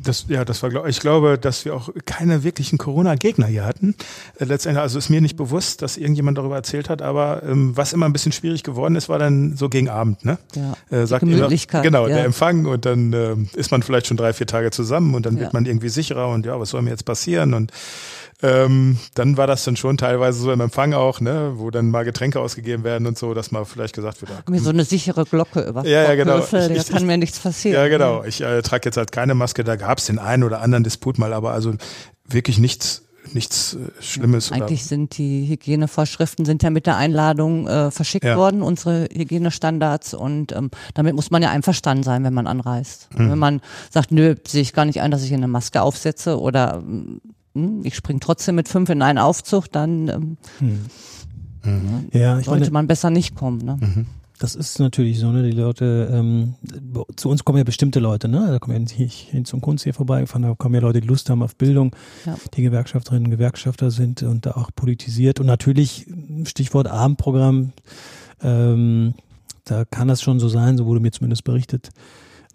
Das, 0.03 0.27
ja, 0.29 0.45
das 0.45 0.63
war, 0.63 0.71
glaube 0.71 0.91
ich, 0.91 1.01
glaube, 1.01 1.39
dass 1.39 1.65
wir 1.65 1.75
auch 1.75 1.89
keine 2.05 2.45
wirklichen 2.45 2.79
Corona-Gegner 2.79 3.47
hier 3.47 3.65
hatten. 3.65 3.95
Äh, 4.39 4.45
letztendlich, 4.45 4.83
also 4.83 4.99
ist 4.99 5.09
mir 5.09 5.21
nicht 5.21 5.37
bewusst, 5.37 5.83
dass 5.83 5.97
irgendjemand 5.97 6.39
darüber 6.39 6.57
erzählt 6.57 6.91
hat, 6.91 7.01
aber 7.01 7.43
ähm, 7.45 7.77
was 7.77 7.93
immer 7.93 8.07
ein 8.07 8.13
bisschen 8.13 8.33
schwierig 8.33 8.63
geworden 8.63 8.97
ist, 8.97 9.09
war 9.09 9.19
dann 9.19 9.57
so 9.57 9.69
gegen 9.69 9.89
Abend, 9.89 10.25
ne? 10.25 10.39
Ja. 10.55 10.75
Äh, 10.97 11.07
sagt 11.07 11.23
immer, 11.23 11.49
genau, 11.83 12.09
ja. 12.09 12.17
der 12.17 12.25
Empfang 12.25 12.67
und 12.67 12.85
dann 12.85 13.13
äh, 13.13 13.37
ist 13.55 13.71
man 13.71 13.83
vielleicht 13.83 14.07
schon 14.09 14.17
drei, 14.17 14.33
vier 14.33 14.47
Tage 14.47 14.71
zusammen 14.71 15.15
und 15.15 15.27
dann 15.27 15.39
wird 15.39 15.53
man 15.53 15.65
irgendwie 15.67 15.89
sicherer 15.89 16.29
und 16.29 16.45
ja, 16.47 16.59
was 16.59 16.71
soll 16.71 16.83
mir 16.83 16.91
jetzt 16.91 17.05
passieren 17.05 17.55
und 17.55 17.73
ähm, 18.45 18.99
dann 19.15 19.39
war 19.39 19.47
das 19.47 19.65
dann 19.65 19.77
schon 19.77 19.97
teilweise 19.97 20.39
so 20.39 20.53
im 20.53 20.61
Empfang 20.61 20.93
auch, 20.93 21.21
ne, 21.21 21.53
wo 21.57 21.71
dann 21.71 21.91
mal 21.91 22.05
Getränke 22.05 22.41
ausgegeben 22.41 22.85
werden 22.85 23.07
und 23.07 23.17
so, 23.17 23.33
dass 23.33 23.51
mal 23.53 23.65
vielleicht 23.65 23.95
gesagt 23.95 24.21
wird, 24.21 24.31
Wie 24.49 24.59
so 24.59 24.71
eine 24.71 24.85
sichere 24.85 25.25
Glocke 25.25 25.63
über 25.63 25.87
ja, 25.87 26.03
ja, 26.03 26.15
genau. 26.15 26.41
Da 26.41 26.47
kann 26.47 26.73
ich, 26.73 27.03
mir 27.03 27.17
nichts 27.17 27.39
passieren. 27.41 27.81
Ja, 27.81 27.89
genau. 27.89 28.23
Ich 28.25 28.43
äh, 28.43 28.61
trage 28.61 28.83
jetzt 28.87 28.99
halt 28.99 29.13
keine 29.13 29.35
Maske, 29.35 29.65
da 29.65 29.77
gab 29.77 29.99
es 29.99 30.07
den 30.07 30.19
einen 30.19 30.43
oder 30.43 30.61
anderen 30.61 30.85
Disput 30.85 31.19
mal, 31.19 31.33
aber 31.33 31.53
also 31.53 31.73
wirklich 32.29 32.59
nichts 32.59 33.03
nichts 33.33 33.75
äh, 33.75 34.03
Schlimmes. 34.03 34.53
Eigentlich 34.53 34.81
oder? 34.81 34.89
sind 34.89 35.17
die 35.17 35.49
Hygienevorschriften 35.49 36.45
sind 36.45 36.63
ja 36.63 36.69
mit 36.69 36.85
der 36.85 36.99
Einladung 36.99 37.67
äh, 37.67 37.91
verschickt 37.91 38.27
ja. 38.27 38.37
worden, 38.37 38.61
unsere 38.61 39.09
Hygienestandards 39.11 40.13
und 40.13 40.53
ähm, 40.53 40.71
damit 40.93 41.15
muss 41.15 41.31
man 41.31 41.43
ja 41.43 41.49
einverstanden 41.49 42.03
sein, 42.03 42.23
wenn 42.25 42.35
man 42.35 42.47
anreist. 42.47 43.09
Mhm. 43.17 43.31
Wenn 43.31 43.39
man 43.39 43.61
sagt, 43.91 44.13
nö, 44.13 44.35
sehe 44.47 44.61
ich 44.61 44.75
gar 44.75 44.85
nicht 44.85 45.01
ein, 45.01 45.11
dass 45.11 45.23
ich 45.23 45.33
eine 45.33 45.49
Maske 45.49 45.81
aufsetze 45.81 46.39
oder 46.39 46.83
hm, 47.55 47.81
ich 47.85 47.95
springe 47.95 48.21
trotzdem 48.21 48.57
mit 48.57 48.69
fünf 48.69 48.91
in 48.91 49.03
einen 49.03 49.19
Aufzug, 49.19 49.71
dann 49.71 50.09
ähm, 50.09 50.37
hm. 50.59 50.81
mhm. 51.63 52.09
ja, 52.13 52.41
sollte 52.41 52.65
meine, 52.65 52.71
man 52.71 52.87
besser 52.87 53.11
nicht 53.11 53.35
kommen. 53.35 53.59
Ne? 53.59 53.77
Mhm. 53.81 54.07
Das 54.41 54.57
ist 54.57 54.81
natürlich 54.81 55.21
so, 55.21 55.31
ne? 55.31 55.45
Die 55.45 55.57
Leute, 55.57 56.11
ähm, 56.13 56.55
zu 57.15 57.29
uns 57.29 57.45
kommen 57.45 57.59
ja 57.59 57.65
bestimmte 57.65 58.01
Leute, 58.01 58.29
ne? 58.29 58.49
Da 58.49 58.59
kommen 58.59 58.75
ja 58.75 58.81
nicht 58.81 59.31
hin 59.31 59.45
zum 59.45 59.61
Kunst 59.61 59.85
hier 59.85 59.95
vorbeigefahren, 59.95 60.43
da 60.43 60.55
kommen 60.55 60.75
ja 60.75 60.81
Leute, 60.81 61.01
die 61.01 61.07
Lust 61.07 61.31
haben 61.31 61.43
auf 61.43 61.55
Bildung, 61.55 61.95
ja. 62.27 62.37
die 62.55 62.63
Gewerkschafterinnen 62.63 63.27
und 63.27 63.31
Gewerkschafter 63.31 63.93
sind 63.93 64.25
und 64.25 64.45
da 64.45 64.53
auch 64.53 64.71
politisiert. 64.75 65.39
Und 65.39 65.47
natürlich, 65.47 66.07
Stichwort 66.45 66.89
Abendprogramm, 66.89 67.73
ähm, 68.43 69.15
da 69.65 69.85
kann 69.85 70.09
das 70.09 70.21
schon 70.21 70.41
so 70.41 70.49
sein, 70.49 70.77
so 70.77 70.87
wurde 70.87 71.01
mir 71.01 71.13
zumindest 71.13 71.45
berichtet, 71.45 71.91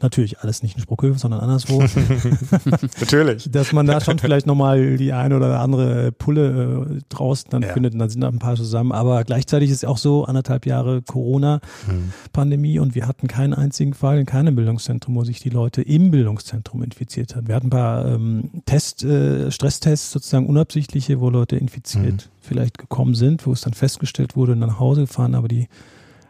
Natürlich 0.02 0.40
alles 0.40 0.64
nicht 0.64 0.76
in 0.76 0.82
Spruckhöfen, 0.82 1.20
sondern 1.20 1.42
anderswo. 1.42 1.84
Natürlich. 3.00 3.52
Dass 3.52 3.74
man 3.74 3.86
da 3.86 4.00
schon 4.00 4.18
vielleicht 4.18 4.48
nochmal 4.48 4.96
die 4.96 5.12
eine 5.12 5.36
oder 5.36 5.60
andere 5.60 6.14
Pulle 6.14 6.88
äh, 6.90 7.02
draußen 7.10 7.50
dann 7.50 7.64
ja. 7.64 7.74
findet 7.74 7.94
und 7.94 8.00
dann 8.00 8.10
sind 8.10 8.22
da 8.22 8.30
ein 8.30 8.40
paar 8.40 8.56
zusammen. 8.56 8.94
Aber 8.94 9.26
gleichzeitig 9.26 9.70
ist 9.70 9.86
auch 9.86 9.98
so 9.98 10.24
anderthalb 10.24 10.66
Jahre 10.66 11.02
Corona-Pandemie 11.02 12.78
mhm. 12.78 12.82
und 12.82 12.96
wir 12.96 13.08
hatten 13.08 13.28
keinen 13.28 13.54
einzigen 13.54 13.94
Fall 13.94 14.20
in 14.20 14.26
keinem 14.26 14.56
Bildungszentrum, 14.56 15.16
wo 15.16 15.26
sich 15.26 15.42
die 15.42 15.50
Leute 15.50 15.82
im 15.82 16.12
Bildungszentrum 16.12 16.82
infiziert 16.82 17.36
haben. 17.36 17.50
Wir 17.50 17.56
hatten 17.56 17.68
ein 17.68 17.72
paar 17.72 18.06
ähm, 18.06 18.52
Test, 18.66 19.04
äh, 19.04 19.52
Stresstests, 19.52 20.12
sozusagen 20.12 20.46
unabsichtliche, 20.46 21.20
wo 21.20 21.30
Leute 21.30 21.58
infiziert 21.58 22.06
mhm. 22.06 22.32
vielleicht 22.40 22.78
gekommen 22.78 23.16
sind, 23.16 23.46
wo 23.46 23.52
es 23.52 23.62
dann 23.62 23.74
festgestellt 23.74 24.38
wurde 24.38 24.54
und 24.54 24.60
nach 24.60 24.80
Hause 24.80 25.02
gefahren, 25.02 25.36
aber 25.36 25.50
die 25.50 25.68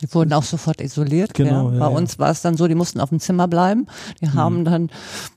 die 0.01 0.13
wurden 0.13 0.33
auch 0.33 0.43
sofort 0.43 0.81
isoliert. 0.81 1.33
Genau, 1.33 1.71
ja. 1.71 1.79
Bei 1.79 1.91
ja, 1.91 1.97
uns 1.97 2.19
war 2.19 2.29
es 2.29 2.41
dann 2.41 2.57
so, 2.57 2.67
die 2.67 2.75
mussten 2.75 2.99
auf 2.99 3.09
dem 3.09 3.19
Zimmer 3.19 3.47
bleiben. 3.47 3.87
Die 4.21 4.27
mhm. 4.27 4.33
haben 4.33 4.65
dann 4.65 4.89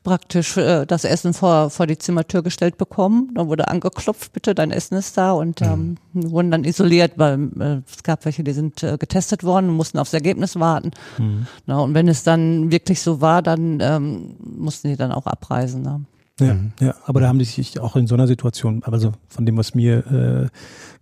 praktisch 0.05 0.57
äh, 0.57 0.87
das 0.87 1.05
Essen 1.05 1.35
vor, 1.35 1.70
vor 1.70 1.87
die 1.87 1.98
Zimmertür 1.98 2.42
gestellt 2.42 2.79
bekommen. 2.79 3.31
Dann 3.35 3.48
wurde 3.48 3.68
angeklopft, 3.68 4.33
bitte, 4.33 4.55
dein 4.55 4.70
Essen 4.70 4.96
ist 4.96 5.16
da 5.18 5.33
und 5.33 5.61
mhm. 5.61 5.96
ähm, 6.14 6.31
wurden 6.31 6.51
dann 6.51 6.64
isoliert, 6.64 7.12
weil 7.16 7.51
äh, 7.59 7.81
es 7.90 8.03
gab 8.03 8.25
welche, 8.25 8.44
die 8.44 8.53
sind 8.53 8.83
äh, 8.83 8.96
getestet 8.98 9.44
worden 9.44 9.70
und 9.70 9.77
mussten 9.77 9.98
aufs 9.98 10.12
Ergebnis 10.12 10.59
warten. 10.59 10.92
Mhm. 11.18 11.46
Na, 11.66 11.81
und 11.81 11.94
wenn 11.94 12.09
es 12.09 12.22
dann 12.22 12.70
wirklich 12.70 13.01
so 13.01 13.20
war, 13.20 13.42
dann 13.42 13.81
ähm, 13.81 14.37
mussten 14.40 14.88
die 14.88 14.96
dann 14.96 15.12
auch 15.12 15.27
abreisen. 15.27 15.83
Ne? 15.83 16.03
Ja, 16.40 16.55
mhm. 16.55 16.73
ja, 16.81 16.95
aber 17.05 17.21
da 17.21 17.29
haben 17.29 17.38
die 17.38 17.45
sich 17.45 17.79
auch 17.79 17.97
in 17.97 18.07
so 18.07 18.14
einer 18.14 18.27
Situation, 18.27 18.83
also 18.85 19.12
von 19.29 19.47
dem, 19.47 19.57
was 19.57 19.75
mir 19.75 20.51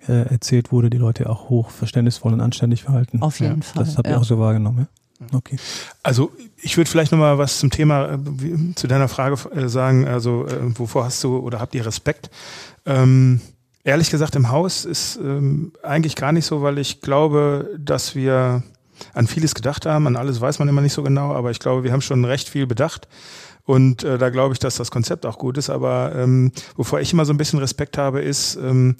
äh, 0.08 0.12
äh, 0.12 0.28
erzählt 0.28 0.72
wurde, 0.72 0.90
die 0.90 0.98
Leute 0.98 1.28
auch 1.30 1.48
hoch 1.48 1.70
verständnisvoll 1.70 2.32
und 2.32 2.40
anständig 2.40 2.82
verhalten. 2.84 3.22
Auf 3.22 3.40
jeden 3.40 3.60
ja, 3.60 3.62
Fall. 3.62 3.84
Das 3.84 3.96
habt 3.96 4.08
ihr 4.08 4.12
ja. 4.12 4.18
auch 4.18 4.24
so 4.24 4.38
wahrgenommen, 4.38 4.80
ja? 4.80 4.86
Okay. 5.34 5.56
Also 6.02 6.32
ich 6.56 6.76
würde 6.78 6.90
vielleicht 6.90 7.12
nochmal 7.12 7.36
was 7.36 7.58
zum 7.58 7.70
Thema, 7.70 8.14
äh, 8.14 8.74
zu 8.74 8.86
deiner 8.86 9.08
Frage 9.08 9.36
äh, 9.50 9.68
sagen, 9.68 10.08
also 10.08 10.46
äh, 10.46 10.78
wovor 10.78 11.04
hast 11.04 11.22
du 11.22 11.38
oder 11.38 11.60
habt 11.60 11.74
ihr 11.74 11.84
Respekt? 11.84 12.30
Ähm, 12.86 13.40
ehrlich 13.84 14.10
gesagt, 14.10 14.34
im 14.34 14.48
Haus 14.48 14.84
ist 14.86 15.16
ähm, 15.16 15.72
eigentlich 15.82 16.16
gar 16.16 16.32
nicht 16.32 16.46
so, 16.46 16.62
weil 16.62 16.78
ich 16.78 17.02
glaube, 17.02 17.68
dass 17.78 18.14
wir 18.14 18.62
an 19.14 19.26
vieles 19.26 19.54
gedacht 19.54 19.86
haben, 19.86 20.06
an 20.06 20.16
alles 20.16 20.40
weiß 20.40 20.58
man 20.58 20.68
immer 20.68 20.80
nicht 20.80 20.92
so 20.92 21.02
genau, 21.02 21.34
aber 21.34 21.50
ich 21.50 21.58
glaube, 21.58 21.84
wir 21.84 21.92
haben 21.92 22.02
schon 22.02 22.24
recht 22.24 22.48
viel 22.48 22.66
bedacht. 22.66 23.08
Und 23.70 24.02
äh, 24.02 24.18
da 24.18 24.30
glaube 24.30 24.52
ich, 24.52 24.58
dass 24.58 24.74
das 24.74 24.90
Konzept 24.90 25.24
auch 25.24 25.38
gut 25.38 25.56
ist. 25.56 25.70
Aber 25.70 26.12
ähm, 26.16 26.50
wovor 26.74 27.00
ich 27.00 27.12
immer 27.12 27.24
so 27.24 27.32
ein 27.32 27.36
bisschen 27.36 27.60
Respekt 27.60 27.98
habe, 27.98 28.20
ist, 28.20 28.56
ähm, 28.56 28.96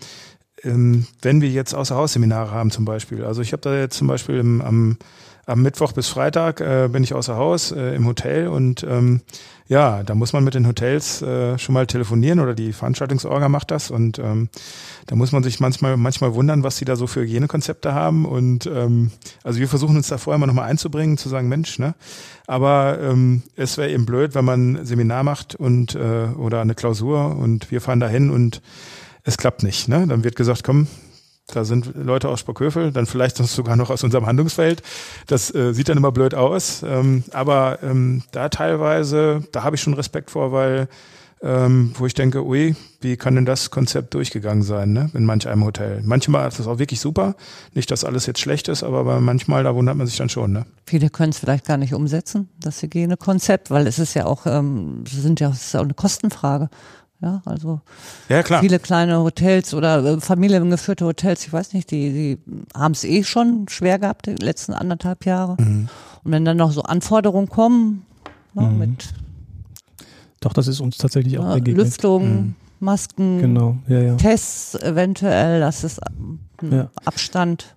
ähm, 0.63 1.09
wenn 1.23 1.41
wir 1.41 1.49
jetzt 1.49 1.75
Außerhausseminare 1.75 2.53
haben 2.53 2.71
zum 2.71 2.85
Beispiel. 2.85 3.25
Also 3.25 3.43
ich 3.43 3.53
habe 3.53 3.63
da 3.63 3.75
jetzt 3.75 3.97
zum 3.99 4.07
Beispiel 4.07 4.37
im, 4.37 4.61
am, 4.61 4.97
am 5.47 5.63
Mittwoch 5.63 5.93
bis 5.93 6.09
Freitag 6.09 6.61
äh, 6.61 6.89
bin 6.91 7.03
ich 7.03 7.15
außer 7.15 7.37
Haus 7.37 7.73
äh, 7.73 7.95
im 7.95 8.07
Hotel 8.07 8.49
und 8.49 8.85
ähm, 8.85 9.21
ja, 9.67 10.03
da 10.03 10.17
muss 10.17 10.33
man 10.33 10.43
mit 10.43 10.55
den 10.55 10.67
Hotels 10.67 11.23
äh, 11.23 11.57
schon 11.57 11.75
mal 11.75 11.87
telefonieren 11.87 12.41
oder 12.41 12.55
die 12.55 12.73
Veranstaltungsorga 12.73 13.49
macht 13.49 13.71
das 13.71 13.91
und 13.91 14.19
ähm, 14.19 14.49
da 15.07 15.15
muss 15.15 15.31
man 15.31 15.45
sich 15.45 15.61
manchmal 15.61 15.97
manchmal 15.97 16.35
wundern, 16.35 16.65
was 16.65 16.77
sie 16.77 16.85
da 16.85 16.97
so 16.97 17.07
für 17.07 17.21
Hygienekonzepte 17.21 17.95
haben 17.95 18.25
und 18.25 18.67
ähm, 18.67 19.13
also 19.45 19.61
wir 19.61 19.69
versuchen 19.69 19.97
uns 19.97 20.09
da 20.09 20.19
vorher 20.19 20.39
mal 20.39 20.47
nochmal 20.47 20.69
einzubringen, 20.69 21.19
zu 21.19 21.29
sagen, 21.29 21.49
Mensch, 21.49 21.79
ne, 21.79 21.95
aber 22.47 22.99
ähm, 23.01 23.43
es 23.55 23.79
wäre 23.79 23.91
eben 23.91 24.07
blöd, 24.07 24.35
wenn 24.35 24.45
man 24.45 24.75
ein 24.75 24.87
Seminar 24.87 25.23
macht 25.23 25.55
und 25.55 25.95
äh, 25.95 26.29
oder 26.37 26.61
eine 26.61 26.75
Klausur 26.75 27.37
und 27.37 27.71
wir 27.71 27.81
fahren 27.81 28.01
dahin 28.01 28.31
und 28.31 28.63
es 29.23 29.37
klappt 29.37 29.63
nicht, 29.63 29.89
ne, 29.89 30.05
dann 30.09 30.25
wird 30.25 30.35
gesagt, 30.35 30.65
komm, 30.65 30.89
da 31.51 31.65
sind 31.65 31.93
Leute 31.95 32.29
aus 32.29 32.41
Spockhövel, 32.41 32.93
dann 32.93 33.07
vielleicht 33.07 33.37
sogar 33.37 33.77
noch 33.77 33.91
aus 33.91 34.05
unserem 34.05 34.27
Handlungsfeld. 34.27 34.83
Das 35.27 35.55
äh, 35.55 35.73
sieht 35.73 35.89
dann 35.89 35.97
immer 35.97 36.13
blöd 36.13 36.35
aus. 36.35 36.83
Ähm, 36.83 37.25
aber 37.33 37.79
ähm, 37.83 38.23
da 38.33 38.49
teilweise, 38.49 39.43
da 39.53 39.65
habe 39.65 39.77
ich 39.77 39.83
schon 39.83 39.95
Respekt 39.95 40.31
vor, 40.31 40.53
weil 40.53 40.89
ähm, 41.43 41.93
wo 41.97 42.05
ich 42.07 42.15
denke, 42.15 42.45
ui, 42.45 42.77
wie 43.01 43.17
kann 43.17 43.35
denn 43.35 43.47
das 43.47 43.71
Konzept 43.71 44.13
durchgegangen 44.13 44.63
sein, 44.63 44.93
ne? 44.93 45.11
in 45.15 45.25
manch 45.25 45.49
einem 45.49 45.65
Hotel. 45.65 46.03
Manchmal 46.05 46.47
ist 46.49 46.59
das 46.59 46.67
auch 46.67 46.79
wirklich 46.79 47.01
super. 47.01 47.35
Nicht, 47.73 47.91
dass 47.91 48.05
alles 48.05 48.27
jetzt 48.27 48.41
schlecht 48.41 48.69
ist, 48.69 48.83
aber 48.83 49.21
manchmal, 49.21 49.65
da 49.65 49.75
wundert 49.75 49.97
man 49.97 50.07
sich 50.07 50.19
dann 50.19 50.29
schon. 50.29 50.53
Ne? 50.53 50.67
Viele 50.87 51.09
können 51.09 51.31
es 51.31 51.39
vielleicht 51.39 51.65
gar 51.65 51.79
nicht 51.79 51.95
umsetzen, 51.95 52.51
das 52.61 52.83
Hygienekonzept, 52.83 53.71
weil 53.71 53.87
es 53.87 53.99
ist 53.99 54.15
ja 54.15 54.27
auch, 54.27 54.45
ähm, 54.45 55.05
sind 55.07 55.41
ja, 55.41 55.49
es 55.49 55.69
ist 55.69 55.77
auch 55.77 55.83
eine 55.83 55.95
Kostenfrage. 55.95 56.69
Ja, 57.23 57.43
also 57.45 57.81
ja, 58.31 58.43
klar. 58.43 58.61
viele 58.61 58.79
kleine 58.79 59.19
Hotels 59.21 59.75
oder 59.75 60.03
äh, 60.05 60.21
familiengeführte 60.21 61.05
Hotels, 61.05 61.47
ich 61.47 61.53
weiß 61.53 61.75
nicht, 61.75 61.91
die, 61.91 62.13
die 62.13 62.39
haben 62.75 62.93
es 62.93 63.05
eh 63.05 63.25
schon 63.25 63.69
schwer 63.69 63.99
gehabt, 63.99 64.27
die 64.27 64.37
letzten 64.37 64.73
anderthalb 64.73 65.27
Jahre. 65.27 65.57
Mhm. 65.59 65.89
Und 66.25 66.33
wenn 66.33 66.45
dann 66.47 66.57
noch 66.57 66.73
so 66.73 66.83
Anforderungen 66.83 67.49
kommen, 67.49 68.07
ne, 68.55 68.63
mhm. 68.63 68.79
mit 68.79 69.15
Doch, 70.41 70.55
das 70.55 70.67
ist 70.67 70.81
uns 70.81 70.97
tatsächlich 70.97 71.39
auch 71.39 71.55
begegnet. 71.55 71.85
Lüftung, 71.85 72.29
mhm. 72.29 72.55
Masken, 72.81 73.39
genau. 73.41 73.77
ja, 73.87 74.01
ja. 74.01 74.15
Tests 74.15 74.75
eventuell, 74.77 75.61
das 75.61 75.85
ist 75.85 76.01
ja. 76.63 76.89
Abstand. 77.05 77.77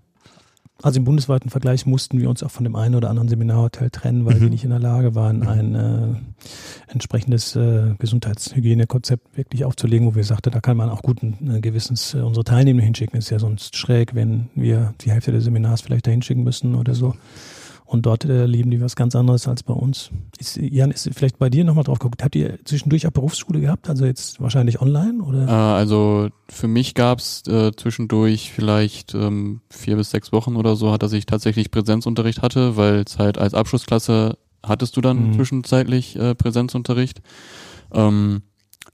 Also 0.83 0.99
im 0.99 1.05
bundesweiten 1.05 1.49
Vergleich 1.49 1.85
mussten 1.85 2.19
wir 2.19 2.29
uns 2.29 2.43
auch 2.43 2.51
von 2.51 2.65
dem 2.65 2.75
einen 2.75 2.95
oder 2.95 3.09
anderen 3.09 3.29
Seminarhotel 3.29 3.89
trennen, 3.89 4.25
weil 4.25 4.35
mhm. 4.35 4.41
wir 4.41 4.49
nicht 4.49 4.65
in 4.65 4.69
der 4.69 4.79
Lage 4.79 5.15
waren, 5.15 5.37
mhm. 5.37 5.47
ein 5.47 5.75
äh, 5.75 6.91
entsprechendes 6.91 7.55
äh, 7.55 7.95
Gesundheitshygienekonzept 7.99 9.37
wirklich 9.37 9.63
aufzulegen, 9.63 10.05
wo 10.05 10.15
wir 10.15 10.25
sagten, 10.25 10.51
da 10.51 10.59
kann 10.59 10.75
man 10.75 10.89
auch 10.89 11.01
guten 11.01 11.55
äh, 11.55 11.61
Gewissens 11.61 12.13
äh, 12.13 12.17
unsere 12.17 12.43
Teilnehmer 12.43 12.81
hinschicken. 12.81 13.17
Ist 13.17 13.29
ja 13.29 13.39
sonst 13.39 13.77
schräg, 13.77 14.13
wenn 14.13 14.49
wir 14.55 14.93
die 14.99 15.11
Hälfte 15.11 15.31
des 15.31 15.45
Seminars 15.45 15.79
vielleicht 15.79 16.05
da 16.05 16.11
hinschicken 16.11 16.43
müssen 16.43 16.75
oder 16.75 16.93
so. 16.95 17.15
Und 17.93 18.07
dort 18.07 18.25
äh, 18.25 18.47
leben 18.47 18.71
die 18.71 18.81
was 18.81 18.95
ganz 18.95 19.15
anderes 19.15 19.47
als 19.47 19.61
bei 19.61 19.73
uns. 19.75 20.09
Ist, 20.39 20.57
Jan, 20.57 20.89
ist 20.89 21.07
vielleicht 21.13 21.37
bei 21.37 21.51
dir 21.51 21.63
nochmal 21.63 21.83
drauf 21.83 21.99
geguckt. 21.99 22.23
Habt 22.23 22.35
ihr 22.35 22.57
zwischendurch 22.65 23.05
auch 23.05 23.11
Berufsschule 23.11 23.61
gehabt? 23.61 23.87
Also 23.87 24.07
jetzt 24.07 24.41
wahrscheinlich 24.41 24.81
online 24.81 25.21
oder? 25.21 25.47
Äh, 25.47 25.51
also 25.51 26.29
für 26.49 26.67
mich 26.67 26.95
gab's 26.95 27.43
äh, 27.47 27.71
zwischendurch 27.75 28.51
vielleicht 28.51 29.13
ähm, 29.13 29.61
vier 29.69 29.95
bis 29.95 30.09
sechs 30.09 30.31
Wochen 30.31 30.55
oder 30.55 30.75
so, 30.75 30.97
dass 30.97 31.13
ich 31.13 31.27
tatsächlich 31.27 31.69
Präsenzunterricht 31.69 32.41
hatte, 32.41 32.77
weil 32.77 33.03
es 33.05 33.19
halt 33.19 33.37
als 33.37 33.53
Abschlussklasse 33.53 34.39
hattest 34.63 34.97
du 34.97 35.01
dann 35.01 35.27
mhm. 35.27 35.33
zwischenzeitlich 35.33 36.15
äh, 36.15 36.33
Präsenzunterricht. 36.33 37.21
Ähm, 37.93 38.41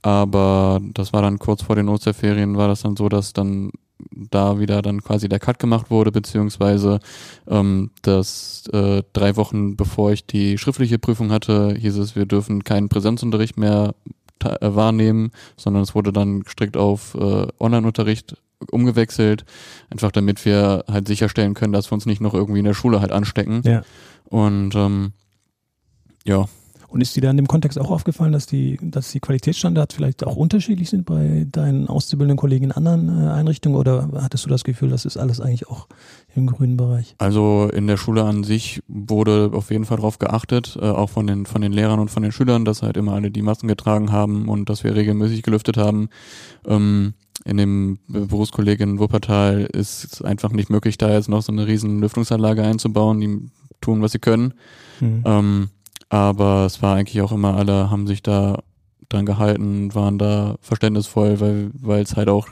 aber 0.02 0.78
das 0.92 1.14
war 1.14 1.22
dann 1.22 1.38
kurz 1.38 1.62
vor 1.62 1.74
den 1.74 1.88
Osterferien, 1.88 2.58
war 2.58 2.68
das 2.68 2.82
dann 2.82 2.96
so, 2.96 3.08
dass 3.08 3.32
dann 3.32 3.70
da 4.10 4.58
wieder 4.58 4.82
dann 4.82 5.02
quasi 5.02 5.28
der 5.28 5.38
Cut 5.38 5.58
gemacht 5.58 5.90
wurde, 5.90 6.12
beziehungsweise 6.12 7.00
ähm, 7.48 7.90
dass 8.02 8.66
äh, 8.72 9.02
drei 9.12 9.36
Wochen 9.36 9.76
bevor 9.76 10.12
ich 10.12 10.26
die 10.26 10.58
schriftliche 10.58 10.98
Prüfung 10.98 11.30
hatte, 11.30 11.74
hieß 11.74 11.96
es, 11.96 12.16
wir 12.16 12.26
dürfen 12.26 12.64
keinen 12.64 12.88
Präsenzunterricht 12.88 13.56
mehr 13.56 13.94
äh, 14.44 14.56
wahrnehmen, 14.60 15.32
sondern 15.56 15.82
es 15.82 15.94
wurde 15.94 16.12
dann 16.12 16.44
strikt 16.48 16.76
auf 16.76 17.14
äh, 17.14 17.46
Online-Unterricht 17.58 18.36
umgewechselt, 18.70 19.44
einfach 19.90 20.12
damit 20.12 20.44
wir 20.44 20.84
halt 20.90 21.08
sicherstellen 21.08 21.54
können, 21.54 21.72
dass 21.72 21.90
wir 21.90 21.94
uns 21.94 22.06
nicht 22.06 22.20
noch 22.20 22.34
irgendwie 22.34 22.60
in 22.60 22.66
der 22.66 22.74
Schule 22.74 23.00
halt 23.00 23.12
anstecken. 23.12 23.62
Ja. 23.64 23.82
Und 24.24 24.74
ähm, 24.74 25.12
ja, 26.24 26.46
Und 26.90 27.00
ist 27.00 27.14
dir 27.14 27.20
da 27.20 27.30
in 27.30 27.36
dem 27.36 27.46
Kontext 27.46 27.78
auch 27.78 27.90
aufgefallen, 27.90 28.32
dass 28.32 28.46
die, 28.46 28.76
dass 28.82 29.12
die 29.12 29.20
Qualitätsstandards 29.20 29.94
vielleicht 29.94 30.26
auch 30.26 30.34
unterschiedlich 30.34 30.90
sind 30.90 31.06
bei 31.06 31.46
deinen 31.50 31.86
auszubildenden 31.88 32.36
Kollegen 32.36 32.66
in 32.66 32.72
anderen 32.72 33.08
äh, 33.08 33.30
Einrichtungen 33.30 33.76
oder 33.76 34.08
hattest 34.16 34.44
du 34.44 34.48
das 34.48 34.64
Gefühl, 34.64 34.90
das 34.90 35.04
ist 35.04 35.16
alles 35.16 35.40
eigentlich 35.40 35.68
auch 35.68 35.86
im 36.34 36.46
grünen 36.46 36.76
Bereich? 36.76 37.14
Also 37.18 37.70
in 37.72 37.86
der 37.86 37.96
Schule 37.96 38.24
an 38.24 38.42
sich 38.42 38.82
wurde 38.88 39.50
auf 39.52 39.70
jeden 39.70 39.84
Fall 39.84 39.98
darauf 39.98 40.18
geachtet, 40.18 40.76
äh, 40.80 40.84
auch 40.84 41.10
von 41.10 41.28
den 41.28 41.46
von 41.46 41.62
den 41.62 41.72
Lehrern 41.72 42.00
und 42.00 42.10
von 42.10 42.24
den 42.24 42.32
Schülern, 42.32 42.64
dass 42.64 42.82
halt 42.82 42.96
immer 42.96 43.12
alle 43.12 43.30
die 43.30 43.42
Masken 43.42 43.68
getragen 43.68 44.10
haben 44.10 44.48
und 44.48 44.68
dass 44.68 44.82
wir 44.82 44.94
regelmäßig 44.94 45.42
gelüftet 45.42 45.76
haben. 45.76 46.08
Ähm, 46.66 47.14
in 47.44 47.56
dem 47.56 47.98
Berufskolleg 48.08 48.80
in 48.80 48.98
Wuppertal 48.98 49.62
ist 49.72 50.12
es 50.12 50.22
einfach 50.22 50.50
nicht 50.50 50.70
möglich, 50.70 50.98
da 50.98 51.10
jetzt 51.10 51.28
noch 51.28 51.42
so 51.42 51.52
eine 51.52 51.66
riesen 51.66 52.00
Lüftungsanlage 52.00 52.62
einzubauen. 52.62 53.20
Die 53.20 53.50
tun, 53.80 54.02
was 54.02 54.12
sie 54.12 54.18
können. 54.18 54.54
Mhm. 55.00 55.22
Ähm, 55.24 55.68
aber 56.10 56.66
es 56.66 56.82
war 56.82 56.96
eigentlich 56.96 57.22
auch 57.22 57.32
immer, 57.32 57.56
alle 57.56 57.90
haben 57.90 58.06
sich 58.06 58.22
da 58.22 58.62
dran 59.08 59.24
gehalten, 59.24 59.94
waren 59.94 60.18
da 60.18 60.56
verständnisvoll, 60.60 61.40
weil 61.40 61.70
weil 61.74 62.02
es 62.02 62.16
halt 62.16 62.28
auch 62.28 62.48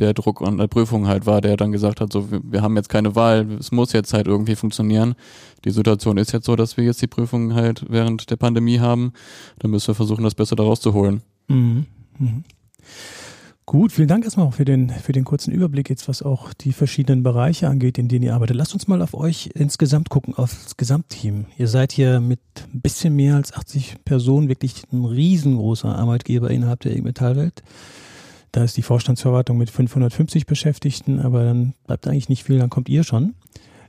der 0.00 0.12
Druck 0.12 0.42
an 0.42 0.58
der 0.58 0.66
Prüfung 0.66 1.06
halt 1.06 1.24
war, 1.26 1.40
der 1.40 1.56
dann 1.56 1.70
gesagt 1.70 2.00
hat, 2.00 2.12
so 2.12 2.30
wir, 2.30 2.40
wir 2.42 2.62
haben 2.62 2.76
jetzt 2.76 2.88
keine 2.88 3.14
Wahl, 3.14 3.46
es 3.60 3.70
muss 3.70 3.92
jetzt 3.92 4.12
halt 4.12 4.26
irgendwie 4.26 4.56
funktionieren. 4.56 5.14
Die 5.64 5.70
Situation 5.70 6.16
ist 6.16 6.32
jetzt 6.32 6.46
so, 6.46 6.56
dass 6.56 6.76
wir 6.76 6.84
jetzt 6.84 7.00
die 7.00 7.06
Prüfung 7.06 7.54
halt 7.54 7.84
während 7.88 8.28
der 8.28 8.36
Pandemie 8.36 8.80
haben. 8.80 9.12
Dann 9.60 9.70
müssen 9.70 9.88
wir 9.88 9.94
versuchen, 9.94 10.24
das 10.24 10.34
Beste 10.34 10.56
daraus 10.56 10.80
zu 10.80 10.94
holen. 10.94 11.22
Mhm. 11.48 11.86
Mhm. 12.18 12.44
Gut, 13.66 13.92
vielen 13.92 14.08
Dank 14.08 14.24
erstmal 14.24 14.46
auch 14.46 14.52
für 14.52 14.66
den, 14.66 14.90
für 14.90 15.12
den 15.12 15.24
kurzen 15.24 15.50
Überblick 15.50 15.88
jetzt, 15.88 16.06
was 16.06 16.22
auch 16.22 16.52
die 16.52 16.74
verschiedenen 16.74 17.22
Bereiche 17.22 17.68
angeht, 17.68 17.96
in 17.96 18.08
denen 18.08 18.22
ihr 18.22 18.34
arbeitet. 18.34 18.56
Lasst 18.56 18.74
uns 18.74 18.88
mal 18.88 19.00
auf 19.00 19.14
euch 19.14 19.50
insgesamt 19.54 20.10
gucken, 20.10 20.34
auf 20.34 20.52
das 20.62 20.76
Gesamtteam. 20.76 21.46
Ihr 21.56 21.68
seid 21.68 21.90
hier 21.90 22.20
mit 22.20 22.40
ein 22.74 22.82
bisschen 22.82 23.16
mehr 23.16 23.36
als 23.36 23.54
80 23.54 24.04
Personen 24.04 24.50
wirklich 24.50 24.82
ein 24.92 25.06
riesengroßer 25.06 25.96
Arbeitgeber 25.96 26.50
innerhalb 26.50 26.80
der 26.80 26.92
IG 26.92 27.00
Metallwelt. 27.00 27.62
Da 28.52 28.64
ist 28.64 28.76
die 28.76 28.82
Vorstandsverwaltung 28.82 29.56
mit 29.56 29.70
550 29.70 30.44
Beschäftigten, 30.44 31.18
aber 31.20 31.44
dann 31.44 31.72
bleibt 31.86 32.06
eigentlich 32.06 32.28
nicht 32.28 32.44
viel, 32.44 32.58
dann 32.58 32.70
kommt 32.70 32.90
ihr 32.90 33.02
schon. 33.02 33.34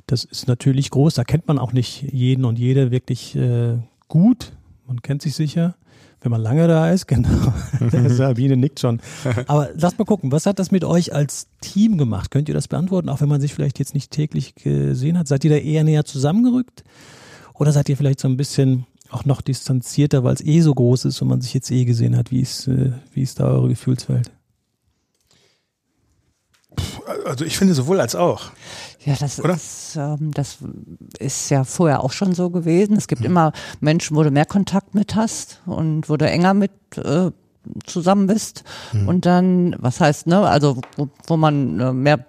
Das 0.07 0.23
ist 0.23 0.47
natürlich 0.47 0.89
groß, 0.89 1.15
da 1.15 1.25
kennt 1.25 1.49
man 1.49 1.59
auch 1.59 1.73
nicht 1.73 2.01
jeden 2.13 2.45
und 2.45 2.57
jede 2.57 2.91
wirklich 2.91 3.35
äh, 3.35 3.77
gut. 4.07 4.53
Man 4.87 5.01
kennt 5.01 5.21
sich 5.21 5.35
sicher 5.35 5.75
wenn 6.25 6.31
man 6.31 6.41
lange 6.41 6.67
da 6.67 6.89
ist, 6.89 7.07
genau. 7.07 7.53
Sabine 8.09 8.57
nickt 8.57 8.79
schon. 8.79 8.99
Aber 9.47 9.69
lasst 9.75 9.99
mal 9.99 10.05
gucken, 10.05 10.31
was 10.31 10.45
hat 10.45 10.59
das 10.59 10.71
mit 10.71 10.83
euch 10.83 11.13
als 11.13 11.47
Team 11.61 11.97
gemacht? 11.97 12.31
Könnt 12.31 12.49
ihr 12.49 12.55
das 12.55 12.67
beantworten, 12.67 13.09
auch 13.09 13.21
wenn 13.21 13.29
man 13.29 13.39
sich 13.39 13.53
vielleicht 13.53 13.79
jetzt 13.79 13.93
nicht 13.93 14.11
täglich 14.11 14.55
gesehen 14.55 15.17
hat? 15.17 15.27
Seid 15.27 15.43
ihr 15.45 15.51
da 15.51 15.57
eher 15.57 15.83
näher 15.83 16.03
zusammengerückt? 16.03 16.83
Oder 17.53 17.71
seid 17.71 17.87
ihr 17.89 17.95
vielleicht 17.95 18.19
so 18.19 18.27
ein 18.27 18.37
bisschen 18.37 18.85
auch 19.11 19.23
noch 19.23 19.41
distanzierter, 19.41 20.23
weil 20.23 20.33
es 20.33 20.43
eh 20.43 20.61
so 20.61 20.73
groß 20.73 21.05
ist 21.05 21.21
und 21.21 21.27
man 21.27 21.41
sich 21.41 21.53
jetzt 21.53 21.69
eh 21.69 21.85
gesehen 21.85 22.17
hat? 22.17 22.31
Wie 22.31 22.41
ist, 22.41 22.67
äh, 22.67 22.91
wie 23.13 23.21
ist 23.21 23.39
da 23.39 23.45
eure 23.45 23.69
Gefühlswelt? 23.69 24.31
Also 27.25 27.43
ich 27.43 27.57
finde 27.57 27.73
sowohl 27.73 27.99
als 27.99 28.15
auch. 28.15 28.51
Ja, 29.03 29.15
das 29.19 29.39
Oder? 29.39 29.55
ist, 29.55 29.95
ähm, 29.97 30.31
das 30.31 30.57
ist 31.19 31.49
ja 31.49 31.63
vorher 31.63 32.03
auch 32.03 32.11
schon 32.11 32.33
so 32.35 32.49
gewesen. 32.49 32.95
Es 32.95 33.07
gibt 33.07 33.25
immer 33.25 33.51
Menschen, 33.79 34.15
wo 34.15 34.23
du 34.23 34.31
mehr 34.31 34.45
Kontakt 34.45 34.93
mit 34.93 35.15
hast 35.15 35.61
und 35.65 36.07
wo 36.09 36.17
du 36.17 36.27
enger 36.29 36.53
mit 36.53 36.71
äh, 36.97 37.31
zusammen 37.85 38.27
bist. 38.27 38.63
Und 39.07 39.25
dann, 39.25 39.75
was 39.79 39.99
heißt, 39.99 40.27
ne, 40.27 40.47
also 40.47 40.77
wo, 40.97 41.09
wo 41.27 41.37
man 41.37 41.79
äh, 41.79 41.93
mehr 41.93 42.25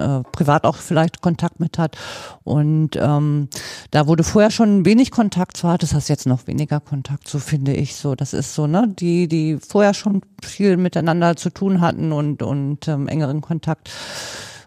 äh, 0.00 0.22
privat 0.32 0.64
auch 0.64 0.76
vielleicht 0.76 1.20
Kontakt 1.20 1.60
mit 1.60 1.78
hat. 1.78 1.96
Und 2.44 2.96
ähm, 2.96 3.48
da, 3.90 4.08
du 4.16 4.24
vorher 4.24 4.50
schon 4.50 4.84
wenig 4.84 5.10
Kontakt 5.10 5.56
zu 5.56 5.68
hattest, 5.68 5.94
hast 5.94 6.08
du 6.08 6.12
jetzt 6.12 6.26
noch 6.26 6.46
weniger 6.46 6.80
Kontakt, 6.80 7.28
so 7.28 7.38
finde 7.38 7.72
ich 7.74 7.96
so. 7.96 8.14
Das 8.14 8.32
ist 8.32 8.54
so, 8.54 8.66
ne, 8.66 8.88
die, 8.88 9.28
die 9.28 9.58
vorher 9.58 9.94
schon 9.94 10.22
viel 10.42 10.76
miteinander 10.76 11.36
zu 11.36 11.50
tun 11.50 11.80
hatten 11.80 12.12
und, 12.12 12.42
und 12.42 12.88
ähm, 12.88 13.08
engeren 13.08 13.40
Kontakt 13.40 13.90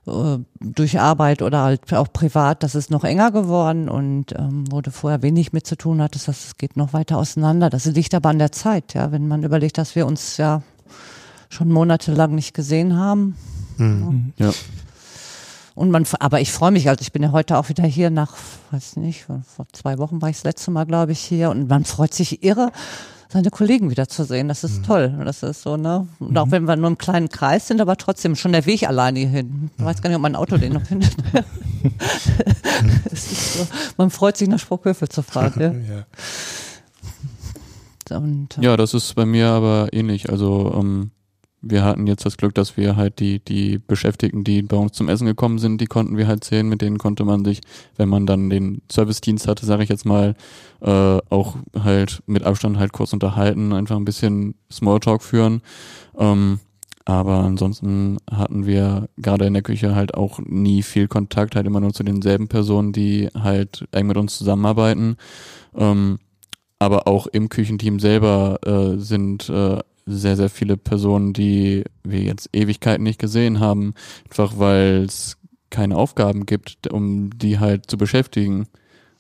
äh, 0.05 0.37
durch 0.59 0.99
Arbeit 0.99 1.41
oder 1.41 1.63
halt 1.63 1.93
auch 1.93 2.11
privat, 2.11 2.61
das 2.61 2.75
ist 2.75 2.91
noch 2.91 3.05
enger 3.05 3.31
geworden 3.31 3.87
und 3.87 4.33
ähm, 4.37 4.65
wo 4.69 4.81
du 4.81 4.91
vorher 4.91 5.21
wenig 5.21 5.53
mit 5.53 5.65
zu 5.65 5.77
tun 5.77 6.01
hattest, 6.01 6.27
das 6.27 6.57
geht 6.57 6.75
noch 6.75 6.91
weiter 6.91 7.17
auseinander. 7.17 7.69
Das 7.69 7.85
liegt 7.85 8.13
aber 8.13 8.29
an 8.29 8.39
der 8.39 8.51
Zeit, 8.51 8.93
ja, 8.93 9.11
wenn 9.11 9.27
man 9.27 9.43
überlegt, 9.43 9.77
dass 9.77 9.95
wir 9.95 10.05
uns 10.05 10.37
ja 10.37 10.61
schon 11.49 11.69
monatelang 11.69 12.35
nicht 12.35 12.53
gesehen 12.53 12.97
haben. 12.97 13.35
Ja. 14.37 14.51
Und 15.75 15.89
man, 15.89 16.05
aber 16.19 16.39
ich 16.39 16.51
freue 16.51 16.71
mich, 16.71 16.87
also 16.87 17.01
ich 17.01 17.11
bin 17.11 17.23
ja 17.23 17.31
heute 17.31 17.57
auch 17.57 17.69
wieder 17.69 17.83
hier 17.83 18.09
nach, 18.09 18.35
weiß 18.71 18.97
nicht, 18.97 19.23
vor 19.23 19.65
zwei 19.71 19.97
Wochen 19.97 20.21
war 20.21 20.29
ich 20.29 20.37
das 20.37 20.43
letzte 20.43 20.71
Mal, 20.71 20.85
glaube 20.85 21.11
ich, 21.13 21.19
hier 21.19 21.49
und 21.49 21.67
man 21.67 21.83
freut 21.83 22.13
sich 22.13 22.43
irre, 22.43 22.71
seine 23.29 23.49
Kollegen 23.49 23.89
wieder 23.89 24.07
zu 24.07 24.23
sehen. 24.25 24.47
Das 24.47 24.63
ist 24.63 24.85
toll. 24.85 25.11
Das 25.25 25.41
ist 25.41 25.63
so, 25.63 25.75
ne? 25.75 26.07
Und 26.19 26.37
auch 26.37 26.51
wenn 26.51 26.65
wir 26.65 26.75
nur 26.75 26.87
im 26.89 26.99
kleinen 26.99 27.29
Kreis 27.29 27.67
sind, 27.67 27.81
aber 27.81 27.97
trotzdem 27.97 28.35
schon 28.35 28.51
der 28.51 28.67
Weg 28.67 28.87
alleine 28.87 29.17
hierhin. 29.19 29.71
Ich 29.75 29.83
weiß 29.83 30.03
gar 30.03 30.09
nicht, 30.09 30.17
ob 30.17 30.21
mein 30.21 30.35
Auto 30.35 30.57
den 30.57 30.73
noch 30.73 30.85
findet. 30.85 31.15
So, 33.13 33.67
man 33.97 34.09
freut 34.09 34.37
sich 34.37 34.47
nach 34.47 34.59
Spruchhöfe 34.59 35.07
zu 35.09 35.21
fahren. 35.21 35.83
Ja. 35.89 36.03
Ja. 38.09 38.17
Und, 38.17 38.57
äh, 38.57 38.61
Ja, 38.61 38.77
das 38.77 38.93
ist 38.93 39.15
bei 39.15 39.25
mir 39.25 39.47
aber 39.47 39.87
ähnlich. 39.91 40.29
Also 40.29 40.73
ähm, 40.77 41.11
wir 41.63 41.83
hatten 41.83 42.07
jetzt 42.07 42.25
das 42.25 42.37
Glück, 42.37 42.53
dass 42.53 42.75
wir 42.75 42.97
halt 42.97 43.19
die, 43.19 43.39
die 43.39 43.79
Beschäftigten, 43.79 44.43
die 44.43 44.61
bei 44.61 44.75
uns 44.75 44.91
zum 44.91 45.07
Essen 45.07 45.25
gekommen 45.25 45.57
sind, 45.57 45.79
die 45.79 45.85
konnten 45.85 46.17
wir 46.17 46.27
halt 46.27 46.43
sehen, 46.43 46.67
mit 46.67 46.81
denen 46.81 46.97
konnte 46.97 47.23
man 47.23 47.45
sich, 47.45 47.61
wenn 47.95 48.09
man 48.09 48.25
dann 48.25 48.49
den 48.49 48.81
Servicedienst 48.91 49.47
hatte, 49.47 49.65
sage 49.65 49.83
ich 49.83 49.89
jetzt 49.89 50.05
mal, 50.05 50.35
äh, 50.81 51.17
auch 51.29 51.55
halt 51.81 52.21
mit 52.25 52.43
Abstand 52.43 52.77
halt 52.77 52.91
kurz 52.91 53.13
unterhalten, 53.13 53.71
einfach 53.71 53.95
ein 53.95 54.05
bisschen 54.05 54.55
Smalltalk 54.71 55.23
führen. 55.23 55.61
Ähm, 56.19 56.59
aber 57.05 57.39
ansonsten 57.39 58.17
hatten 58.29 58.65
wir 58.65 59.09
gerade 59.17 59.45
in 59.45 59.53
der 59.53 59.63
Küche 59.63 59.95
halt 59.95 60.13
auch 60.15 60.39
nie 60.39 60.83
viel 60.83 61.07
Kontakt, 61.07 61.55
halt 61.55 61.65
immer 61.65 61.79
nur 61.79 61.93
zu 61.93 62.03
denselben 62.03 62.47
Personen, 62.47 62.93
die 62.93 63.29
halt 63.33 63.85
eng 63.91 64.07
mit 64.07 64.17
uns 64.17 64.37
zusammenarbeiten. 64.37 65.17
Ähm, 65.75 66.19
aber 66.79 67.07
auch 67.07 67.27
im 67.27 67.47
Küchenteam 67.47 67.99
selber 67.99 68.59
äh, 68.65 68.99
sind 68.99 69.49
äh, 69.49 69.79
sehr, 70.05 70.35
sehr 70.35 70.49
viele 70.49 70.77
Personen, 70.77 71.33
die 71.33 71.83
wir 72.03 72.21
jetzt 72.21 72.49
Ewigkeiten 72.53 73.03
nicht 73.03 73.19
gesehen 73.19 73.59
haben, 73.59 73.93
einfach 74.29 74.57
weil 74.57 75.05
es 75.05 75.37
keine 75.69 75.97
Aufgaben 75.97 76.45
gibt, 76.45 76.91
um 76.91 77.29
die 77.37 77.59
halt 77.59 77.89
zu 77.89 77.97
beschäftigen. 77.97 78.67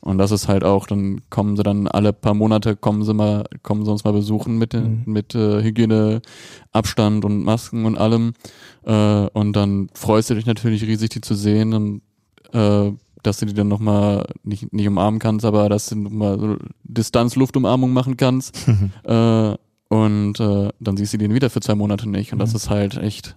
Und 0.01 0.17
das 0.17 0.31
ist 0.31 0.49
halt 0.49 0.65
auch, 0.65 0.85
dann 0.85 1.21
kommen 1.29 1.55
sie 1.55 1.63
dann 1.63 1.87
alle 1.87 2.11
paar 2.11 2.33
Monate, 2.33 2.75
kommen 2.75 3.03
sie 3.05 3.13
mal, 3.13 3.45
kommen 3.63 3.85
sie 3.85 3.91
uns 3.91 4.03
mal 4.03 4.11
besuchen 4.11 4.57
mit, 4.57 4.73
Mhm. 4.73 5.03
mit 5.05 5.33
äh, 5.33 5.63
Hygiene, 5.63 6.21
Abstand 6.73 7.23
und 7.23 7.43
Masken 7.45 7.85
und 7.85 7.97
allem. 7.97 8.33
Äh, 8.85 9.27
und 9.29 9.53
dann 9.55 9.87
freust 9.93 10.29
du 10.29 10.35
dich 10.35 10.45
natürlich 10.45 10.83
riesig, 10.83 11.09
die 11.11 11.21
zu 11.21 11.35
sehen 11.35 11.73
und 11.73 12.01
äh, 12.51 12.91
dass 13.23 13.37
du 13.37 13.45
die 13.45 13.53
dann 13.53 13.69
nochmal 13.69 14.25
nicht, 14.43 14.73
nicht 14.73 14.87
umarmen 14.89 15.21
kannst, 15.21 15.45
aber 15.45 15.69
dass 15.69 15.87
du 15.87 15.95
nochmal 15.95 16.37
so 16.37 16.57
Distanz-Luftumarmung 16.83 17.93
machen 17.93 18.17
kannst. 18.17 18.57
äh, 19.05 19.55
und 19.93 20.39
äh, 20.39 20.69
dann 20.79 20.97
siehst 20.97 21.13
du 21.13 21.17
den 21.17 21.33
wieder 21.33 21.49
für 21.49 21.59
zwei 21.61 21.75
Monate 21.75 22.09
nicht. 22.09 22.33
Und 22.33 22.39
das 22.39 22.51
Mhm. 22.51 22.55
ist 22.55 22.69
halt 22.69 22.97
echt, 22.97 23.35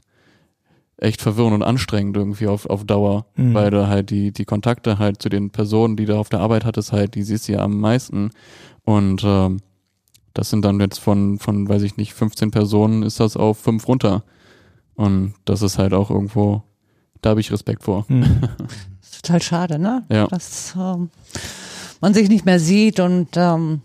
echt 0.96 1.20
verwirrend 1.20 1.52
und 1.54 1.62
anstrengend 1.62 2.16
irgendwie 2.16 2.46
auf, 2.46 2.64
auf 2.66 2.84
Dauer, 2.84 3.26
Mhm. 3.36 3.52
weil 3.54 3.70
du 3.70 3.86
halt 3.88 4.08
die, 4.10 4.32
die 4.32 4.44
Kontakte 4.46 4.98
halt 4.98 5.20
zu 5.20 5.28
den 5.28 5.50
Personen, 5.50 5.96
die 5.96 6.06
du 6.06 6.16
auf 6.16 6.28
der 6.30 6.40
Arbeit 6.40 6.64
hattest, 6.64 6.92
halt, 6.92 7.14
die 7.14 7.22
siehst 7.22 7.48
du 7.48 7.52
ja 7.52 7.58
am 7.60 7.78
meisten. 7.80 8.30
Und 8.84 9.22
ähm, 9.24 9.58
das 10.32 10.50
sind 10.50 10.64
dann 10.64 10.80
jetzt 10.80 10.98
von, 10.98 11.38
von, 11.38 11.68
weiß 11.68 11.82
ich 11.82 11.96
nicht, 11.98 12.14
15 12.14 12.50
Personen 12.50 13.02
ist 13.02 13.20
das 13.20 13.36
auf 13.36 13.58
fünf 13.58 13.86
runter. 13.88 14.22
Und 14.94 15.34
das 15.44 15.60
ist 15.62 15.76
halt 15.78 15.92
auch 15.92 16.10
irgendwo, 16.10 16.62
da 17.20 17.30
habe 17.30 17.40
ich 17.40 17.52
Respekt 17.52 17.82
vor. 17.84 18.06
Mhm. 18.08 18.22
ist 19.02 19.22
total 19.24 19.42
schade, 19.42 19.78
ne? 19.78 20.04
Ja. 20.10 20.26
Dass 20.28 20.74
ähm, 20.78 21.10
man 22.00 22.14
sich 22.14 22.28
nicht 22.30 22.46
mehr 22.46 22.60
sieht 22.60 22.98
und 23.00 23.28
ähm, 23.36 23.82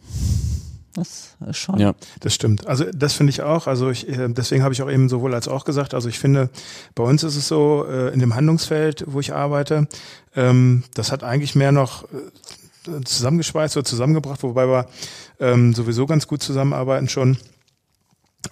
das 0.93 1.35
ist 1.47 1.57
schon. 1.57 1.79
Ja. 1.79 1.93
Das 2.19 2.33
stimmt. 2.33 2.67
Also 2.67 2.85
das 2.93 3.13
finde 3.13 3.31
ich 3.31 3.41
auch. 3.41 3.67
Also 3.67 3.89
ich, 3.89 4.07
äh, 4.07 4.27
deswegen 4.29 4.63
habe 4.63 4.73
ich 4.73 4.81
auch 4.81 4.89
eben 4.89 5.09
sowohl 5.09 5.33
als 5.33 5.47
auch 5.47 5.65
gesagt. 5.65 5.93
Also 5.93 6.09
ich 6.09 6.19
finde, 6.19 6.49
bei 6.95 7.03
uns 7.03 7.23
ist 7.23 7.35
es 7.35 7.47
so, 7.47 7.85
äh, 7.87 8.13
in 8.13 8.19
dem 8.19 8.35
Handlungsfeld, 8.35 9.05
wo 9.07 9.19
ich 9.19 9.33
arbeite, 9.33 9.87
ähm, 10.35 10.83
das 10.93 11.11
hat 11.11 11.23
eigentlich 11.23 11.55
mehr 11.55 11.71
noch 11.71 12.03
äh, 12.05 13.01
zusammengeschweißt 13.03 13.77
oder 13.77 13.85
zusammengebracht, 13.85 14.43
wobei 14.43 14.67
wir 14.67 14.87
ähm, 15.39 15.73
sowieso 15.73 16.05
ganz 16.05 16.27
gut 16.27 16.41
zusammenarbeiten 16.43 17.09
schon. 17.09 17.37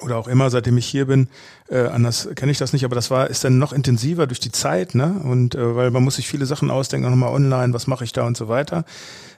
oder 0.01 0.17
auch 0.17 0.27
immer, 0.27 0.49
seitdem 0.49 0.77
ich 0.77 0.85
hier 0.85 1.05
bin, 1.07 1.27
äh, 1.67 1.87
anders 1.87 2.29
kenne 2.35 2.51
ich 2.51 2.59
das 2.59 2.73
nicht, 2.73 2.85
aber 2.85 2.95
das 2.95 3.09
war 3.09 3.29
ist 3.29 3.43
dann 3.43 3.57
noch 3.57 3.73
intensiver 3.73 4.27
durch 4.27 4.39
die 4.39 4.51
Zeit, 4.51 4.93
ne? 4.93 5.19
Und 5.23 5.55
äh, 5.55 5.75
weil 5.75 5.91
man 5.91 6.03
muss 6.03 6.15
sich 6.17 6.27
viele 6.27 6.45
Sachen 6.45 6.69
ausdenken, 6.69 7.07
auch 7.07 7.11
nochmal 7.11 7.33
online, 7.33 7.73
was 7.73 7.87
mache 7.87 8.03
ich 8.03 8.13
da 8.13 8.25
und 8.25 8.37
so 8.37 8.47
weiter. 8.47 8.85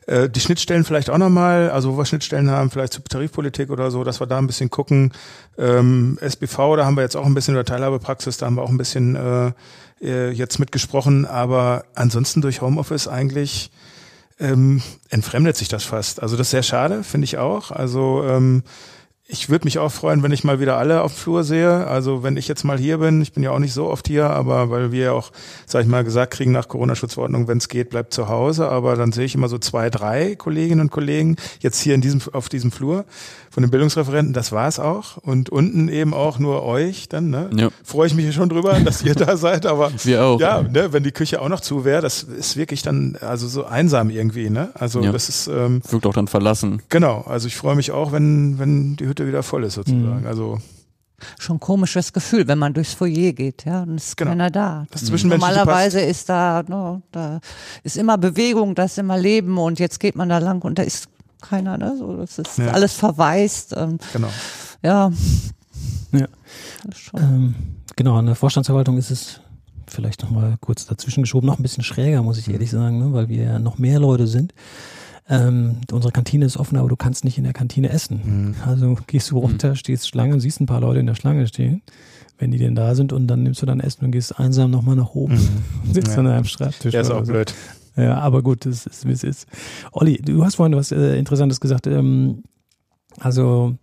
Äh, 0.07 0.29
die 0.29 0.39
Schnittstellen 0.39 0.83
vielleicht 0.83 1.09
auch 1.09 1.17
nochmal, 1.17 1.69
also 1.69 1.93
wo 1.93 1.97
wir 1.97 2.05
Schnittstellen 2.05 2.49
haben, 2.49 2.69
vielleicht 2.71 2.93
zur 2.93 3.03
Tarifpolitik 3.03 3.69
oder 3.69 3.91
so, 3.91 4.03
dass 4.03 4.19
wir 4.19 4.27
da 4.27 4.37
ein 4.37 4.47
bisschen 4.47 4.69
gucken. 4.69 5.11
Ähm, 5.57 6.17
SBV, 6.21 6.75
da 6.75 6.85
haben 6.85 6.95
wir 6.95 7.03
jetzt 7.03 7.15
auch 7.15 7.25
ein 7.25 7.33
bisschen, 7.33 7.55
oder 7.55 7.65
Teilhabepraxis, 7.65 8.37
da 8.37 8.47
haben 8.47 8.55
wir 8.55 8.63
auch 8.63 8.69
ein 8.69 8.77
bisschen 8.77 9.15
äh, 9.15 9.51
äh, 10.01 10.31
jetzt 10.31 10.59
mitgesprochen, 10.59 11.25
aber 11.25 11.85
ansonsten 11.93 12.41
durch 12.41 12.61
Homeoffice 12.61 13.07
eigentlich 13.07 13.71
ähm, 14.39 14.81
entfremdet 15.09 15.55
sich 15.55 15.67
das 15.67 15.83
fast. 15.83 16.21
Also 16.21 16.35
das 16.35 16.47
ist 16.47 16.51
sehr 16.51 16.63
schade, 16.63 17.03
finde 17.03 17.25
ich 17.25 17.37
auch. 17.37 17.71
Also 17.71 18.23
ähm, 18.27 18.63
ich 19.31 19.49
würde 19.49 19.65
mich 19.65 19.79
auch 19.79 19.91
freuen, 19.91 20.23
wenn 20.23 20.33
ich 20.33 20.43
mal 20.43 20.59
wieder 20.59 20.77
alle 20.77 21.01
auf 21.01 21.13
dem 21.13 21.17
Flur 21.17 21.43
sehe. 21.45 21.87
Also 21.87 22.21
wenn 22.21 22.35
ich 22.35 22.49
jetzt 22.49 22.65
mal 22.65 22.77
hier 22.77 22.97
bin, 22.97 23.21
ich 23.21 23.31
bin 23.31 23.43
ja 23.43 23.51
auch 23.51 23.59
nicht 23.59 23.73
so 23.73 23.87
oft 23.87 24.07
hier, 24.07 24.29
aber 24.29 24.69
weil 24.69 24.91
wir 24.91 25.05
ja 25.05 25.11
auch, 25.13 25.31
sag 25.65 25.83
ich 25.83 25.87
mal, 25.87 26.03
gesagt 26.03 26.33
kriegen 26.33 26.51
nach 26.51 26.67
Corona-Schutzverordnung, 26.67 27.47
wenn 27.47 27.57
es 27.57 27.69
geht, 27.69 27.89
bleibt 27.89 28.13
zu 28.13 28.27
Hause. 28.27 28.67
Aber 28.67 28.97
dann 28.97 29.13
sehe 29.13 29.25
ich 29.25 29.33
immer 29.33 29.47
so 29.47 29.57
zwei, 29.57 29.89
drei 29.89 30.35
Kolleginnen 30.35 30.81
und 30.81 30.91
Kollegen 30.91 31.37
jetzt 31.61 31.79
hier 31.79 31.95
in 31.95 32.01
diesem, 32.01 32.21
auf 32.33 32.49
diesem 32.49 32.71
Flur 32.71 33.05
von 33.51 33.63
den 33.63 33.69
Bildungsreferenten, 33.69 34.33
das 34.33 34.53
war's 34.53 34.79
auch. 34.79 35.17
Und 35.17 35.49
unten 35.49 35.89
eben 35.89 36.13
auch 36.13 36.39
nur 36.39 36.63
euch 36.63 37.09
dann, 37.09 37.29
ne? 37.29 37.49
Ja. 37.53 37.69
Freue 37.83 38.07
ich 38.07 38.13
mich 38.13 38.33
schon 38.33 38.47
drüber, 38.47 38.79
dass 38.79 39.01
ihr 39.03 39.13
da 39.13 39.35
seid, 39.35 39.65
aber 39.65 39.91
wir 40.03 40.23
auch. 40.23 40.39
Ja, 40.39 40.61
ne, 40.61 40.93
wenn 40.93 41.03
die 41.03 41.11
Küche 41.11 41.41
auch 41.41 41.49
noch 41.49 41.59
zu 41.59 41.83
wäre, 41.83 42.01
das 42.01 42.23
ist 42.23 42.55
wirklich 42.55 42.81
dann 42.81 43.17
also 43.19 43.49
so 43.49 43.65
einsam 43.65 44.09
irgendwie, 44.09 44.49
ne? 44.49 44.69
Also 44.73 45.01
ja. 45.01 45.11
das 45.11 45.27
ist 45.27 45.47
ähm, 45.47 45.81
wirkt 45.89 46.05
auch 46.05 46.13
dann 46.13 46.27
verlassen. 46.27 46.81
Genau, 46.87 47.25
also 47.27 47.47
ich 47.47 47.57
freue 47.57 47.75
mich 47.75 47.91
auch, 47.91 48.13
wenn 48.13 48.57
wenn 48.57 48.95
die 48.95 49.05
Hütte 49.05 49.20
wieder 49.27 49.43
voll 49.43 49.63
ist 49.63 49.75
sozusagen. 49.75 50.21
Mhm. 50.21 50.27
Also 50.27 50.59
schon 51.39 51.59
komisches 51.59 52.13
Gefühl, 52.13 52.47
wenn 52.47 52.57
man 52.57 52.73
durchs 52.73 52.93
Foyer 52.93 53.33
geht, 53.33 53.65
ja, 53.65 53.83
und 53.83 53.95
es 53.95 54.09
ist 54.09 54.17
genau. 54.17 54.31
keiner 54.31 54.49
da. 54.49 54.85
Das 54.91 55.09
Normalerweise 55.23 55.99
passt. 55.99 56.09
ist 56.09 56.29
da, 56.29 56.63
no, 56.67 57.01
da 57.11 57.39
ist 57.83 57.97
immer 57.97 58.17
Bewegung, 58.17 58.75
da 58.75 58.83
ist 58.83 58.97
immer 58.97 59.17
Leben 59.17 59.57
und 59.57 59.79
jetzt 59.79 59.99
geht 59.99 60.15
man 60.15 60.29
da 60.29 60.39
lang 60.39 60.63
und 60.63 60.79
da 60.79 60.83
ist 60.83 61.07
keiner, 61.41 61.77
ne? 61.77 61.95
So, 61.97 62.17
das 62.17 62.39
ist 62.39 62.57
ja. 62.57 62.67
alles 62.71 62.93
verwaist. 62.93 63.73
Ähm, 63.75 63.97
genau. 64.13 64.29
Ja. 64.83 65.11
Ja. 66.11 66.27
Ähm, 67.15 67.55
genau, 67.95 68.17
an 68.17 68.25
der 68.25 68.35
Vorstandsverwaltung 68.35 68.97
ist 68.97 69.11
es 69.11 69.39
vielleicht 69.87 70.23
nochmal 70.23 70.55
kurz 70.61 70.85
dazwischen 70.85 71.23
geschoben, 71.23 71.47
noch 71.47 71.59
ein 71.59 71.63
bisschen 71.63 71.83
schräger, 71.83 72.21
muss 72.23 72.37
ich 72.37 72.49
ehrlich 72.49 72.71
sagen, 72.71 72.99
ne? 72.99 73.13
weil 73.13 73.29
wir 73.29 73.43
ja 73.43 73.59
noch 73.59 73.77
mehr 73.77 73.99
Leute 73.99 74.27
sind. 74.27 74.53
Ähm, 75.29 75.77
unsere 75.91 76.11
Kantine 76.11 76.45
ist 76.45 76.57
offen, 76.57 76.77
aber 76.77 76.89
du 76.89 76.95
kannst 76.95 77.23
nicht 77.23 77.37
in 77.37 77.43
der 77.43 77.53
Kantine 77.53 77.89
essen. 77.89 78.21
Mhm. 78.23 78.55
Also 78.65 78.97
gehst 79.07 79.31
du 79.31 79.37
runter, 79.37 79.75
stehst 79.75 80.07
Schlange 80.07 80.33
und 80.33 80.39
siehst 80.39 80.59
ein 80.59 80.65
paar 80.65 80.81
Leute 80.81 80.99
in 80.99 81.05
der 81.05 81.15
Schlange 81.15 81.47
stehen, 81.47 81.81
wenn 82.37 82.51
die 82.51 82.57
denn 82.57 82.75
da 82.75 82.95
sind 82.95 83.13
und 83.13 83.27
dann 83.27 83.43
nimmst 83.43 83.61
du 83.61 83.65
dein 83.65 83.79
Essen 83.79 84.05
und 84.05 84.11
gehst 84.11 84.37
einsam 84.39 84.71
nochmal 84.71 84.95
nach 84.95 85.13
oben 85.13 85.35
mhm. 85.35 85.87
und 85.87 85.93
sitzt 85.93 86.13
ja. 86.13 86.17
an 86.17 86.27
einem 86.27 86.45
Schreibtisch. 86.45 86.93
Ja, 86.93 87.01
ist 87.01 87.11
auch 87.11 87.25
so. 87.25 87.31
blöd. 87.31 87.53
Ja, 87.95 88.19
aber 88.19 88.41
gut, 88.41 88.65
das 88.65 88.85
ist, 88.85 89.07
wie 89.07 89.11
es 89.11 89.23
ist. 89.23 89.47
Olli, 89.91 90.17
du 90.17 90.43
hast 90.43 90.55
vorhin 90.55 90.75
was 90.75 90.91
äh, 90.91 91.17
Interessantes 91.17 91.59
gesagt. 91.59 91.87
Ähm, 91.87 92.43
also, 93.19 93.75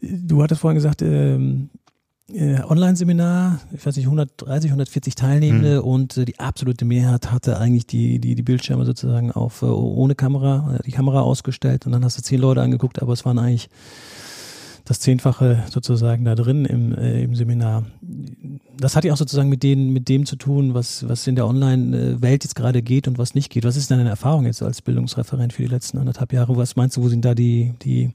du 0.00 0.42
hattest 0.42 0.60
vorhin 0.60 0.76
gesagt, 0.76 1.02
ähm, 1.02 1.70
äh, 2.34 2.62
Online-Seminar, 2.62 3.60
ich 3.72 3.84
weiß 3.84 3.96
nicht, 3.96 4.06
130, 4.06 4.70
140 4.70 5.14
Teilnehmende 5.14 5.80
mhm. 5.80 5.88
und 5.88 6.16
äh, 6.16 6.24
die 6.24 6.38
absolute 6.38 6.84
Mehrheit 6.84 7.30
hatte 7.32 7.58
eigentlich 7.58 7.86
die, 7.86 8.18
die, 8.18 8.34
die 8.34 8.42
Bildschirme 8.42 8.84
sozusagen 8.84 9.32
auf 9.32 9.62
äh, 9.62 9.66
ohne 9.66 10.14
Kamera, 10.14 10.78
die 10.84 10.92
Kamera 10.92 11.20
ausgestellt 11.20 11.86
und 11.86 11.92
dann 11.92 12.04
hast 12.04 12.18
du 12.18 12.22
zehn 12.22 12.40
Leute 12.40 12.62
angeguckt, 12.62 13.02
aber 13.02 13.12
es 13.12 13.24
waren 13.24 13.38
eigentlich 13.38 13.68
das 14.84 14.98
Zehnfache 14.98 15.62
sozusagen 15.70 16.24
da 16.24 16.34
drin 16.34 16.64
im, 16.64 16.92
äh, 16.96 17.22
im 17.22 17.34
Seminar. 17.36 17.84
Das 18.76 18.96
hat 18.96 19.04
ja 19.04 19.12
auch 19.12 19.16
sozusagen 19.16 19.48
mit, 19.48 19.62
denen, 19.62 19.92
mit 19.92 20.08
dem 20.08 20.26
zu 20.26 20.36
tun, 20.36 20.74
was, 20.74 21.08
was 21.08 21.26
in 21.26 21.36
der 21.36 21.46
Online-Welt 21.46 22.44
jetzt 22.44 22.56
gerade 22.56 22.82
geht 22.82 23.06
und 23.06 23.18
was 23.18 23.34
nicht 23.34 23.50
geht. 23.50 23.64
Was 23.64 23.76
ist 23.76 23.90
deine 23.90 24.08
Erfahrung 24.08 24.46
jetzt 24.46 24.62
als 24.62 24.82
Bildungsreferent 24.82 25.52
für 25.52 25.62
die 25.62 25.68
letzten 25.68 25.98
anderthalb 25.98 26.32
Jahre? 26.32 26.56
Was 26.56 26.74
meinst 26.74 26.96
du, 26.96 27.02
wo 27.02 27.08
sind 27.08 27.24
da 27.24 27.34
die, 27.34 27.74
die 27.82 28.10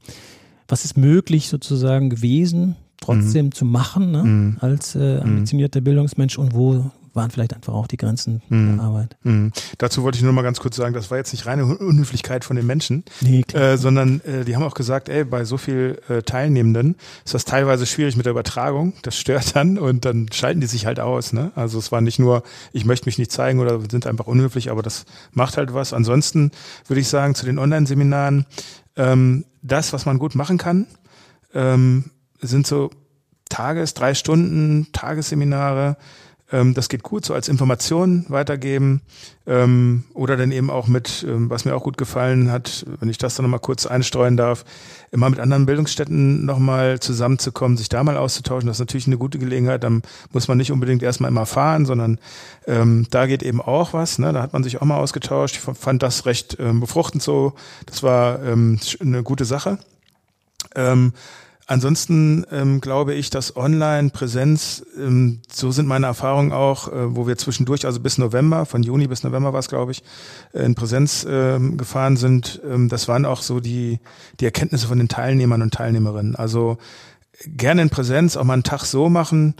was 0.68 0.84
ist 0.84 0.96
möglich 0.96 1.48
sozusagen 1.48 2.10
gewesen, 2.10 2.76
trotzdem 3.06 3.46
mhm. 3.46 3.52
zu 3.52 3.64
machen 3.64 4.10
ne, 4.10 4.22
mhm. 4.22 4.56
als 4.60 4.94
äh, 4.94 5.20
ambitionierter 5.20 5.80
Bildungsmensch 5.80 6.38
und 6.38 6.54
wo 6.54 6.90
waren 7.16 7.30
vielleicht 7.30 7.54
einfach 7.54 7.72
auch 7.72 7.86
die 7.86 7.96
Grenzen 7.96 8.42
mhm. 8.48 8.76
der 8.76 8.84
Arbeit. 8.84 9.16
Mhm. 9.22 9.50
Dazu 9.78 10.02
wollte 10.02 10.18
ich 10.18 10.22
nur 10.22 10.34
mal 10.34 10.42
ganz 10.42 10.60
kurz 10.60 10.76
sagen, 10.76 10.94
das 10.94 11.10
war 11.10 11.16
jetzt 11.16 11.32
nicht 11.32 11.46
reine 11.46 11.64
Unhöflichkeit 11.64 12.44
von 12.44 12.56
den 12.56 12.66
Menschen, 12.66 13.04
nee, 13.22 13.42
äh, 13.54 13.76
sondern 13.78 14.20
äh, 14.20 14.44
die 14.44 14.54
haben 14.54 14.62
auch 14.62 14.74
gesagt, 14.74 15.08
ey, 15.08 15.24
bei 15.24 15.44
so 15.44 15.56
viel 15.56 15.98
äh, 16.08 16.22
Teilnehmenden 16.22 16.96
ist 17.24 17.34
das 17.34 17.46
teilweise 17.46 17.86
schwierig 17.86 18.16
mit 18.16 18.26
der 18.26 18.32
Übertragung, 18.32 18.92
das 19.02 19.16
stört 19.16 19.56
dann 19.56 19.78
und 19.78 20.04
dann 20.04 20.28
schalten 20.30 20.60
die 20.60 20.66
sich 20.66 20.84
halt 20.84 21.00
aus. 21.00 21.32
Ne? 21.32 21.50
Also 21.54 21.78
es 21.78 21.90
war 21.90 22.02
nicht 22.02 22.18
nur, 22.18 22.42
ich 22.72 22.84
möchte 22.84 23.06
mich 23.06 23.18
nicht 23.18 23.32
zeigen 23.32 23.58
oder 23.60 23.80
sind 23.90 24.06
einfach 24.06 24.26
unhöflich, 24.26 24.70
aber 24.70 24.82
das 24.82 25.06
macht 25.32 25.56
halt 25.56 25.72
was. 25.72 25.94
Ansonsten 25.94 26.50
würde 26.86 27.00
ich 27.00 27.08
sagen, 27.08 27.34
zu 27.34 27.46
den 27.46 27.58
Online-Seminaren, 27.58 28.44
ähm, 28.96 29.46
das, 29.62 29.92
was 29.92 30.04
man 30.04 30.18
gut 30.18 30.34
machen 30.34 30.58
kann, 30.58 30.86
ähm, 31.54 32.10
sind 32.40 32.66
so 32.66 32.90
Tages-, 33.48 33.94
drei 33.94 34.14
Stunden 34.14 34.88
Tagesseminare, 34.92 35.96
ähm, 36.52 36.74
das 36.74 36.88
geht 36.88 37.02
gut, 37.02 37.24
so 37.24 37.34
als 37.34 37.48
Information 37.48 38.24
weitergeben 38.28 39.02
ähm, 39.46 40.04
oder 40.14 40.36
dann 40.36 40.52
eben 40.52 40.70
auch 40.70 40.86
mit, 40.86 41.26
ähm, 41.28 41.50
was 41.50 41.64
mir 41.64 41.74
auch 41.74 41.82
gut 41.82 41.98
gefallen 41.98 42.52
hat, 42.52 42.86
wenn 43.00 43.08
ich 43.08 43.18
das 43.18 43.34
dann 43.34 43.44
nochmal 43.44 43.60
kurz 43.60 43.84
einstreuen 43.84 44.36
darf, 44.36 44.64
immer 45.10 45.28
mit 45.28 45.40
anderen 45.40 45.66
Bildungsstätten 45.66 46.44
nochmal 46.44 47.00
zusammenzukommen, 47.00 47.76
sich 47.76 47.88
da 47.88 48.04
mal 48.04 48.16
auszutauschen. 48.16 48.68
Das 48.68 48.76
ist 48.76 48.80
natürlich 48.80 49.08
eine 49.08 49.18
gute 49.18 49.40
Gelegenheit. 49.40 49.82
Dann 49.82 50.02
muss 50.32 50.46
man 50.46 50.56
nicht 50.58 50.70
unbedingt 50.70 51.02
erstmal 51.02 51.32
immer 51.32 51.46
fahren, 51.46 51.84
sondern 51.84 52.20
ähm, 52.66 53.08
da 53.10 53.26
geht 53.26 53.42
eben 53.42 53.60
auch 53.60 53.92
was. 53.92 54.20
Ne? 54.20 54.32
Da 54.32 54.40
hat 54.40 54.52
man 54.52 54.62
sich 54.62 54.80
auch 54.80 54.86
mal 54.86 54.98
ausgetauscht. 54.98 55.56
Ich 55.56 55.60
fand 55.60 56.02
das 56.02 56.26
recht 56.26 56.58
ähm, 56.60 56.78
befruchtend 56.78 57.24
so. 57.24 57.54
Das 57.86 58.04
war 58.04 58.40
ähm, 58.44 58.78
eine 59.00 59.24
gute 59.24 59.44
Sache. 59.44 59.78
Ähm, 60.76 61.12
Ansonsten 61.68 62.46
ähm, 62.52 62.80
glaube 62.80 63.14
ich, 63.14 63.28
dass 63.28 63.56
Online-Präsenz, 63.56 64.84
ähm, 64.96 65.40
so 65.50 65.72
sind 65.72 65.86
meine 65.88 66.06
Erfahrungen 66.06 66.52
auch, 66.52 66.86
äh, 66.86 67.16
wo 67.16 67.26
wir 67.26 67.36
zwischendurch, 67.36 67.86
also 67.86 67.98
bis 67.98 68.18
November, 68.18 68.66
von 68.66 68.84
Juni 68.84 69.08
bis 69.08 69.24
November 69.24 69.52
war 69.52 69.58
es, 69.58 69.68
glaube 69.68 69.90
ich, 69.90 70.04
äh, 70.52 70.64
in 70.64 70.76
Präsenz 70.76 71.26
ähm, 71.28 71.76
gefahren 71.76 72.16
sind, 72.16 72.60
ähm, 72.64 72.88
das 72.88 73.08
waren 73.08 73.24
auch 73.24 73.42
so 73.42 73.58
die, 73.58 73.98
die 74.38 74.44
Erkenntnisse 74.44 74.86
von 74.86 74.98
den 74.98 75.08
Teilnehmern 75.08 75.60
und 75.60 75.74
Teilnehmerinnen. 75.74 76.36
Also 76.36 76.78
gerne 77.44 77.82
in 77.82 77.90
Präsenz, 77.90 78.36
auch 78.36 78.44
mal 78.44 78.52
einen 78.52 78.62
Tag 78.62 78.84
so 78.84 79.08
machen, 79.08 79.54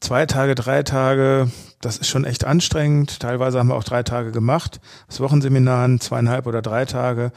zwei 0.00 0.26
Tage, 0.26 0.56
drei 0.56 0.82
Tage, 0.82 1.48
das 1.80 1.96
ist 1.96 2.08
schon 2.08 2.24
echt 2.24 2.44
anstrengend. 2.44 3.20
Teilweise 3.20 3.60
haben 3.60 3.68
wir 3.68 3.76
auch 3.76 3.84
drei 3.84 4.02
Tage 4.02 4.32
gemacht, 4.32 4.80
das 5.06 5.20
Wochenseminaren, 5.20 6.00
zweieinhalb 6.00 6.46
oder 6.46 6.60
drei 6.60 6.86
Tage. 6.86 7.30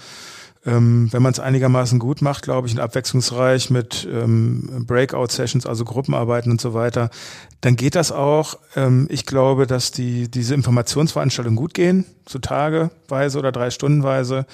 Ähm, 0.65 1.09
wenn 1.11 1.21
man 1.21 1.31
es 1.31 1.39
einigermaßen 1.39 1.99
gut 1.99 2.23
macht, 2.23 2.41
glaube 2.43 2.67
ich, 2.67 2.73
und 2.73 2.79
abwechslungsreich 2.79 3.69
mit 3.69 4.07
ähm, 4.11 4.85
Breakout-Sessions, 4.87 5.67
also 5.67 5.85
Gruppenarbeiten 5.85 6.51
und 6.51 6.59
so 6.59 6.73
weiter, 6.73 7.11
dann 7.61 7.75
geht 7.75 7.93
das 7.93 8.11
auch. 8.11 8.57
Ähm, 8.75 9.07
ich 9.11 9.27
glaube, 9.27 9.67
dass 9.67 9.91
die, 9.91 10.29
diese 10.29 10.55
Informationsveranstaltungen 10.55 11.55
gut 11.55 11.75
gehen, 11.75 12.05
so 12.27 12.39
tageweise 12.39 13.37
oder 13.37 13.51
drei 13.51 13.69
Stundenweise. 13.69 14.47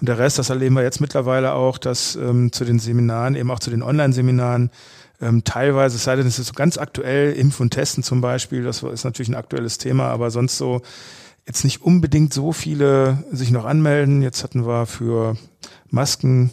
Und 0.00 0.08
der 0.08 0.18
Rest, 0.18 0.38
das 0.38 0.48
erleben 0.48 0.74
wir 0.74 0.82
jetzt 0.82 1.02
mittlerweile 1.02 1.52
auch, 1.52 1.76
dass 1.76 2.16
ähm, 2.16 2.50
zu 2.50 2.64
den 2.64 2.78
Seminaren, 2.78 3.34
eben 3.34 3.50
auch 3.50 3.60
zu 3.60 3.70
den 3.70 3.82
Online-Seminaren, 3.82 4.70
ähm, 5.20 5.44
teilweise, 5.44 5.96
es 5.96 6.04
sei 6.04 6.16
denn, 6.16 6.26
es 6.26 6.38
ist 6.38 6.46
so 6.46 6.52
ganz 6.54 6.78
aktuell, 6.78 7.32
Impf 7.32 7.60
und 7.60 7.70
Testen 7.70 8.02
zum 8.02 8.20
Beispiel, 8.20 8.62
das 8.62 8.82
ist 8.82 9.04
natürlich 9.04 9.28
ein 9.28 9.34
aktuelles 9.34 9.76
Thema, 9.76 10.08
aber 10.08 10.30
sonst 10.30 10.56
so 10.56 10.80
jetzt 11.48 11.64
nicht 11.64 11.82
unbedingt 11.82 12.32
so 12.32 12.52
viele 12.52 13.24
sich 13.32 13.50
noch 13.50 13.64
anmelden. 13.64 14.20
Jetzt 14.22 14.44
hatten 14.44 14.66
wir 14.66 14.84
für 14.86 15.36
Masken, 15.90 16.50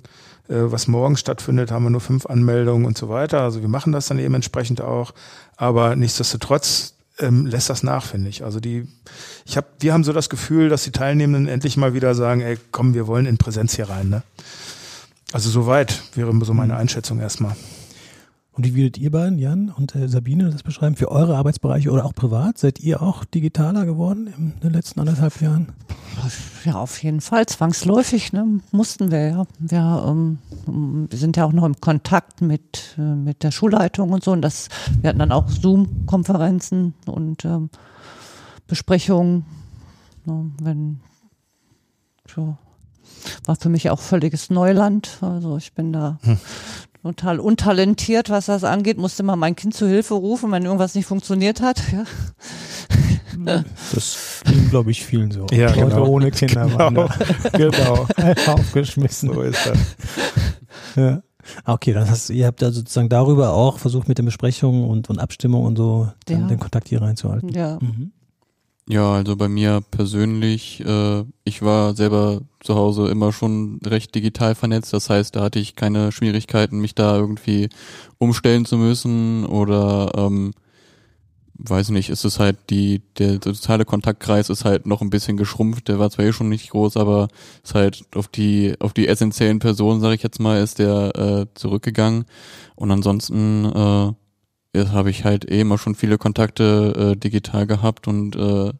äh, 0.47 0.55
was 0.55 0.87
morgen 0.87 1.17
stattfindet, 1.17 1.69
haben 1.69 1.83
wir 1.83 1.89
nur 1.89 2.01
fünf 2.01 2.25
Anmeldungen 2.25 2.85
und 2.85 2.97
so 2.97 3.09
weiter. 3.09 3.41
Also 3.41 3.61
wir 3.61 3.67
machen 3.67 3.91
das 3.91 4.07
dann 4.07 4.19
eben 4.19 4.33
entsprechend 4.33 4.79
auch. 4.79 5.13
Aber 5.57 5.97
nichtsdestotrotz 5.97 6.93
ähm, 7.19 7.45
lässt 7.45 7.69
das 7.69 7.83
nach, 7.83 8.05
finde 8.05 8.29
ich. 8.29 8.45
Also 8.45 8.61
die, 8.61 8.87
ich 9.45 9.57
habe, 9.57 9.67
wir 9.79 9.93
haben 9.93 10.05
so 10.05 10.13
das 10.13 10.29
Gefühl, 10.29 10.69
dass 10.69 10.83
die 10.83 10.91
Teilnehmenden 10.91 11.49
endlich 11.49 11.75
mal 11.75 11.93
wieder 11.93 12.15
sagen, 12.15 12.39
ey, 12.39 12.57
komm, 12.71 12.93
wir 12.93 13.05
wollen 13.05 13.25
in 13.25 13.37
Präsenz 13.37 13.75
hier 13.75 13.89
rein. 13.89 14.07
Ne? 14.07 14.23
Also 15.33 15.49
soweit 15.49 16.03
wäre 16.15 16.33
so 16.45 16.53
meine 16.53 16.73
mhm. 16.73 16.79
Einschätzung 16.79 17.19
erstmal. 17.19 17.57
Und 18.55 18.63
wie 18.65 18.73
würdet 18.73 18.97
ihr 18.97 19.11
beiden, 19.11 19.37
Jan 19.37 19.69
und 19.69 19.95
äh, 19.95 20.07
Sabine, 20.07 20.49
das 20.49 20.63
beschreiben 20.63 20.95
für 20.95 21.11
eure 21.11 21.35
Arbeitsbereiche 21.35 21.91
oder 21.91 22.05
auch 22.05 22.15
privat? 22.15 22.57
Seid 22.57 22.79
ihr 22.79 23.01
auch 23.01 23.25
digitaler 23.25 23.85
geworden 23.85 24.33
in 24.37 24.59
den 24.61 24.71
letzten 24.71 25.01
anderthalb 25.01 25.41
Jahren? 25.41 25.73
Ja, 26.63 26.75
auf 26.75 27.03
jeden 27.03 27.19
Fall, 27.19 27.45
zwangsläufig, 27.47 28.31
ne? 28.31 28.61
mussten 28.71 29.11
wir 29.11 29.27
ja. 29.27 29.45
Wir, 29.59 30.05
ähm, 30.07 30.39
wir 30.65 31.19
sind 31.19 31.35
ja 31.35 31.43
auch 31.43 31.51
noch 31.51 31.65
im 31.65 31.81
Kontakt 31.81 32.41
mit, 32.41 32.95
äh, 32.97 33.01
mit 33.01 33.43
der 33.43 33.51
Schulleitung 33.51 34.11
und 34.13 34.23
so. 34.23 34.31
Und 34.31 34.41
das, 34.41 34.69
wir 35.01 35.09
hatten 35.09 35.19
dann 35.19 35.33
auch 35.33 35.49
Zoom-Konferenzen 35.49 36.93
und 37.07 37.43
ähm, 37.43 37.69
Besprechungen. 38.67 39.45
Ne? 40.23 40.51
Wenn, 40.61 41.01
so, 42.33 42.55
war 43.43 43.57
für 43.57 43.69
mich 43.69 43.89
auch 43.89 43.99
völliges 43.99 44.49
Neuland. 44.49 45.17
Also 45.19 45.57
ich 45.57 45.73
bin 45.73 45.91
da 45.91 46.19
hm 46.21 46.37
total 47.13 47.39
untalentiert, 47.39 48.29
was 48.29 48.45
das 48.47 48.63
angeht. 48.63 48.97
Musste 48.97 49.23
mal 49.23 49.35
mein 49.35 49.55
Kind 49.55 49.73
zu 49.75 49.87
Hilfe 49.87 50.13
rufen, 50.15 50.51
wenn 50.51 50.63
irgendwas 50.65 50.95
nicht 50.95 51.05
funktioniert 51.05 51.61
hat. 51.61 51.81
Ja. 51.91 52.03
Das 53.93 54.41
ging, 54.45 54.69
glaube 54.69 54.91
ich, 54.91 55.03
vielen 55.05 55.29
so. 55.29 55.45
Ja, 55.51 55.67
Leute 55.67 55.81
genau. 55.89 56.07
ohne 56.07 56.31
Kinder 56.31 56.65
Genau, 56.65 56.79
waren 56.79 56.95
da 56.95 57.09
genau. 57.57 58.07
aufgeschmissen. 58.47 59.33
So 59.33 59.41
ist 59.41 59.65
das. 59.65 59.77
Ja. 60.95 61.21
Ah, 61.63 61.73
Okay, 61.73 61.93
dann 61.93 62.09
hast 62.09 62.29
ihr 62.29 62.47
habt 62.47 62.61
da 62.61 62.71
sozusagen 62.71 63.09
darüber 63.09 63.51
auch 63.53 63.77
versucht 63.77 64.07
mit 64.07 64.17
den 64.17 64.25
Besprechungen 64.25 64.89
und, 64.89 65.09
und 65.09 65.19
Abstimmungen 65.19 65.67
und 65.67 65.75
so 65.77 66.07
dann 66.25 66.41
Ja. 66.43 66.47
den 66.47 66.59
Kontakt 66.59 66.87
hier 66.87 67.01
reinzuhalten. 67.01 67.49
ja. 67.49 67.77
Mhm. 67.81 68.13
Ja, 68.87 69.13
also 69.15 69.35
bei 69.35 69.49
mir 69.49 69.81
persönlich, 69.89 70.79
äh, 70.85 71.23
ich 71.43 71.63
war 71.63 71.95
selber 71.95 72.41
zu 72.63 72.75
Hause 72.75 73.07
immer 73.09 73.33
schon 73.33 73.79
recht 73.83 74.13
digital 74.13 74.53
vernetzt. 74.53 74.93
Das 74.93 75.09
heißt, 75.09 75.35
da 75.35 75.41
hatte 75.41 75.57
ich 75.57 75.75
keine 75.75 76.11
Schwierigkeiten, 76.11 76.79
mich 76.79 76.93
da 76.93 77.15
irgendwie 77.17 77.69
umstellen 78.19 78.65
zu 78.65 78.77
müssen 78.77 79.43
oder 79.45 80.11
ähm, 80.15 80.53
weiß 81.57 81.89
nicht, 81.89 82.09
ist 82.09 82.25
es 82.25 82.39
halt 82.39 82.57
die, 82.69 83.01
der 83.17 83.39
soziale 83.43 83.85
Kontaktkreis 83.85 84.49
ist 84.49 84.65
halt 84.65 84.85
noch 84.85 85.01
ein 85.01 85.09
bisschen 85.09 85.37
geschrumpft, 85.37 85.87
der 85.87 85.99
war 85.99 86.09
zwar 86.11 86.25
eh 86.25 86.33
schon 86.33 86.49
nicht 86.49 86.69
groß, 86.69 86.97
aber 86.97 87.29
ist 87.63 87.75
halt 87.75 88.03
auf 88.15 88.27
die, 88.27 88.75
auf 88.79 88.93
die 88.93 89.07
essentiellen 89.07 89.59
Personen, 89.59 90.01
sage 90.01 90.15
ich 90.15 90.23
jetzt 90.23 90.39
mal, 90.39 90.61
ist 90.61 90.79
der 90.79 91.15
äh, 91.15 91.45
zurückgegangen. 91.55 92.25
Und 92.75 92.91
ansonsten 92.91 93.65
äh, 93.65 94.13
habe 94.91 95.09
ich 95.09 95.23
halt 95.23 95.49
eh 95.49 95.61
immer 95.61 95.77
schon 95.77 95.95
viele 95.95 96.17
Kontakte 96.17 97.13
äh, 97.13 97.17
digital 97.17 97.67
gehabt 97.67 98.07
und 98.07 98.35
äh, 98.35 98.73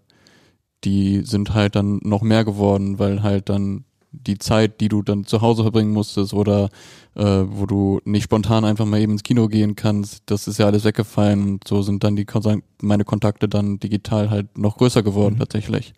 die 0.83 1.21
sind 1.21 1.53
halt 1.53 1.75
dann 1.75 1.99
noch 2.03 2.21
mehr 2.21 2.45
geworden, 2.45 2.99
weil 2.99 3.23
halt 3.23 3.49
dann 3.49 3.85
die 4.11 4.37
Zeit, 4.37 4.79
die 4.81 4.87
du 4.87 5.01
dann 5.01 5.25
zu 5.25 5.41
Hause 5.41 5.63
verbringen 5.63 5.91
musstest 5.91 6.33
oder 6.33 6.69
äh, 7.15 7.23
wo 7.23 7.65
du 7.65 7.99
nicht 8.05 8.23
spontan 8.23 8.63
einfach 8.65 8.85
mal 8.85 8.99
eben 8.99 9.13
ins 9.13 9.23
Kino 9.23 9.47
gehen 9.47 9.75
kannst, 9.75 10.23
das 10.27 10.47
ist 10.47 10.57
ja 10.57 10.67
alles 10.67 10.85
weggefallen 10.85 11.43
und 11.43 11.67
so 11.67 11.81
sind 11.81 12.03
dann 12.03 12.15
die 12.15 12.25
meine 12.81 13.03
Kontakte 13.03 13.49
dann 13.49 13.79
digital 13.79 14.29
halt 14.29 14.57
noch 14.57 14.77
größer 14.77 15.03
geworden 15.03 15.35
Mhm. 15.35 15.39
tatsächlich. 15.39 15.93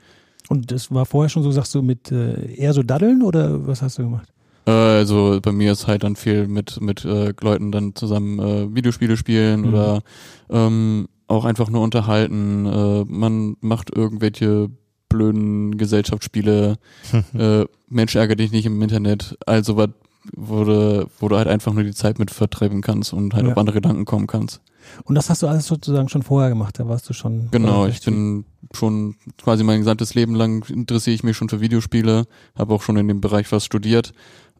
Und 0.49 0.71
das 0.71 0.91
war 0.91 1.05
vorher 1.05 1.29
schon 1.29 1.43
so, 1.43 1.51
sagst 1.51 1.75
du, 1.75 1.81
mit 1.81 2.11
äh, 2.11 2.53
eher 2.55 2.73
so 2.73 2.81
Daddeln 2.81 3.21
oder 3.21 3.67
was 3.67 3.81
hast 3.81 3.97
du 3.97 4.03
gemacht? 4.03 4.29
Äh, 4.67 4.71
also 4.71 5.39
bei 5.41 5.51
mir 5.51 5.71
ist 5.71 5.87
halt 5.87 6.03
dann 6.03 6.15
viel 6.15 6.47
mit 6.47 6.79
mit 6.81 7.05
äh, 7.05 7.33
Leuten 7.41 7.71
dann 7.71 7.95
zusammen 7.95 8.39
äh, 8.39 8.75
Videospiele 8.75 9.17
spielen 9.17 9.61
Mhm. 9.61 9.67
oder 9.69 10.01
ähm, 10.49 11.07
auch 11.27 11.45
einfach 11.45 11.69
nur 11.69 11.81
unterhalten. 11.81 12.65
Äh, 12.65 13.05
man 13.07 13.55
macht 13.61 13.95
irgendwelche 13.95 14.69
blöden 15.09 15.77
Gesellschaftsspiele. 15.77 16.77
äh, 17.33 17.65
Mensch 17.89 18.15
ärgere 18.15 18.35
dich 18.35 18.51
nicht 18.51 18.65
im 18.65 18.81
Internet. 18.81 19.37
Also 19.45 19.77
was 19.77 19.89
wurde, 20.35 21.07
wo 21.19 21.29
du 21.29 21.37
halt 21.37 21.47
einfach 21.47 21.71
nur 21.73 21.83
die 21.83 21.93
Zeit 21.93 22.19
mit 22.19 22.31
vertreiben 22.31 22.81
kannst 22.81 23.13
und 23.13 23.33
halt 23.33 23.45
Ja. 23.45 23.53
auf 23.53 23.57
andere 23.57 23.75
Gedanken 23.77 24.03
kommen 24.03 24.27
kannst. 24.27 24.59
Und 25.05 25.15
das 25.15 25.29
hast 25.29 25.41
du 25.41 25.47
alles 25.47 25.65
sozusagen 25.67 26.09
schon 26.09 26.21
vorher 26.23 26.49
gemacht, 26.49 26.79
da 26.79 26.87
warst 26.87 27.09
du 27.09 27.13
schon. 27.13 27.47
Genau, 27.51 27.85
äh, 27.85 27.89
ich 27.89 28.01
bin 28.03 28.43
schon 28.73 29.15
quasi 29.41 29.63
mein 29.63 29.79
gesamtes 29.79 30.15
Leben 30.15 30.35
lang 30.35 30.65
interessiere 30.69 31.13
ich 31.13 31.23
mich 31.23 31.37
schon 31.37 31.47
für 31.49 31.61
Videospiele, 31.61 32.25
habe 32.57 32.73
auch 32.73 32.81
schon 32.81 32.97
in 32.97 33.07
dem 33.07 33.21
Bereich 33.21 33.49
was 33.53 33.63
studiert. 33.65 34.11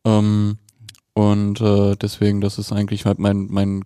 Ähm, 0.08 0.58
und 1.14 1.62
äh, 1.62 1.96
deswegen, 1.96 2.42
das 2.42 2.58
ist 2.60 2.72
eigentlich 2.72 3.06
halt 3.06 3.20
mein, 3.20 3.48
mein 3.50 3.84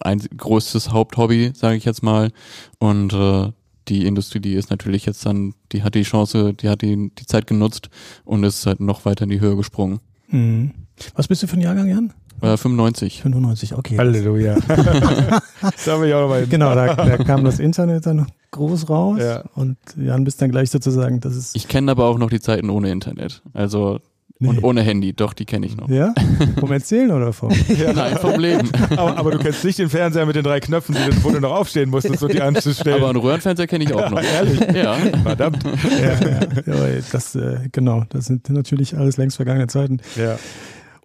ein 0.00 0.18
größtes 0.36 0.92
Haupthobby, 0.92 1.52
sage 1.54 1.76
ich 1.76 1.84
jetzt 1.84 2.02
mal. 2.02 2.32
Und 2.78 3.12
äh, 3.12 3.50
die 3.88 4.06
Industrie, 4.06 4.40
die 4.40 4.54
ist 4.54 4.70
natürlich 4.70 5.06
jetzt 5.06 5.24
dann, 5.26 5.54
die 5.72 5.82
hat 5.82 5.94
die 5.94 6.02
Chance, 6.02 6.54
die 6.54 6.68
hat 6.68 6.82
die, 6.82 7.10
die 7.18 7.26
Zeit 7.26 7.46
genutzt 7.46 7.88
und 8.24 8.44
ist 8.44 8.66
halt 8.66 8.80
noch 8.80 9.04
weiter 9.04 9.24
in 9.24 9.30
die 9.30 9.40
Höhe 9.40 9.56
gesprungen. 9.56 10.00
Mhm. 10.28 10.72
Was 11.14 11.28
bist 11.28 11.42
du 11.42 11.46
für 11.46 11.56
ein 11.56 11.62
Jahrgang, 11.62 11.88
Jan? 11.88 12.12
Äh, 12.40 12.56
95. 12.56 13.22
95, 13.22 13.74
okay. 13.74 13.98
Halleluja. 13.98 14.56
das 14.66 15.86
habe 15.86 16.08
ich 16.08 16.14
auch 16.14 16.22
nochmal. 16.22 16.46
Genau, 16.46 16.74
da, 16.74 16.94
da 16.94 17.16
kam 17.18 17.44
das 17.44 17.58
Internet 17.60 18.06
dann 18.06 18.26
groß 18.50 18.88
raus 18.88 19.18
Ja. 19.20 19.44
und 19.54 19.76
Jan 19.96 20.24
bist 20.24 20.42
dann 20.42 20.50
gleich 20.50 20.70
sozusagen, 20.70 21.20
das 21.20 21.36
ist. 21.36 21.56
Ich 21.56 21.68
kenne 21.68 21.90
aber 21.90 22.06
auch 22.06 22.18
noch 22.18 22.30
die 22.30 22.40
Zeiten 22.40 22.70
ohne 22.70 22.90
Internet. 22.90 23.42
Also 23.52 24.00
und 24.46 24.56
Nee. 24.56 24.62
ohne 24.62 24.82
Handy, 24.82 25.12
doch, 25.12 25.32
die 25.32 25.44
kenne 25.44 25.66
ich 25.66 25.76
noch. 25.76 25.88
Ja? 25.88 26.14
Vom 26.60 26.72
Erzählen 26.72 27.10
oder 27.10 27.32
vom? 27.32 27.50
Nein, 27.94 28.16
vom 28.18 28.38
Leben. 28.40 28.70
Aber, 28.96 29.16
aber 29.16 29.30
du 29.32 29.38
kennst 29.38 29.64
nicht 29.64 29.78
den 29.78 29.88
Fernseher 29.88 30.26
mit 30.26 30.36
den 30.36 30.44
drei 30.44 30.60
Knöpfen, 30.60 30.94
die 30.94 31.10
du, 31.10 31.24
wo 31.24 31.30
du 31.30 31.40
noch 31.40 31.52
aufstehen 31.52 31.90
musstest, 31.90 32.18
so 32.20 32.28
die 32.28 32.40
anzustellen. 32.42 32.96
Aber 32.98 33.08
einen 33.10 33.18
Röhrenfernseher 33.18 33.66
kenne 33.66 33.84
ich 33.84 33.92
auch 33.94 34.10
noch. 34.10 34.22
Ehrlich? 34.22 34.60
Ja. 34.74 34.94
Verdammt. 35.22 35.62
ja, 35.64 36.28
ja, 36.66 36.88
ja, 36.88 37.00
das, 37.10 37.34
äh, 37.34 37.58
genau, 37.72 38.04
das 38.10 38.26
sind 38.26 38.48
natürlich 38.50 38.96
alles 38.96 39.16
längst 39.16 39.36
vergangene 39.36 39.66
Zeiten. 39.66 40.00
Ja. 40.16 40.38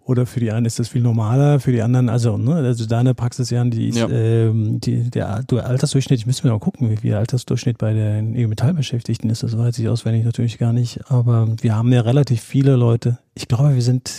Oder 0.08 0.24
für 0.24 0.40
die 0.40 0.50
einen 0.50 0.64
ist 0.64 0.78
das 0.78 0.88
viel 0.88 1.02
normaler, 1.02 1.60
für 1.60 1.70
die 1.70 1.82
anderen, 1.82 2.08
also, 2.08 2.38
ne, 2.38 2.54
also 2.54 2.86
deine 2.86 3.14
Praxis, 3.14 3.50
Jan, 3.50 3.70
die 3.70 3.88
ist, 3.88 3.98
Ja. 3.98 4.08
ähm, 4.08 4.80
die, 4.80 5.10
der, 5.10 5.42
der 5.42 5.66
Altersdurchschnitt, 5.66 6.18
ich 6.20 6.24
müssen 6.26 6.44
wir 6.44 6.52
mal 6.52 6.58
gucken, 6.58 6.88
wie 6.88 6.96
viel 6.96 7.10
der 7.10 7.18
Altersdurchschnitt 7.18 7.76
bei 7.76 7.92
den 7.92 8.34
IG 8.34 8.46
Metallbeschäftigten 8.46 9.28
ist, 9.28 9.42
das 9.42 9.58
weiß 9.58 9.78
ich 9.78 9.86
auswendig 9.86 10.24
natürlich 10.24 10.56
gar 10.56 10.72
nicht, 10.72 11.10
aber 11.10 11.46
wir 11.60 11.76
haben 11.76 11.92
ja 11.92 12.00
relativ 12.00 12.40
viele 12.40 12.74
Leute, 12.76 13.18
ich 13.34 13.48
glaube, 13.48 13.74
wir 13.74 13.82
sind 13.82 14.10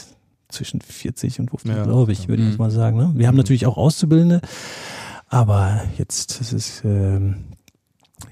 zwischen 0.50 0.80
40 0.80 1.40
und 1.40 1.50
50, 1.50 1.72
Ja. 1.76 1.84
glaube 1.84 2.12
ich, 2.12 2.28
würde 2.28 2.42
ich 2.44 2.46
Mhm. 2.46 2.52
jetzt 2.52 2.60
mal 2.60 2.70
sagen, 2.70 2.96
ne? 2.98 3.12
Wir 3.16 3.28
haben 3.28 3.38
natürlich 3.38 3.66
auch 3.66 3.78
Auszubildende, 3.78 4.42
aber 5.28 5.82
jetzt, 5.98 6.40
das 6.40 6.54
ist, 6.54 6.84
ähm, 6.86 7.46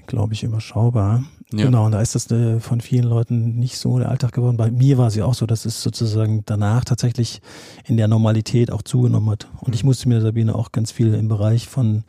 glaube 0.06 0.32
ich, 0.34 0.44
überschaubar. 0.44 1.24
Ja. 1.52 1.64
Genau, 1.64 1.86
und 1.86 1.92
da 1.92 2.02
ist 2.02 2.14
das 2.14 2.30
äh, 2.30 2.60
von 2.60 2.80
vielen 2.82 3.04
Leuten 3.04 3.58
nicht 3.58 3.78
so 3.78 3.98
der 3.98 4.10
Alltag 4.10 4.32
geworden. 4.32 4.58
Bei 4.58 4.70
mir 4.70 4.98
war 4.98 5.06
es 5.06 5.14
ja 5.14 5.24
auch 5.24 5.34
so, 5.34 5.46
dass 5.46 5.64
es 5.64 5.82
sozusagen 5.82 6.42
danach 6.44 6.84
tatsächlich 6.84 7.40
in 7.86 7.96
der 7.96 8.06
Normalität 8.06 8.70
auch 8.70 8.82
zugenommen 8.82 9.30
hat. 9.30 9.48
Und 9.60 9.74
ich 9.74 9.82
musste 9.82 10.08
mir, 10.10 10.20
Sabine, 10.20 10.54
auch 10.54 10.72
ganz 10.72 10.92
viel 10.92 11.14
im 11.14 11.28
Bereich 11.28 11.66
von 11.66 12.04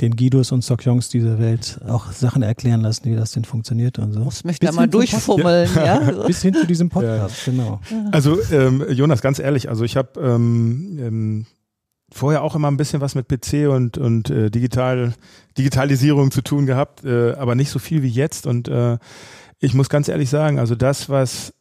den 0.00 0.16
Guidos 0.16 0.50
und 0.50 0.64
Sokyongs 0.64 1.10
dieser 1.10 1.38
Welt 1.38 1.80
auch 1.86 2.10
Sachen 2.10 2.42
erklären 2.42 2.80
lassen, 2.80 3.04
wie 3.04 3.14
das 3.14 3.32
denn 3.32 3.44
funktioniert 3.44 4.00
und 4.00 4.12
so. 4.12 4.20
Muss 4.20 4.42
mich 4.42 4.58
Bis 4.58 4.70
da 4.70 4.74
mal 4.74 4.88
durchfummeln, 4.88 5.70
ja. 5.76 5.98
Bis 6.26 6.42
hin 6.42 6.54
zu 6.54 6.66
diesem 6.66 6.88
Podcast, 6.88 7.44
genau. 7.44 7.80
Also 8.10 8.38
ähm, 8.50 8.84
Jonas, 8.90 9.22
ganz 9.22 9.38
ehrlich, 9.38 9.68
also 9.68 9.84
ich 9.84 9.96
habe 9.96 10.20
ähm, 10.20 10.98
ähm, 11.00 11.46
vorher 12.12 12.42
auch 12.42 12.54
immer 12.54 12.70
ein 12.70 12.76
bisschen 12.76 13.00
was 13.00 13.14
mit 13.14 13.28
PC 13.28 13.68
und 13.68 13.98
und 13.98 14.30
äh, 14.30 14.50
digital 14.50 15.14
Digitalisierung 15.58 16.30
zu 16.30 16.42
tun 16.42 16.66
gehabt, 16.66 17.04
äh, 17.04 17.32
aber 17.32 17.54
nicht 17.54 17.70
so 17.70 17.78
viel 17.78 18.02
wie 18.02 18.08
jetzt. 18.08 18.46
Und 18.46 18.68
äh, 18.68 18.98
ich 19.58 19.74
muss 19.74 19.88
ganz 19.88 20.08
ehrlich 20.08 20.30
sagen, 20.30 20.58
also 20.58 20.74
das, 20.74 21.08
was 21.08 21.52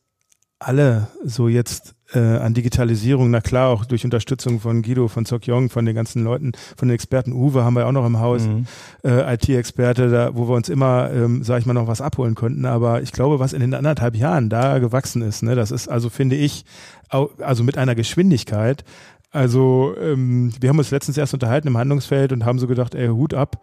alle 0.59 1.07
so 1.23 1.47
jetzt 1.47 1.95
äh, 2.13 2.19
an 2.19 2.53
Digitalisierung, 2.53 3.31
na 3.31 3.41
klar, 3.41 3.69
auch 3.69 3.83
durch 3.83 4.05
Unterstützung 4.05 4.59
von 4.59 4.83
Guido, 4.83 5.07
von 5.07 5.25
Sokyong, 5.25 5.69
von 5.71 5.85
den 5.85 5.95
ganzen 5.95 6.23
Leuten, 6.23 6.51
von 6.77 6.87
den 6.87 6.93
Experten, 6.95 7.33
Uwe 7.33 7.63
haben 7.63 7.73
wir 7.73 7.87
auch 7.87 7.91
noch 7.91 8.05
im 8.05 8.19
Haus, 8.19 8.43
Mhm. 8.43 8.67
äh, 9.03 9.33
IT-Experte, 9.33 10.09
da, 10.09 10.35
wo 10.35 10.47
wir 10.47 10.53
uns 10.55 10.69
immer, 10.69 11.09
ähm, 11.11 11.43
sag 11.43 11.59
ich 11.59 11.65
mal, 11.65 11.73
noch 11.73 11.87
was 11.87 11.99
abholen 12.01 12.35
konnten. 12.35 12.65
Aber 12.65 13.01
ich 13.01 13.11
glaube, 13.11 13.39
was 13.39 13.53
in 13.53 13.61
den 13.61 13.73
anderthalb 13.73 14.15
Jahren 14.15 14.49
da 14.49 14.77
gewachsen 14.77 15.23
ist, 15.23 15.41
ne, 15.41 15.55
das 15.55 15.71
ist 15.71 15.87
also, 15.87 16.09
finde 16.11 16.35
ich, 16.35 16.63
au, 17.09 17.29
also 17.39 17.63
mit 17.63 17.77
einer 17.79 17.95
Geschwindigkeit. 17.95 18.83
Also, 19.31 19.95
ähm, 20.01 20.51
wir 20.59 20.69
haben 20.69 20.77
uns 20.77 20.91
letztens 20.91 21.17
erst 21.17 21.33
unterhalten 21.33 21.67
im 21.67 21.77
Handlungsfeld 21.77 22.33
und 22.33 22.43
haben 22.45 22.59
so 22.59 22.67
gedacht, 22.67 22.95
ey, 22.95 23.07
Hut 23.07 23.33
ab, 23.33 23.61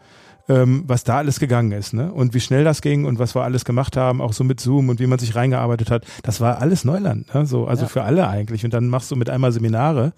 ähm, 0.48 0.84
was 0.86 1.04
da 1.04 1.18
alles 1.18 1.40
gegangen 1.40 1.72
ist, 1.72 1.92
ne? 1.92 2.10
Und 2.10 2.32
wie 2.32 2.40
schnell 2.40 2.64
das 2.64 2.80
ging 2.80 3.04
und 3.04 3.18
was 3.18 3.34
wir 3.34 3.42
alles 3.42 3.66
gemacht 3.66 3.98
haben, 3.98 4.22
auch 4.22 4.32
so 4.32 4.44
mit 4.44 4.60
Zoom 4.60 4.88
und 4.88 4.98
wie 4.98 5.06
man 5.06 5.18
sich 5.18 5.34
reingearbeitet 5.36 5.90
hat, 5.90 6.06
das 6.22 6.40
war 6.40 6.62
alles 6.62 6.86
Neuland, 6.86 7.34
ne? 7.34 7.44
So, 7.44 7.66
also 7.66 7.82
Ja. 7.82 7.88
für 7.88 8.02
alle 8.02 8.26
eigentlich. 8.28 8.64
Und 8.64 8.72
dann 8.72 8.88
machst 8.88 9.10
du 9.10 9.16
mit 9.16 9.28
einmal 9.28 9.52
Seminare 9.52 10.14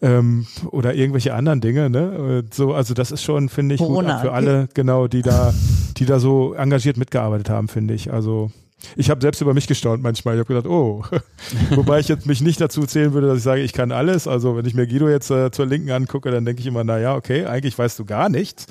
ähm, 0.00 0.46
oder 0.70 0.94
irgendwelche 0.94 1.34
anderen 1.34 1.60
Dinge, 1.60 1.90
ne? 1.90 2.42
So, 2.50 2.72
also 2.72 2.94
das 2.94 3.10
ist 3.10 3.22
schon, 3.22 3.50
finde 3.50 3.74
ich, 3.74 3.80
gut 3.80 3.88
Corona. 3.88 4.14
ab 4.16 4.20
für 4.22 4.32
alle, 4.32 4.68
genau, 4.72 5.08
die 5.08 5.20
da, 5.20 5.52
die 5.98 6.06
da 6.06 6.18
so 6.20 6.54
engagiert 6.54 6.96
mitgearbeitet 6.96 7.50
haben, 7.50 7.68
finde 7.68 7.92
ich. 7.92 8.10
Also 8.10 8.50
ich 8.94 9.10
habe 9.10 9.20
selbst 9.20 9.40
über 9.40 9.54
mich 9.54 9.66
gestaunt 9.66 10.02
manchmal. 10.02 10.34
Ich 10.34 10.40
habe 10.40 10.54
gedacht, 10.54 10.66
oh, 10.66 11.04
wobei 11.70 12.00
ich 12.00 12.08
jetzt 12.08 12.26
mich 12.26 12.40
nicht 12.40 12.60
dazu 12.60 12.84
zählen 12.86 13.12
würde, 13.12 13.26
dass 13.26 13.38
ich 13.38 13.42
sage, 13.42 13.62
ich 13.62 13.72
kann 13.72 13.92
alles. 13.92 14.28
Also 14.28 14.56
wenn 14.56 14.66
ich 14.66 14.74
mir 14.74 14.86
Guido 14.86 15.08
jetzt 15.08 15.30
äh, 15.30 15.50
zur 15.50 15.66
Linken 15.66 15.90
angucke, 15.90 16.30
dann 16.30 16.44
denke 16.44 16.60
ich 16.60 16.66
immer, 16.66 16.84
na 16.84 16.98
ja, 16.98 17.14
okay, 17.14 17.46
eigentlich 17.46 17.76
weißt 17.78 17.98
du 17.98 18.04
gar 18.04 18.28
nichts. 18.28 18.66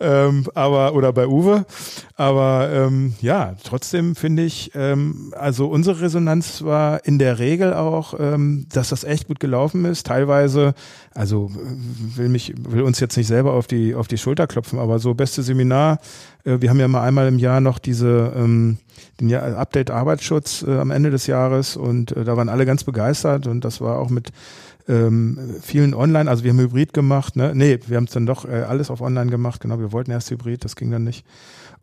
Ähm, 0.00 0.46
aber 0.54 0.94
oder 0.94 1.12
bei 1.12 1.26
Uwe. 1.26 1.66
Aber 2.14 2.70
ähm, 2.72 3.14
ja, 3.20 3.54
trotzdem 3.62 4.14
finde 4.14 4.44
ich, 4.44 4.70
ähm, 4.74 5.34
also 5.36 5.68
unsere 5.68 6.00
Resonanz 6.00 6.62
war 6.62 7.04
in 7.04 7.18
der 7.18 7.38
Regel 7.38 7.74
auch, 7.74 8.14
ähm, 8.18 8.66
dass 8.72 8.88
das 8.90 9.04
echt 9.04 9.28
gut 9.28 9.40
gelaufen 9.40 9.84
ist. 9.84 10.06
Teilweise, 10.06 10.74
also 11.14 11.50
äh, 11.54 12.16
will 12.16 12.28
mich, 12.28 12.54
will 12.58 12.82
uns 12.82 13.00
jetzt 13.00 13.16
nicht 13.16 13.26
selber 13.26 13.52
auf 13.52 13.66
die 13.66 13.94
auf 13.94 14.08
die 14.08 14.18
Schulter 14.18 14.46
klopfen, 14.46 14.78
aber 14.78 14.98
so 14.98 15.14
beste 15.14 15.42
Seminar. 15.42 15.98
Äh, 16.46 16.60
wir 16.60 16.70
haben 16.70 16.80
ja 16.80 16.88
mal 16.88 17.02
einmal 17.02 17.28
im 17.28 17.38
Jahr 17.38 17.60
noch 17.60 17.78
diese 17.78 18.32
ähm, 18.34 18.78
den 19.20 19.28
Jahr, 19.28 19.56
Update 19.56 19.90
Arbeitsschutz 19.90 20.64
äh, 20.66 20.78
am 20.78 20.90
Ende 20.90 21.10
des 21.10 21.26
Jahres 21.26 21.76
und 21.76 22.12
äh, 22.12 22.24
da 22.24 22.36
waren 22.36 22.48
alle 22.48 22.64
ganz 22.64 22.84
begeistert 22.84 23.46
und 23.46 23.64
das 23.64 23.80
war 23.80 23.98
auch 23.98 24.08
mit 24.08 24.30
ähm, 24.88 25.56
vielen 25.60 25.94
online, 25.94 26.30
also 26.30 26.44
wir 26.44 26.52
haben 26.52 26.60
Hybrid 26.60 26.92
gemacht, 26.92 27.34
ne? 27.34 27.52
Nee, 27.54 27.80
wir 27.88 27.96
haben 27.96 28.04
es 28.04 28.12
dann 28.12 28.24
doch 28.24 28.44
äh, 28.44 28.62
alles 28.62 28.88
auf 28.90 29.00
online 29.00 29.30
gemacht, 29.30 29.60
genau, 29.60 29.80
wir 29.80 29.90
wollten 29.90 30.12
erst 30.12 30.30
Hybrid, 30.30 30.64
das 30.64 30.76
ging 30.76 30.92
dann 30.92 31.02
nicht. 31.02 31.26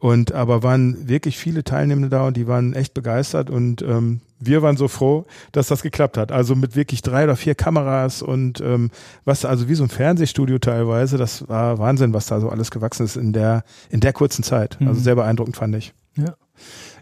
Und 0.03 0.33
aber 0.33 0.63
waren 0.63 1.07
wirklich 1.07 1.37
viele 1.37 1.63
Teilnehmende 1.63 2.09
da 2.09 2.27
und 2.27 2.35
die 2.35 2.45
waren 2.45 2.73
echt 2.73 2.93
begeistert 2.93 3.49
und 3.49 3.81
ähm, 3.83 4.19
wir 4.37 4.61
waren 4.61 4.75
so 4.75 4.89
froh, 4.89 5.23
dass 5.53 5.67
das 5.67 5.81
geklappt 5.81 6.17
hat. 6.17 6.29
Also 6.33 6.55
mit 6.55 6.75
wirklich 6.75 7.01
drei 7.01 7.23
oder 7.23 7.37
vier 7.37 7.55
Kameras 7.55 8.21
und 8.21 8.59
ähm, 8.59 8.91
was, 9.23 9.45
also 9.45 9.69
wie 9.69 9.75
so 9.75 9.83
ein 9.83 9.89
Fernsehstudio 9.89 10.59
teilweise, 10.59 11.17
das 11.17 11.47
war 11.47 11.79
Wahnsinn, 11.79 12.13
was 12.13 12.25
da 12.25 12.41
so 12.41 12.49
alles 12.49 12.69
gewachsen 12.69 13.05
ist 13.05 13.15
in 13.15 13.31
der, 13.31 13.63
in 13.91 14.01
der 14.01 14.11
kurzen 14.11 14.43
Zeit. 14.43 14.77
Also 14.81 14.99
mhm. 14.99 15.03
sehr 15.05 15.15
beeindruckend 15.15 15.55
fand 15.55 15.73
ich. 15.77 15.93
Ja. 16.17 16.35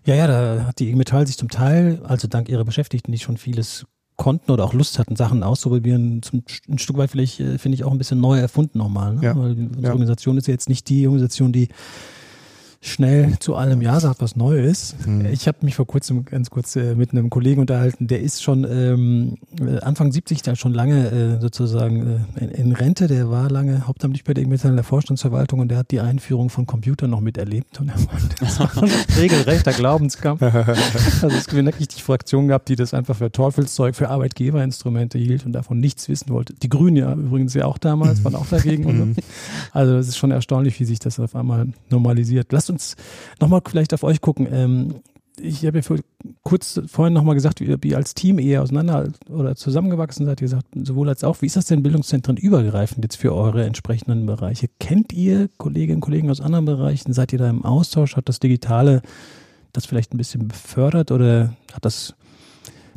Ja, 0.05 0.13
ja, 0.13 0.27
da 0.27 0.65
hat 0.67 0.77
die 0.77 0.89
IG 0.89 0.95
Metall 0.95 1.25
sich 1.25 1.39
zum 1.39 1.49
Teil, 1.49 2.01
also 2.03 2.27
dank 2.27 2.49
ihrer 2.49 2.65
Beschäftigten, 2.65 3.11
die 3.11 3.17
schon 3.17 3.37
vieles 3.37 3.87
konnten 4.15 4.51
oder 4.51 4.63
auch 4.63 4.73
Lust 4.73 4.99
hatten, 4.99 5.15
Sachen 5.15 5.41
auszuprobieren, 5.41 6.21
zum, 6.21 6.43
ein 6.69 6.77
Stück 6.77 6.97
weit 6.97 7.09
vielleicht, 7.09 7.39
äh, 7.39 7.57
finde 7.57 7.77
ich, 7.77 7.83
auch 7.83 7.91
ein 7.91 7.97
bisschen 7.97 8.21
neu 8.21 8.37
erfunden 8.37 8.77
nochmal. 8.77 9.15
Ne? 9.15 9.23
Ja. 9.23 9.35
Weil 9.35 9.53
unsere 9.53 9.81
ja. 9.81 9.89
Organisation 9.89 10.37
ist 10.37 10.47
ja 10.47 10.51
jetzt 10.51 10.69
nicht 10.69 10.87
die 10.87 11.07
Organisation, 11.07 11.51
die 11.51 11.69
schnell 12.83 13.37
zu 13.39 13.55
allem 13.55 13.79
Ja 13.81 13.99
sagt, 13.99 14.21
was 14.21 14.35
neu 14.35 14.59
ist. 14.59 15.05
Mhm. 15.05 15.27
Ich 15.27 15.47
habe 15.47 15.59
mich 15.61 15.75
vor 15.75 15.85
kurzem 15.85 16.25
ganz 16.25 16.49
kurz 16.49 16.75
äh, 16.75 16.95
mit 16.95 17.11
einem 17.11 17.29
Kollegen 17.29 17.61
unterhalten, 17.61 18.07
der 18.07 18.21
ist 18.21 18.41
schon 18.41 18.65
ähm, 18.69 19.37
Anfang 19.81 20.11
70, 20.11 20.41
da 20.41 20.55
schon 20.55 20.73
lange 20.73 21.11
äh, 21.11 21.39
sozusagen 21.39 22.25
äh, 22.35 22.43
in, 22.43 22.49
in, 22.49 22.71
Rente, 22.71 23.05
der 23.05 23.29
war 23.29 23.51
lange 23.51 23.87
hauptamtlich 23.87 24.23
bei 24.23 24.33
der 24.33 24.47
Metall 24.47 24.71
in 24.71 24.77
der 24.77 24.83
Vorstandsverwaltung 24.83 25.59
und 25.59 25.69
der 25.69 25.77
hat 25.77 25.91
die 25.91 25.99
Einführung 25.99 26.49
von 26.49 26.65
Computern 26.65 27.11
noch 27.11 27.21
miterlebt 27.21 27.79
und 27.79 27.89
er 27.89 27.97
meinte, 27.97 28.35
das 28.39 28.59
war 28.59 28.83
ein 28.83 28.89
regelrechter 29.17 29.73
Glaubenskampf. 29.73 30.41
also 30.41 31.27
es 31.27 31.45
gibt 31.47 31.63
wirklich 31.63 31.87
die 31.87 32.01
Fraktion 32.01 32.47
gehabt, 32.47 32.67
die 32.67 32.75
das 32.75 32.95
einfach 32.95 33.15
für 33.15 33.31
Teufelszeug, 33.31 33.95
für 33.95 34.09
Arbeitgeberinstrumente 34.09 35.19
hielt 35.19 35.45
und 35.45 35.51
davon 35.51 35.79
nichts 35.79 36.09
wissen 36.09 36.29
wollte. 36.29 36.55
Die 36.55 36.69
Grünen 36.69 36.97
ja 36.97 37.13
übrigens 37.13 37.53
ja 37.53 37.65
auch 37.65 37.77
damals, 37.77 38.23
waren 38.23 38.35
auch 38.35 38.47
dagegen. 38.47 38.83
So. 38.83 38.91
Mhm. 39.01 39.15
Also 39.71 39.95
es 39.95 40.09
ist 40.09 40.17
schon 40.17 40.31
erstaunlich, 40.31 40.79
wie 40.79 40.85
sich 40.85 40.99
das 40.99 41.19
auf 41.19 41.35
einmal 41.35 41.67
normalisiert. 41.89 42.51
Lasst 42.51 42.69
uns 42.71 42.95
nochmal 43.39 43.61
vielleicht 43.67 43.93
auf 43.93 44.03
euch 44.03 44.21
gucken. 44.21 44.47
Ähm, 44.51 44.95
ich 45.39 45.65
habe 45.65 45.77
ja 45.77 45.81
für, 45.81 45.99
kurz 46.43 46.81
vorhin 46.87 47.13
nochmal 47.13 47.35
gesagt, 47.35 47.61
wie 47.61 47.87
ihr 47.89 47.97
als 47.97 48.13
Team 48.13 48.37
eher 48.39 48.61
auseinander 48.61 49.11
oder 49.29 49.55
zusammengewachsen 49.55 50.25
seid. 50.25 50.41
Ihr 50.41 50.49
sagt 50.49 50.67
sowohl 50.75 51.09
als 51.09 51.23
auch. 51.23 51.41
Wie 51.41 51.45
ist 51.45 51.55
das 51.55 51.65
denn 51.65 51.83
Bildungszentren 51.83 52.37
übergreifend 52.37 53.03
jetzt 53.03 53.15
für 53.15 53.33
eure 53.33 53.63
entsprechenden 53.65 54.25
Bereiche? 54.25 54.67
Kennt 54.79 55.13
ihr 55.13 55.49
Kolleginnen 55.57 55.97
und 55.97 56.01
Kollegen 56.01 56.29
aus 56.29 56.41
anderen 56.41 56.65
Bereichen? 56.65 57.13
Seid 57.13 57.33
ihr 57.33 57.39
da 57.39 57.49
im 57.49 57.65
Austausch? 57.65 58.15
Hat 58.15 58.29
das 58.29 58.39
Digitale 58.39 59.01
das 59.73 59.85
vielleicht 59.85 60.13
ein 60.13 60.17
bisschen 60.17 60.47
befördert 60.47 61.11
oder 61.11 61.55
hat 61.73 61.85
das 61.85 62.13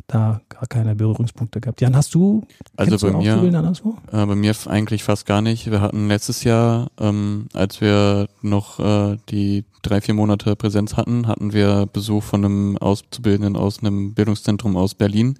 da 0.07 0.41
gar 0.55 0.67
keine 0.67 0.95
Berührungspunkte 0.95 1.59
gehabt. 1.59 1.81
Jan, 1.81 1.95
hast 1.95 2.13
du? 2.15 2.43
Also 2.77 2.97
bei 3.11 3.17
mir, 3.17 3.43
äh, 3.43 4.25
bei 4.25 4.35
mir 4.35 4.53
eigentlich 4.67 5.03
fast 5.03 5.25
gar 5.25 5.41
nicht. 5.41 5.69
Wir 5.69 5.81
hatten 5.81 6.07
letztes 6.07 6.43
Jahr, 6.43 6.89
ähm, 6.99 7.47
als 7.53 7.81
wir 7.81 8.27
noch 8.41 8.79
äh, 8.79 9.17
die 9.29 9.65
drei, 9.81 10.01
vier 10.01 10.13
Monate 10.13 10.55
Präsenz 10.55 10.95
hatten, 10.95 11.27
hatten 11.27 11.53
wir 11.53 11.87
Besuch 11.91 12.23
von 12.23 12.43
einem 12.43 12.77
Auszubildenden 12.77 13.55
aus 13.55 13.79
einem 13.79 14.13
Bildungszentrum 14.13 14.77
aus 14.77 14.95
Berlin. 14.95 15.37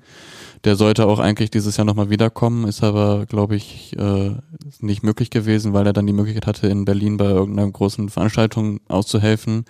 Der 0.64 0.76
sollte 0.76 1.06
auch 1.06 1.20
eigentlich 1.20 1.52
dieses 1.52 1.78
Jahr 1.78 1.86
nochmal 1.86 2.10
wiederkommen, 2.10 2.68
ist 2.68 2.84
aber, 2.84 3.26
glaube 3.26 3.56
ich, 3.56 3.96
äh, 3.98 4.32
nicht 4.80 5.04
möglich 5.04 5.30
gewesen, 5.30 5.74
weil 5.74 5.86
er 5.86 5.94
dann 5.94 6.08
die 6.08 6.14
Möglichkeit 6.14 6.48
hatte, 6.48 6.68
in 6.68 6.86
Berlin 6.86 7.18
bei 7.18 7.26
irgendeiner 7.26 7.72
großen 7.72 8.10
Veranstaltung 8.10 8.80
auszuhelfen 8.88 9.66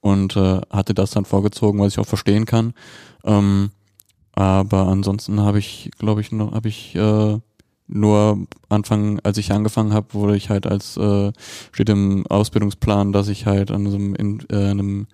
und 0.00 0.36
äh, 0.36 0.60
hatte 0.70 0.94
das 0.94 1.10
dann 1.10 1.24
vorgezogen, 1.24 1.80
was 1.80 1.92
ich 1.92 1.98
auch 1.98 2.06
verstehen 2.06 2.46
kann. 2.46 2.72
Ähm, 3.24 3.70
aber 4.32 4.88
ansonsten 4.88 5.40
habe 5.40 5.58
ich, 5.58 5.90
glaube 5.98 6.20
ich, 6.20 6.30
habe 6.32 6.68
ich 6.68 6.94
äh, 6.94 7.38
nur 7.88 8.46
Anfang, 8.68 9.18
als 9.20 9.38
ich 9.38 9.52
angefangen 9.52 9.92
habe, 9.92 10.14
wurde 10.14 10.36
ich 10.36 10.48
halt 10.48 10.66
als 10.66 10.96
äh, 10.96 11.32
steht 11.72 11.88
im 11.88 12.26
Ausbildungsplan, 12.28 13.12
dass 13.12 13.28
ich 13.28 13.46
halt 13.46 13.70
an 13.70 13.86
so 13.90 13.96
einem, 13.96 14.14
in, 14.14 14.40
äh, 14.50 14.70
einem 14.70 15.06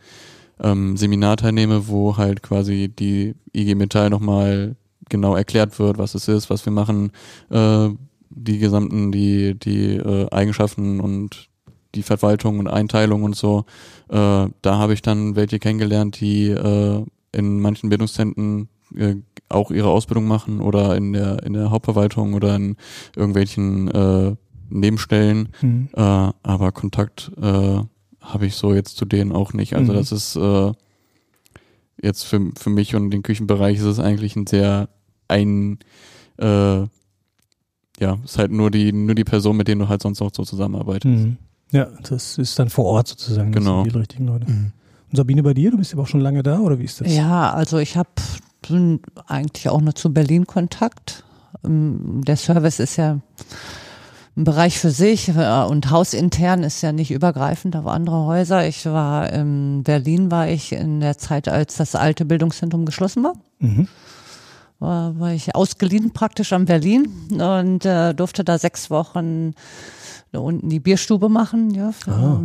ähm, 0.61 0.97
Seminar 0.97 1.39
teilnehme, 1.39 1.89
wo 1.89 2.17
halt 2.17 2.43
quasi 2.43 2.89
die 2.89 3.35
IG 3.55 3.75
Metall 3.75 4.11
nochmal 4.11 4.77
genau 5.09 5.35
erklärt 5.37 5.79
wird, 5.79 5.99
was 5.99 6.15
es 6.15 6.29
ist, 6.29 6.51
was 6.51 6.65
wir 6.67 6.73
machen, 6.73 7.13
äh, 7.51 7.89
die 8.31 8.59
gesamten, 8.59 9.13
die, 9.13 9.55
die 9.59 9.97
äh, 9.97 10.31
Eigenschaften 10.31 11.01
und 11.01 11.49
die 11.95 12.03
Verwaltung 12.03 12.59
und 12.59 12.69
Einteilung 12.69 13.23
und 13.23 13.37
so. 13.37 13.65
Äh, 14.09 14.49
da 14.63 14.79
habe 14.79 14.93
ich 14.93 15.03
dann 15.03 15.37
welche 15.37 15.59
kennengelernt, 15.59 16.21
die 16.21 16.49
äh, 16.49 17.05
in 17.33 17.61
manchen 17.61 17.89
Bildungszentren 17.89 18.69
äh, 18.95 19.17
auch 19.49 19.71
ihre 19.71 19.89
Ausbildung 19.89 20.27
machen 20.27 20.61
oder 20.61 20.97
in 20.97 21.13
der 21.13 21.43
in 21.45 21.53
der 21.53 21.71
Hauptverwaltung 21.71 22.35
oder 22.35 22.57
in 22.57 22.77
irgendwelchen 23.15 23.89
äh, 23.89 24.37
Nebenstellen. 24.69 25.51
Mhm. 25.61 25.89
Äh, 25.93 26.01
aber 26.01 26.73
Kontakt 26.73 27.31
äh, 27.41 27.81
habe 28.21 28.47
ich 28.47 28.57
so 28.57 28.75
jetzt 28.75 28.97
zu 28.97 29.05
denen 29.05 29.33
auch 29.33 29.53
nicht. 29.53 29.75
Also 29.77 29.93
mhm. 29.93 29.97
das 29.97 30.13
ist 30.13 30.37
äh, 30.37 30.73
jetzt 32.03 32.25
für, 32.25 32.51
für 32.59 32.71
mich 32.71 32.95
und 32.95 33.11
den 33.11 33.23
Küchenbereich 33.23 33.79
ist 33.79 33.85
es 33.85 34.01
eigentlich 34.01 34.37
ein 34.37 34.47
sehr 34.47 34.89
ein 35.29 35.79
äh, 36.39 36.87
ja, 37.99 38.19
ist 38.25 38.39
halt 38.39 38.51
nur 38.51 38.71
die 38.71 38.93
nur 38.93 39.15
die 39.15 39.25
Person, 39.25 39.57
mit 39.57 39.69
denen 39.69 39.81
du 39.81 39.89
halt 39.89 40.03
sonst 40.03 40.21
auch 40.21 40.31
so 40.35 40.45
zusammenarbeitest. 40.45 41.15
Mhm. 41.15 41.37
Ja, 41.73 41.89
das 42.09 42.39
ist 42.39 42.59
dann 42.59 42.71
vor 42.71 42.85
Ort 42.85 43.09
sozusagen. 43.09 43.53
Genau. 43.53 43.83
die 43.85 43.91
richtigen 43.91 44.27
Leute. 44.27 44.51
Mhm. 44.51 44.73
Und 45.11 45.17
Sabine, 45.17 45.43
bei 45.43 45.55
dir, 45.55 45.71
du 45.71 45.79
bist 45.79 45.93
ja 45.93 45.99
auch 45.99 46.07
schon 46.07 46.21
lange 46.21 46.43
da 46.43 46.59
oder 46.61 46.79
wie 46.79 46.85
ist 46.85 47.01
das? 47.01 47.15
Ja, 47.15 47.53
also 47.53 47.79
ich 47.79 47.97
habe 47.97 48.11
eigentlich 49.27 49.69
auch 49.69 49.81
nur 49.81 49.95
zu 49.95 50.13
Berlin 50.13 50.47
Kontakt. 50.47 51.25
Ähm, 51.65 52.23
der 52.25 52.37
Service 52.37 52.81
ist 52.81 52.97
ja 52.97 53.19
ein 54.37 54.45
Bereich 54.45 54.79
für 54.79 54.91
sich 54.91 55.29
äh, 55.29 55.65
und 55.65 55.91
hausintern 55.91 56.63
ist 56.63 56.83
ja 56.83 56.93
nicht 56.93 57.11
übergreifend 57.11 57.77
auf 57.77 57.87
andere 57.87 58.27
Häuser. 58.27 58.67
Ich 58.67 58.85
war 58.87 59.33
in 59.33 59.83
Berlin, 59.83 60.31
war 60.31 60.49
ich 60.49 60.73
in 60.73 61.01
der 61.01 61.19
Zeit, 61.19 61.49
als 61.49 61.77
das 61.77 61.95
alte 61.95 62.25
Bildungszentrum 62.25 62.85
geschlossen 62.85 63.25
war. 63.25 63.35
Mhm. 63.59 63.89
War, 64.79 65.19
war 65.19 65.33
ich 65.33 65.55
ausgeliehen 65.55 66.13
praktisch 66.13 66.53
am 66.53 66.67
Berlin 66.67 67.09
und 67.31 67.87
äh, 67.87 68.13
durfte 68.15 68.45
da 68.45 68.59
sechs 68.59 68.91
Wochen 68.91 69.55
da 70.33 70.41
unten 70.41 70.69
die 70.69 70.81
Bierstube 70.81 71.31
machen, 71.31 71.71
ja, 71.71 71.93
für, 71.93 72.11
ah 72.13 72.41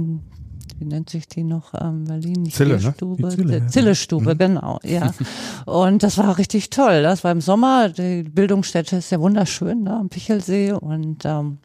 wie 0.79 0.85
nennt 0.85 1.09
sich 1.09 1.27
die 1.27 1.43
noch 1.43 1.73
ähm, 1.79 2.05
Berlin? 2.05 2.43
Die 2.43 2.51
Zille, 2.51 2.79
ne? 2.79 2.93
Die 2.99 3.27
Zille, 3.29 3.57
ja. 3.59 3.67
Zille-Stube, 3.67 4.33
mhm. 4.33 4.37
genau, 4.37 4.79
ja. 4.83 5.13
und 5.65 6.03
das 6.03 6.17
war 6.17 6.37
richtig 6.37 6.69
toll. 6.69 7.03
Das 7.03 7.23
war 7.23 7.31
im 7.31 7.41
Sommer, 7.41 7.89
die 7.89 8.23
Bildungsstätte 8.23 8.97
ist 8.97 9.11
ja 9.11 9.19
wunderschön, 9.19 9.85
da 9.85 9.91
ne, 9.91 9.99
am 9.99 10.09
Pichelsee. 10.09 10.71
Und 10.73 11.25
ähm, 11.25 11.59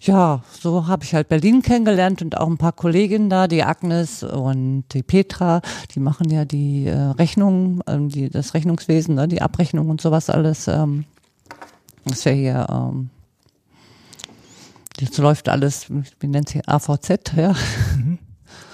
ja, 0.00 0.42
so 0.60 0.86
habe 0.86 1.04
ich 1.04 1.14
halt 1.14 1.28
Berlin 1.28 1.62
kennengelernt 1.62 2.22
und 2.22 2.36
auch 2.36 2.48
ein 2.48 2.58
paar 2.58 2.72
Kolleginnen 2.72 3.30
da, 3.30 3.48
die 3.48 3.62
Agnes 3.62 4.22
und 4.22 4.84
die 4.92 5.02
Petra, 5.02 5.60
die 5.94 6.00
machen 6.00 6.30
ja 6.30 6.44
die 6.44 6.86
äh, 6.86 6.96
Rechnungen, 6.96 7.82
ähm, 7.86 8.08
die, 8.08 8.30
das 8.30 8.54
Rechnungswesen, 8.54 9.14
ne, 9.14 9.28
die 9.28 9.42
Abrechnung 9.42 9.90
und 9.90 10.00
sowas 10.00 10.30
alles. 10.30 10.68
Ähm, 10.68 11.04
das 12.04 12.18
ist 12.18 12.24
ja 12.24 12.32
hier 12.32 12.66
ähm, 12.70 13.10
Jetzt 15.00 15.18
läuft 15.18 15.48
alles, 15.48 15.86
wie 15.88 16.26
nennt 16.26 16.48
sie, 16.48 16.60
AVZ, 16.66 17.32
ja. 17.36 17.54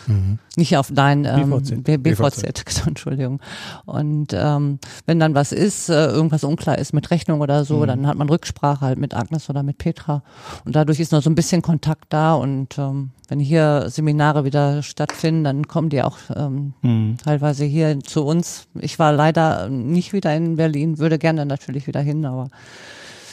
Mhm. 0.07 0.39
Nicht 0.57 0.77
auf 0.77 0.91
dein 0.93 1.25
ähm, 1.25 1.51
BVZ. 1.51 1.85
BVZ, 1.85 2.03
BVZ. 2.03 2.87
Entschuldigung. 2.87 3.41
Und 3.85 4.33
ähm, 4.33 4.79
wenn 5.07 5.21
dann 5.21 5.35
was 5.35 5.53
ist, 5.53 5.89
äh, 5.89 6.07
irgendwas 6.07 6.45
unklar 6.45 6.79
ist 6.79 6.93
mit 6.93 7.11
Rechnung 7.11 7.41
oder 7.41 7.65
so, 7.65 7.79
mhm. 7.79 7.87
dann 7.87 8.07
hat 8.07 8.17
man 8.17 8.29
Rücksprache 8.29 8.81
halt 8.81 8.99
mit 8.99 9.15
Agnes 9.15 9.51
oder 9.51 9.63
mit 9.63 9.79
Petra. 9.79 10.23
Und 10.65 10.77
dadurch 10.77 11.01
ist 11.01 11.13
noch 11.13 11.23
so 11.23 11.31
ein 11.31 11.35
bisschen 11.35 11.63
Kontakt 11.63 12.13
da. 12.13 12.35
Und 12.35 12.79
ähm, 12.79 13.11
wenn 13.29 13.41
hier 13.41 13.87
Seminare 13.89 14.45
wieder 14.45 14.83
stattfinden, 14.83 15.45
dann 15.45 15.69
kommen 15.69 15.89
die 15.89 16.03
auch 16.03 16.19
ähm, 16.35 16.75
mhm. 16.83 17.17
teilweise 17.23 17.65
hier 17.65 18.01
zu 18.01 18.25
uns. 18.25 18.69
Ich 18.79 18.99
war 18.99 19.13
leider 19.13 19.69
nicht 19.69 20.13
wieder 20.13 20.35
in 20.35 20.57
Berlin, 20.57 20.99
würde 20.99 21.19
gerne 21.19 21.47
natürlich 21.47 21.87
wieder 21.87 22.01
hin, 22.01 22.25
aber 22.25 22.49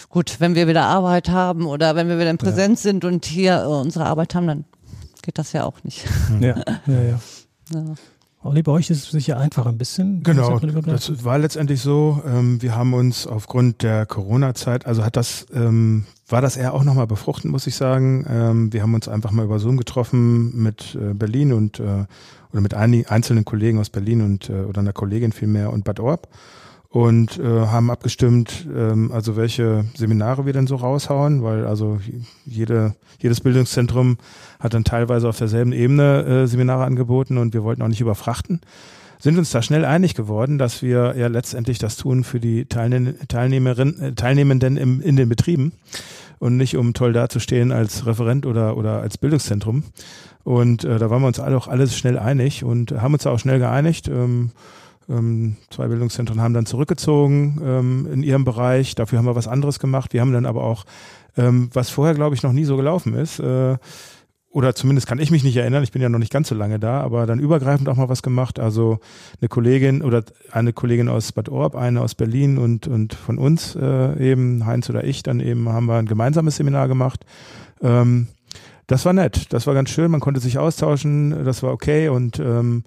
gut, 0.10 0.40
wenn 0.40 0.56
wir 0.56 0.68
wieder 0.68 0.84
Arbeit 0.84 1.30
haben 1.30 1.66
oder 1.66 1.96
wenn 1.96 2.08
wir 2.08 2.20
wieder 2.20 2.30
in 2.30 2.38
Präsenz 2.38 2.84
ja. 2.84 2.92
sind 2.92 3.06
und 3.06 3.26
hier 3.26 3.68
unsere 3.68 4.06
Arbeit 4.06 4.36
haben, 4.36 4.48
dann 4.48 4.66
geht 5.22 5.38
das 5.38 5.54
ja 5.54 5.66
auch 5.66 5.84
nicht. 5.84 6.06
Ja, 6.40 6.56
ja, 6.88 7.02
ja. 7.02 7.20
ja. 7.74 7.96
Olli, 8.44 8.64
bei 8.64 8.72
euch 8.72 8.90
ist 8.90 9.04
es 9.04 9.12
sicher 9.12 9.38
einfach 9.38 9.68
ein 9.68 9.78
bisschen. 9.78 10.24
Genau, 10.24 10.58
das 10.60 11.24
war 11.24 11.38
letztendlich 11.38 11.80
so. 11.80 12.24
Ähm, 12.26 12.60
wir 12.62 12.76
haben 12.76 12.94
uns 12.96 13.28
aufgrund 13.28 13.84
der 13.84 14.08
Corona-Zeit, 14.08 14.88
also 14.88 15.06
hat 15.06 15.16
das, 15.16 15.46
ähm, 15.54 16.06
war 16.28 16.42
das 16.42 16.58
eher 16.58 16.74
auch 16.74 16.84
nochmal 16.84 17.06
befruchtend, 17.06 17.52
muss 17.52 17.68
ich 17.68 17.76
sagen. 17.76 18.26
Ähm, 18.28 18.74
wir 18.74 18.82
haben 18.82 18.96
uns 18.96 19.08
einfach 19.08 19.30
mal 19.30 19.46
über 19.46 19.60
Zoom 19.60 19.78
getroffen 19.78 20.60
mit 20.64 20.96
äh, 20.96 21.14
Berlin 21.14 21.54
und 21.54 21.80
äh, 21.80 22.06
oder 22.52 22.62
mit 22.62 22.74
einzelnen 22.74 23.46
Kollegen 23.46 23.80
aus 23.80 23.92
Berlin 23.92 24.22
und 24.22 24.50
äh, 24.50 24.64
oder 24.64 24.80
einer 24.80 24.94
Kollegin 24.94 25.32
vielmehr 25.32 25.72
und 25.72 25.84
Bad 25.84 26.00
Orb 26.00 26.28
und 26.92 27.40
äh, 27.40 27.44
haben 27.44 27.90
abgestimmt, 27.90 28.68
ähm, 28.76 29.12
also 29.14 29.38
welche 29.38 29.86
Seminare 29.96 30.46
wir 30.46 30.52
denn 30.52 30.68
so 30.68 30.76
raushauen, 30.76 31.42
weil 31.42 31.66
also 31.66 32.00
jede, 32.46 32.96
jedes 33.20 33.40
Bildungszentrum 33.40 34.18
hat 34.60 34.74
dann 34.74 34.84
teilweise 34.84 35.30
auf 35.30 35.38
derselben 35.38 35.72
Ebene 35.72 36.24
äh, 36.26 36.48
Seminare 36.48 36.84
angeboten 36.84 37.38
und 37.38 37.54
wir 37.54 37.64
wollten 37.64 37.82
auch 37.82 37.88
nicht 37.88 38.02
überfrachten, 38.02 38.60
sind 39.20 39.38
uns 39.38 39.52
da 39.52 39.62
schnell 39.62 39.86
einig 39.86 40.16
geworden, 40.16 40.58
dass 40.58 40.82
wir 40.82 41.16
ja 41.16 41.28
letztendlich 41.28 41.80
das 41.80 41.96
tun 41.96 42.26
für 42.26 42.42
die 42.42 42.66
Teilne 42.66 43.16
Teilnehmerin, 43.30 44.00
äh, 44.00 44.12
Teilnehmenden 44.14 44.76
im, 44.76 45.00
in 45.02 45.16
den 45.16 45.30
Betrieben 45.30 45.72
und 46.40 46.58
nicht 46.58 46.76
um 46.76 46.94
toll 46.94 47.14
dazustehen 47.14 47.72
als 47.72 48.06
Referent 48.06 48.46
oder, 48.46 48.76
oder 48.76 49.00
als 49.00 49.18
Bildungszentrum. 49.18 49.84
Und 50.44 50.84
äh, 50.84 51.00
da 51.00 51.10
waren 51.10 51.22
wir 51.22 51.28
uns 51.28 51.40
auch 51.40 51.68
alles 51.70 51.96
schnell 51.96 52.20
einig 52.20 52.66
und 52.66 52.92
haben 52.92 53.14
uns 53.14 53.26
auch 53.28 53.40
schnell 53.40 53.60
geeinigt. 53.60 54.10
Ähm, 54.10 54.52
ähm, 55.12 55.58
zwei 55.70 55.88
Bildungszentren 55.88 56.42
haben 56.42 56.54
dann 56.54 56.66
zurückgezogen 56.66 57.62
ähm, 57.64 58.08
in 58.12 58.24
ihrem 58.24 58.46
Bereich. 58.46 58.96
Dafür 58.96 59.20
haben 59.20 59.26
wir 59.26 59.36
was 59.36 59.48
anderes 59.48 59.80
gemacht. 59.80 60.14
Wir 60.14 60.22
haben 60.22 60.34
dann 60.34 60.46
aber 60.46 60.64
auch, 60.64 60.86
ähm, 61.38 61.70
was 61.74 61.90
vorher, 61.90 62.16
glaube 62.16 62.36
ich, 62.36 62.44
noch 62.44 62.54
nie 62.54 62.66
so 62.66 62.78
gelaufen 62.78 63.14
ist, 63.14 63.40
äh, 63.40 63.78
oder 64.52 64.76
zumindest 64.76 65.08
kann 65.08 65.20
ich 65.20 65.32
mich 65.32 65.46
nicht 65.46 65.56
erinnern, 65.56 65.82
ich 65.82 65.94
bin 65.94 66.02
ja 66.02 66.10
noch 66.10 66.20
nicht 66.20 66.32
ganz 66.32 66.50
so 66.50 66.56
lange 66.56 66.78
da, 66.78 67.00
aber 67.00 67.26
dann 67.26 67.40
übergreifend 67.40 67.88
auch 67.88 67.96
mal 67.96 68.10
was 68.10 68.22
gemacht. 68.22 68.60
Also 68.60 69.00
eine 69.40 69.48
Kollegin 69.48 70.02
oder 70.02 70.24
eine 70.52 70.74
Kollegin 70.74 71.08
aus 71.08 71.32
Bad 71.32 71.48
Orb, 71.48 71.76
eine 71.76 72.02
aus 72.02 72.16
Berlin 72.16 72.58
und, 72.58 72.86
und 72.86 73.14
von 73.14 73.38
uns 73.38 73.76
äh, 73.76 74.32
eben, 74.32 74.66
Heinz 74.66 74.90
oder 74.90 75.06
ich, 75.06 75.24
dann 75.24 75.40
eben 75.40 75.70
haben 75.70 75.86
wir 75.86 75.96
ein 75.96 76.06
gemeinsames 76.06 76.58
Seminar 76.58 76.90
gemacht. 76.90 77.26
Ähm, 77.82 78.28
das 78.88 79.06
war 79.06 79.14
nett, 79.14 79.54
das 79.54 79.68
war 79.68 79.74
ganz 79.74 79.90
schön, 79.90 80.12
man 80.12 80.20
konnte 80.20 80.42
sich 80.42 80.58
austauschen, 80.58 81.46
das 81.46 81.64
war 81.64 81.72
okay 81.72 82.10
und 82.10 82.40
ähm, 82.40 82.84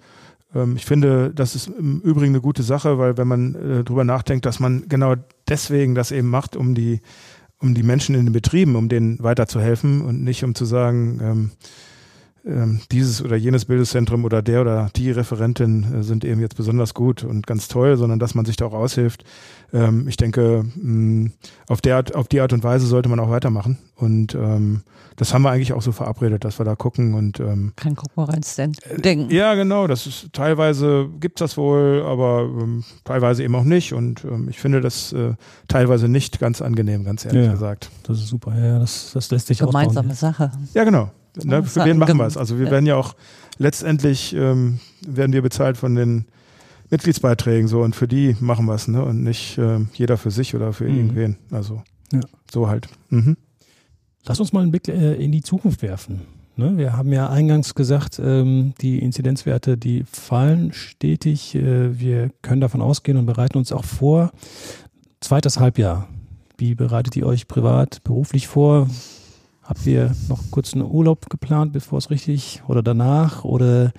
ich 0.75 0.85
finde, 0.85 1.31
das 1.33 1.55
ist 1.55 1.67
im 1.67 1.99
Übrigen 2.01 2.33
eine 2.33 2.41
gute 2.41 2.63
Sache, 2.63 2.97
weil 2.97 3.17
wenn 3.17 3.27
man 3.27 3.55
äh, 3.55 3.83
drüber 3.83 4.03
nachdenkt, 4.03 4.45
dass 4.45 4.59
man 4.59 4.87
genau 4.87 5.15
deswegen 5.49 5.95
das 5.95 6.11
eben 6.11 6.29
macht, 6.29 6.55
um 6.55 6.75
die 6.75 7.01
um 7.59 7.73
die 7.73 7.83
Menschen 7.83 8.15
in 8.15 8.25
den 8.25 8.33
Betrieben, 8.33 8.75
um 8.75 8.89
denen 8.89 9.21
weiterzuhelfen 9.21 10.01
und 10.01 10.23
nicht 10.23 10.43
um 10.43 10.55
zu 10.55 10.65
sagen, 10.65 11.19
ähm, 11.21 11.27
ähm, 11.27 11.51
dieses 12.91 13.23
oder 13.23 13.35
jenes 13.35 13.65
Bildungszentrum 13.65 14.23
oder 14.23 14.43
der 14.43 14.61
oder 14.61 14.89
die 14.95 15.09
Referentin 15.09 15.95
äh, 16.01 16.03
sind 16.03 16.23
eben 16.23 16.41
jetzt 16.41 16.55
besonders 16.55 16.93
gut 16.93 17.23
und 17.23 17.47
ganz 17.47 17.67
toll, 17.67 17.97
sondern 17.97 18.19
dass 18.19 18.35
man 18.35 18.45
sich 18.45 18.55
da 18.55 18.65
auch 18.65 18.73
aushilft. 18.73 19.23
Ähm, 19.73 20.07
ich 20.07 20.15
denke, 20.15 20.63
mh, 20.75 21.31
auf, 21.67 21.81
der 21.81 21.95
Art, 21.95 22.13
auf 22.13 22.27
die 22.27 22.41
Art 22.41 22.53
und 22.53 22.63
Weise 22.63 22.85
sollte 22.85 23.09
man 23.09 23.19
auch 23.19 23.31
weitermachen. 23.31 23.79
Und 23.95 24.35
ähm, 24.35 24.81
das 25.15 25.33
haben 25.33 25.41
wir 25.41 25.49
eigentlich 25.49 25.73
auch 25.73 25.81
so 25.81 25.91
verabredet, 25.91 26.43
dass 26.45 26.59
wir 26.59 26.65
da 26.65 26.75
gucken 26.75 27.15
und 27.15 27.39
ähm, 27.39 27.73
kein 27.77 27.95
Konkurrenzdenken. 27.95 29.03
Äh, 29.03 29.35
ja, 29.35 29.55
genau. 29.55 29.87
Das 29.87 30.05
ist 30.05 30.31
teilweise 30.33 31.09
gibt's 31.19 31.39
das 31.39 31.57
wohl, 31.57 32.03
aber 32.05 32.41
ähm, 32.41 32.83
teilweise 33.05 33.43
eben 33.43 33.55
auch 33.55 33.63
nicht. 33.63 33.93
Und 33.93 34.23
ähm, 34.23 34.49
ich 34.49 34.59
finde 34.59 34.81
das 34.81 35.13
äh, 35.13 35.33
teilweise 35.67 36.07
nicht 36.09 36.39
ganz 36.39 36.61
angenehm, 36.61 37.05
ganz 37.05 37.25
ehrlich 37.25 37.45
Ja. 37.45 37.51
gesagt. 37.53 37.89
Das 38.03 38.19
ist 38.19 38.27
super. 38.27 38.53
Ja, 38.55 38.77
das, 38.77 39.11
das 39.13 39.31
lässt 39.31 39.47
sich 39.47 39.57
Gemeinsame 39.57 40.11
ausbauen. 40.11 40.33
Sache. 40.33 40.51
Ja, 40.75 40.83
genau. 40.83 41.09
Ne, 41.43 41.63
für 41.63 41.83
wen 41.85 41.97
machen 41.97 42.17
wir 42.17 42.25
es? 42.25 42.37
Also 42.37 42.57
wir 42.59 42.71
werden 42.71 42.85
ja 42.85 42.95
auch 42.95 43.15
letztendlich 43.57 44.33
ähm, 44.35 44.79
werden 45.05 45.33
wir 45.33 45.41
bezahlt 45.41 45.77
von 45.77 45.95
den 45.95 46.25
Mitgliedsbeiträgen 46.89 47.67
so 47.67 47.81
und 47.81 47.95
für 47.95 48.07
die 48.07 48.35
machen 48.39 48.65
wir 48.67 48.75
es, 48.75 48.87
ne? 48.87 49.03
Und 49.03 49.23
nicht 49.23 49.57
ähm, 49.57 49.89
jeder 49.93 50.17
für 50.17 50.31
sich 50.31 50.55
oder 50.55 50.71
für 50.71 50.85
Mhm. 50.85 50.95
irgendwen. 50.97 51.37
Also 51.51 51.81
Ja. 52.13 52.21
so 52.51 52.67
halt. 52.69 52.87
Mhm. 53.09 53.37
Lass 54.25 54.39
uns 54.39 54.53
mal 54.53 54.61
einen 54.61 54.71
Blick 54.71 54.87
äh, 54.87 55.13
in 55.15 55.31
die 55.31 55.41
Zukunft 55.41 55.81
werfen. 55.81 56.21
Ne? 56.57 56.77
Wir 56.77 56.93
haben 56.95 57.11
ja 57.11 57.29
eingangs 57.29 57.75
gesagt, 57.75 58.19
ähm, 58.23 58.73
die 58.81 58.99
Inzidenzwerte, 58.99 59.77
die 59.77 60.05
fallen 60.09 60.71
stetig. 60.73 61.53
Äh, 61.55 61.99
wir 61.99 62.29
können 62.41 62.61
davon 62.61 62.81
ausgehen 62.81 63.17
und 63.17 63.25
bereiten 63.25 63.57
uns 63.57 63.71
auch 63.73 63.83
vor. 63.83 64.31
Zweites 65.19 65.59
Halbjahr. 65.59 66.07
Wie 66.57 66.73
bereitet 66.75 67.15
ihr 67.17 67.25
euch 67.25 67.47
privat, 67.49 68.03
beruflich 68.03 68.47
vor? 68.47 68.87
Habt 69.65 69.85
ihr 69.87 70.11
noch 70.29 70.39
kurz 70.51 70.73
einen 70.73 70.83
Urlaub 70.83 71.27
geplant, 71.29 71.73
bevor 71.73 71.97
es 71.97 72.09
richtig 72.11 72.61
oder 72.67 72.83
danach? 72.83 73.43
Oder 73.43 73.91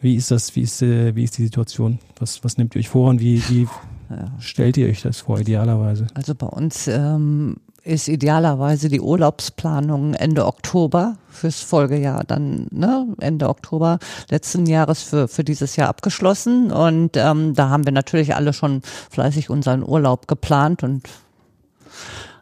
wie 0.00 0.14
ist 0.14 0.30
das, 0.30 0.54
wie 0.54 0.60
ist, 0.60 0.82
äh, 0.82 1.16
wie 1.16 1.24
ist 1.24 1.38
die 1.38 1.44
Situation? 1.44 1.98
Was, 2.18 2.44
was 2.44 2.58
nehmt 2.58 2.74
ihr 2.74 2.80
euch 2.80 2.90
vor 2.90 3.08
und 3.08 3.20
wie, 3.20 3.42
wie 3.48 3.66
Ja. 4.10 4.26
stellt 4.38 4.76
ihr 4.76 4.88
euch 4.88 5.00
das 5.02 5.20
vor, 5.20 5.40
idealerweise? 5.40 6.06
Also 6.14 6.34
bei 6.34 6.46
uns 6.46 6.86
ähm, 6.86 7.56
ist 7.82 8.08
idealerweise 8.08 8.90
die 8.90 9.00
Urlaubsplanung 9.00 10.12
Ende 10.14 10.44
Oktober 10.44 11.16
fürs 11.30 11.62
Folgejahr 11.62 12.22
dann, 12.24 12.66
ne, 12.70 13.06
Ende 13.20 13.48
Oktober 13.48 13.98
letzten 14.28 14.66
Jahres 14.66 15.02
für, 15.02 15.28
für 15.28 15.44
dieses 15.44 15.76
Jahr 15.76 15.88
abgeschlossen. 15.88 16.70
Und 16.70 17.16
ähm, 17.16 17.54
da 17.54 17.70
haben 17.70 17.86
wir 17.86 17.92
natürlich 17.92 18.34
alle 18.34 18.52
schon 18.52 18.82
fleißig 19.10 19.48
unseren 19.48 19.82
Urlaub 19.82 20.28
geplant 20.28 20.82
und 20.82 21.08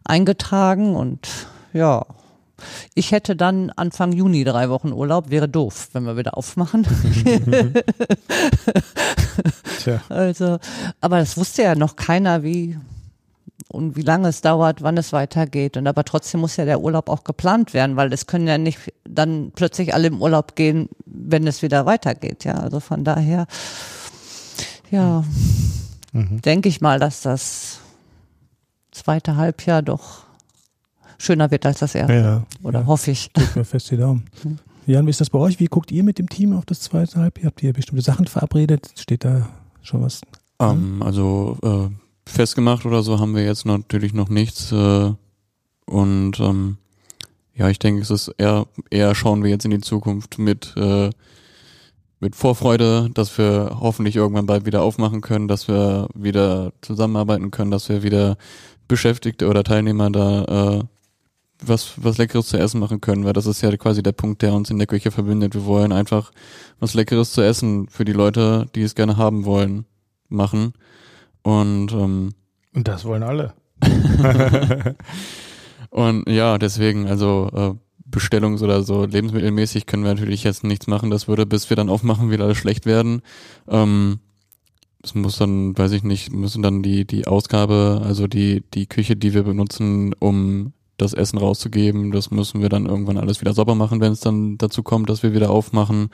eingetragen 0.05 0.97
und 0.97 1.29
ja. 1.72 2.05
Ich 2.95 3.12
hätte 3.12 3.37
dann 3.37 3.71
Anfang 3.71 4.12
Juni 4.12 4.45
drei 4.45 4.69
Wochen 4.71 4.93
Urlaub, 4.93 5.31
wäre 5.31 5.49
doof, 5.49 5.89
wenn 5.93 6.05
wir 6.05 6.17
wieder 6.17 6.37
aufmachen. 6.37 6.87
Tja. 9.83 10.01
Also, 10.09 10.59
aber 11.01 11.19
das 11.19 11.37
wusste 11.37 11.62
ja 11.62 11.75
noch 11.75 11.97
keiner, 11.97 12.43
wie 12.43 12.79
und 13.69 13.97
wie 13.97 14.03
lange 14.03 14.29
es 14.29 14.41
dauert, 14.41 14.83
wann 14.83 14.97
es 14.97 15.12
weitergeht. 15.12 15.77
Und 15.77 15.87
aber 15.87 16.05
trotzdem 16.05 16.41
muss 16.41 16.57
ja 16.57 16.65
der 16.65 16.81
Urlaub 16.81 17.09
auch 17.09 17.25
geplant 17.25 17.75
werden, 17.75 17.97
weil 17.97 18.12
es 18.12 18.27
können 18.27 18.47
ja 18.47 18.57
nicht 18.59 18.79
dann 19.09 19.53
plötzlich 19.55 19.93
alle 19.95 20.09
im 20.09 20.23
Urlaub 20.23 20.55
gehen, 20.57 20.89
wenn 21.07 21.47
es 21.47 21.62
wieder 21.62 21.85
weitergeht. 21.87 22.45
Ja, 22.45 22.55
also 22.55 22.81
von 22.81 23.05
daher, 23.05 23.47
ja, 24.91 25.25
Mhm. 26.12 26.41
denke 26.43 26.69
ich 26.69 26.81
mal, 26.81 27.01
dass 27.01 27.23
das 27.23 27.81
zweite 28.93 29.35
Halbjahr 29.35 29.83
doch 29.83 30.24
schöner 31.25 31.51
wird 31.51 31.66
als 31.66 31.81
das 31.81 31.95
erste. 31.95 32.14
Ja, 32.14 32.47
Oder 32.62 32.81
ja. 32.81 32.87
hoffe 32.87 33.11
ich. 33.11 33.33
Drück 33.33 33.57
mir 33.57 33.64
fest 33.64 33.91
die 33.91 33.97
Daumen. 33.97 34.25
Jan, 34.87 35.07
wie 35.07 35.11
ist 35.11 35.20
das 35.20 35.31
bei 35.31 35.39
euch? 35.39 35.61
Wie 35.61 35.66
guckt 35.66 35.91
ihr 35.91 36.05
mit 36.05 36.18
dem 36.18 36.29
Team 36.29 36.53
auf 36.53 36.66
das 36.66 36.81
zweite 36.81 37.18
Halbjahr? 37.18 37.47
Habt 37.47 37.62
ihr 37.62 37.72
bestimmte 37.72 38.03
Sachen 38.03 38.27
verabredet? 38.27 38.91
Steht 38.97 39.25
da 39.25 39.49
schon 39.83 40.03
was? 40.03 40.20
Ähm, 40.61 41.03
also 41.03 41.57
äh, 41.62 42.31
festgemacht 42.31 42.85
oder 42.85 43.03
so 43.03 43.18
haben 43.18 43.35
wir 43.35 43.45
jetzt 43.45 43.64
natürlich 43.64 44.12
noch 44.12 44.29
nichts. 44.29 44.72
Äh, 44.72 45.12
und 45.87 46.41
ähm, 46.41 46.77
ja, 47.55 47.68
ich 47.68 47.79
denke, 47.79 48.03
es 48.03 48.11
ist 48.11 48.29
eher, 48.37 48.66
eher 48.91 49.14
schauen 49.14 49.43
wir 49.43 49.51
jetzt 49.51 49.64
in 49.64 49.70
die 49.70 49.81
Zukunft 49.81 50.39
mit, 50.39 50.75
äh, 50.77 51.11
mit 52.20 52.37
Vorfreude, 52.37 53.11
dass 53.14 53.39
wir 53.39 53.79
hoffentlich 53.81 54.16
irgendwann 54.16 54.47
bald 54.47 54.66
wieder 54.66 54.83
aufmachen 54.83 55.20
können, 55.20 55.49
dass 55.49 55.68
wir 55.68 56.09
wieder 56.14 56.72
zusammenarbeiten 56.83 57.51
können, 57.51 57.70
dass 57.70 57.89
wir 57.89 58.03
wieder 58.03 58.37
Beschäftigte 58.87 59.49
oder 59.49 59.64
Teilnehmer 59.64 60.11
da 60.11 60.79
äh, 60.79 60.85
was, 61.69 61.95
was 61.97 62.19
Leckeres 62.19 62.49
zu 62.49 62.59
essen 62.59 62.81
machen 62.81 63.01
können, 63.01 63.25
weil 63.25 63.33
das 63.33 63.47
ist 63.47 63.62
ja 63.62 63.75
quasi 63.77 64.03
der 64.03 64.12
Punkt, 64.12 64.43
der 64.43 64.53
uns 64.53 64.71
in 64.71 64.79
der 64.79 64.87
Küche 64.87 65.11
verbindet. 65.11 65.55
Wir 65.55 65.65
wollen 65.65 65.93
einfach 65.93 66.33
was 66.81 66.95
Leckeres 66.95 67.33
zu 67.33 67.43
essen 67.43 67.89
für 67.89 68.05
die 68.05 68.12
Leute, 68.12 68.67
die 68.75 68.83
es 68.83 68.95
gerne 68.95 69.17
haben 69.17 69.45
wollen, 69.45 69.85
machen. 70.29 70.75
Und 71.43 71.93
ähm, 71.93 72.31
Und 72.75 72.89
das 72.89 73.05
wollen 73.05 73.23
alle. 73.23 73.55
und 75.91 76.29
ja, 76.29 76.59
deswegen, 76.59 77.07
also 77.07 77.51
äh, 77.53 77.75
Bestellungs- 78.11 78.62
oder 78.62 78.83
so 78.83 79.05
lebensmittelmäßig 79.05 79.87
können 79.87 80.05
wir 80.05 80.15
natürlich 80.15 80.45
jetzt 80.45 80.65
nichts 80.65 80.87
machen. 80.87 81.11
Das 81.11 81.29
würde, 81.29 81.47
bis 81.47 81.69
wir 81.71 81.77
dann 81.77 81.89
aufmachen, 81.89 82.31
wieder 82.31 82.45
alles 82.45 82.59
schlecht 82.59 82.87
werden. 82.87 83.23
Ähm, 83.69 84.21
es 85.03 85.15
muss 85.15 85.37
dann, 85.37 85.77
weiß 85.77 85.93
ich 85.93 86.03
nicht, 86.03 86.33
müssen 86.33 86.62
dann 86.62 86.83
die, 86.83 87.07
die 87.07 87.27
Ausgabe, 87.27 88.03
also 88.05 88.27
die, 88.27 88.62
die 88.73 88.87
Küche, 88.87 89.17
die 89.17 89.35
wir 89.35 89.43
benutzen, 89.43 90.15
um 90.19 90.73
das 90.97 91.12
Essen 91.12 91.38
rauszugeben, 91.38 92.12
das 92.12 92.30
müssen 92.30 92.61
wir 92.61 92.68
dann 92.68 92.86
irgendwann 92.86 93.16
alles 93.16 93.40
wieder 93.40 93.53
sauber 93.53 93.74
machen, 93.74 94.01
wenn 94.01 94.12
es 94.12 94.20
dann 94.20 94.59
dazu 94.59 94.82
kommt, 94.82 95.11
dass 95.11 95.22
wir 95.22 95.34
wieder 95.34 95.51
aufmachen. 95.51 96.11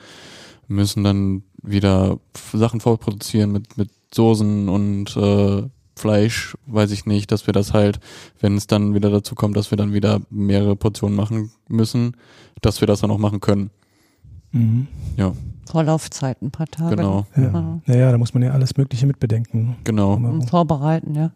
Wir 0.67 0.75
müssen 0.75 1.03
dann 1.03 1.43
wieder 1.61 2.19
Sachen 2.53 2.79
vorproduzieren 2.79 3.51
mit, 3.51 3.77
mit 3.77 3.89
Soßen 4.13 4.69
und 4.69 5.15
äh, 5.17 5.63
Fleisch, 5.95 6.57
weiß 6.65 6.91
ich 6.91 7.05
nicht, 7.05 7.31
dass 7.31 7.45
wir 7.45 7.53
das 7.53 7.73
halt, 7.73 7.99
wenn 8.39 8.55
es 8.57 8.65
dann 8.65 8.95
wieder 8.95 9.11
dazu 9.11 9.35
kommt, 9.35 9.55
dass 9.55 9.71
wir 9.71 9.77
dann 9.77 9.93
wieder 9.93 10.21
mehrere 10.29 10.75
Portionen 10.75 11.15
machen 11.15 11.51
müssen, 11.67 12.15
dass 12.61 12.81
wir 12.81 12.87
das 12.87 13.01
dann 13.01 13.11
auch 13.11 13.19
machen 13.19 13.39
können. 13.39 13.69
Mhm. 14.51 14.87
Ja, 15.17 15.33
Vorlaufzeit 15.71 16.41
ein 16.41 16.51
paar 16.51 16.67
Tage. 16.67 16.95
genau, 16.95 17.25
Ja. 17.35 17.43
Ja. 17.43 17.81
Naja, 17.85 18.11
da 18.11 18.17
muss 18.17 18.33
man 18.33 18.43
ja 18.43 18.51
alles 18.51 18.75
Mögliche 18.77 19.07
mitbedenken. 19.07 19.77
genau. 19.83 20.13
Und 20.13 20.49
Vorbereiten, 20.49 21.15
ja. 21.15 21.31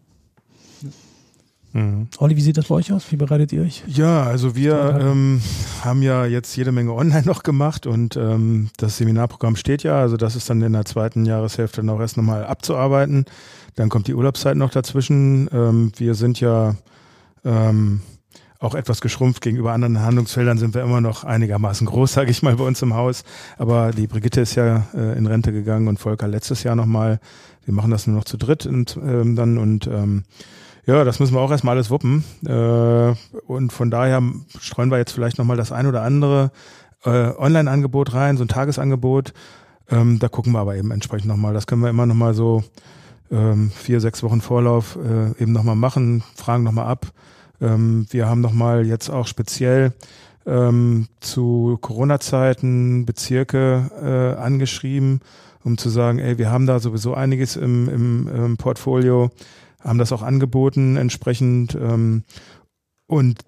Mhm. 1.76 2.08
Olli, 2.16 2.36
wie 2.36 2.40
sieht 2.40 2.56
das 2.56 2.68
bei 2.68 2.76
euch 2.76 2.90
aus? 2.90 3.12
Wie 3.12 3.16
bereitet 3.16 3.52
ihr 3.52 3.60
euch? 3.60 3.82
Ja, 3.86 4.22
also 4.22 4.56
wir 4.56 4.98
ähm, 4.98 5.42
haben 5.84 6.00
ja 6.00 6.24
jetzt 6.24 6.56
jede 6.56 6.72
Menge 6.72 6.94
online 6.94 7.22
noch 7.26 7.42
gemacht 7.42 7.86
und 7.86 8.16
ähm, 8.16 8.70
das 8.78 8.96
Seminarprogramm 8.96 9.56
steht 9.56 9.82
ja, 9.82 10.00
also 10.00 10.16
das 10.16 10.36
ist 10.36 10.48
dann 10.48 10.62
in 10.62 10.72
der 10.72 10.86
zweiten 10.86 11.26
Jahreshälfte 11.26 11.82
noch 11.82 12.00
erst 12.00 12.16
nochmal 12.16 12.46
abzuarbeiten. 12.46 13.26
Dann 13.74 13.90
kommt 13.90 14.06
die 14.06 14.14
Urlaubszeit 14.14 14.56
noch 14.56 14.70
dazwischen. 14.70 15.50
Ähm, 15.52 15.92
wir 15.98 16.14
sind 16.14 16.40
ja 16.40 16.76
ähm, 17.44 18.00
auch 18.58 18.74
etwas 18.74 19.02
geschrumpft 19.02 19.42
gegenüber 19.42 19.74
anderen 19.74 20.00
Handlungsfeldern 20.00 20.56
sind 20.56 20.74
wir 20.74 20.82
immer 20.82 21.02
noch 21.02 21.24
einigermaßen 21.24 21.86
groß, 21.86 22.10
sage 22.14 22.30
ich 22.30 22.42
mal, 22.42 22.56
bei 22.56 22.64
uns 22.64 22.80
im 22.80 22.94
Haus. 22.94 23.22
Aber 23.58 23.90
die 23.90 24.06
Brigitte 24.06 24.40
ist 24.40 24.54
ja 24.54 24.86
äh, 24.94 25.18
in 25.18 25.26
Rente 25.26 25.52
gegangen 25.52 25.88
und 25.88 25.98
Volker 25.98 26.26
letztes 26.26 26.62
Jahr 26.62 26.74
nochmal. 26.74 27.20
Wir 27.66 27.74
machen 27.74 27.90
das 27.90 28.06
nur 28.06 28.16
noch 28.16 28.24
zu 28.24 28.38
dritt 28.38 28.64
und, 28.64 28.96
ähm, 28.96 29.36
dann 29.36 29.58
und 29.58 29.86
ähm, 29.88 30.22
ja, 30.86 31.02
das 31.02 31.18
müssen 31.18 31.34
wir 31.34 31.40
auch 31.40 31.50
erstmal 31.50 31.74
alles 31.74 31.90
wuppen. 31.90 32.24
Äh, 32.46 33.14
und 33.46 33.72
von 33.72 33.90
daher 33.90 34.22
streuen 34.60 34.90
wir 34.90 34.98
jetzt 34.98 35.12
vielleicht 35.12 35.36
nochmal 35.36 35.56
das 35.56 35.72
ein 35.72 35.86
oder 35.86 36.02
andere 36.02 36.52
äh, 37.04 37.32
Online-Angebot 37.36 38.14
rein, 38.14 38.36
so 38.36 38.44
ein 38.44 38.48
Tagesangebot. 38.48 39.34
Ähm, 39.90 40.20
da 40.20 40.28
gucken 40.28 40.52
wir 40.52 40.60
aber 40.60 40.76
eben 40.76 40.92
entsprechend 40.92 41.28
nochmal. 41.28 41.54
Das 41.54 41.66
können 41.66 41.82
wir 41.82 41.90
immer 41.90 42.06
nochmal 42.06 42.34
so 42.34 42.62
ähm, 43.32 43.70
vier, 43.74 44.00
sechs 44.00 44.22
Wochen 44.22 44.40
Vorlauf 44.40 44.96
äh, 44.96 45.42
eben 45.42 45.52
nochmal 45.52 45.74
machen, 45.74 46.22
fragen 46.36 46.62
nochmal 46.62 46.86
ab. 46.86 47.06
Ähm, 47.60 48.06
wir 48.10 48.28
haben 48.28 48.40
nochmal 48.40 48.86
jetzt 48.86 49.10
auch 49.10 49.26
speziell 49.26 49.92
zu 51.18 51.76
Corona-Zeiten 51.80 53.04
Bezirke 53.04 53.90
äh, 54.00 54.40
angeschrieben, 54.40 55.20
um 55.64 55.76
zu 55.76 55.88
sagen, 55.88 56.20
ey, 56.20 56.38
wir 56.38 56.52
haben 56.52 56.66
da 56.66 56.78
sowieso 56.78 57.14
einiges 57.14 57.56
im, 57.56 57.88
im, 57.88 58.28
im 58.28 58.56
Portfolio, 58.56 59.32
haben 59.86 59.98
das 59.98 60.12
auch 60.12 60.22
angeboten 60.22 60.96
entsprechend 60.96 61.74
ähm, 61.74 62.24
und 63.06 63.38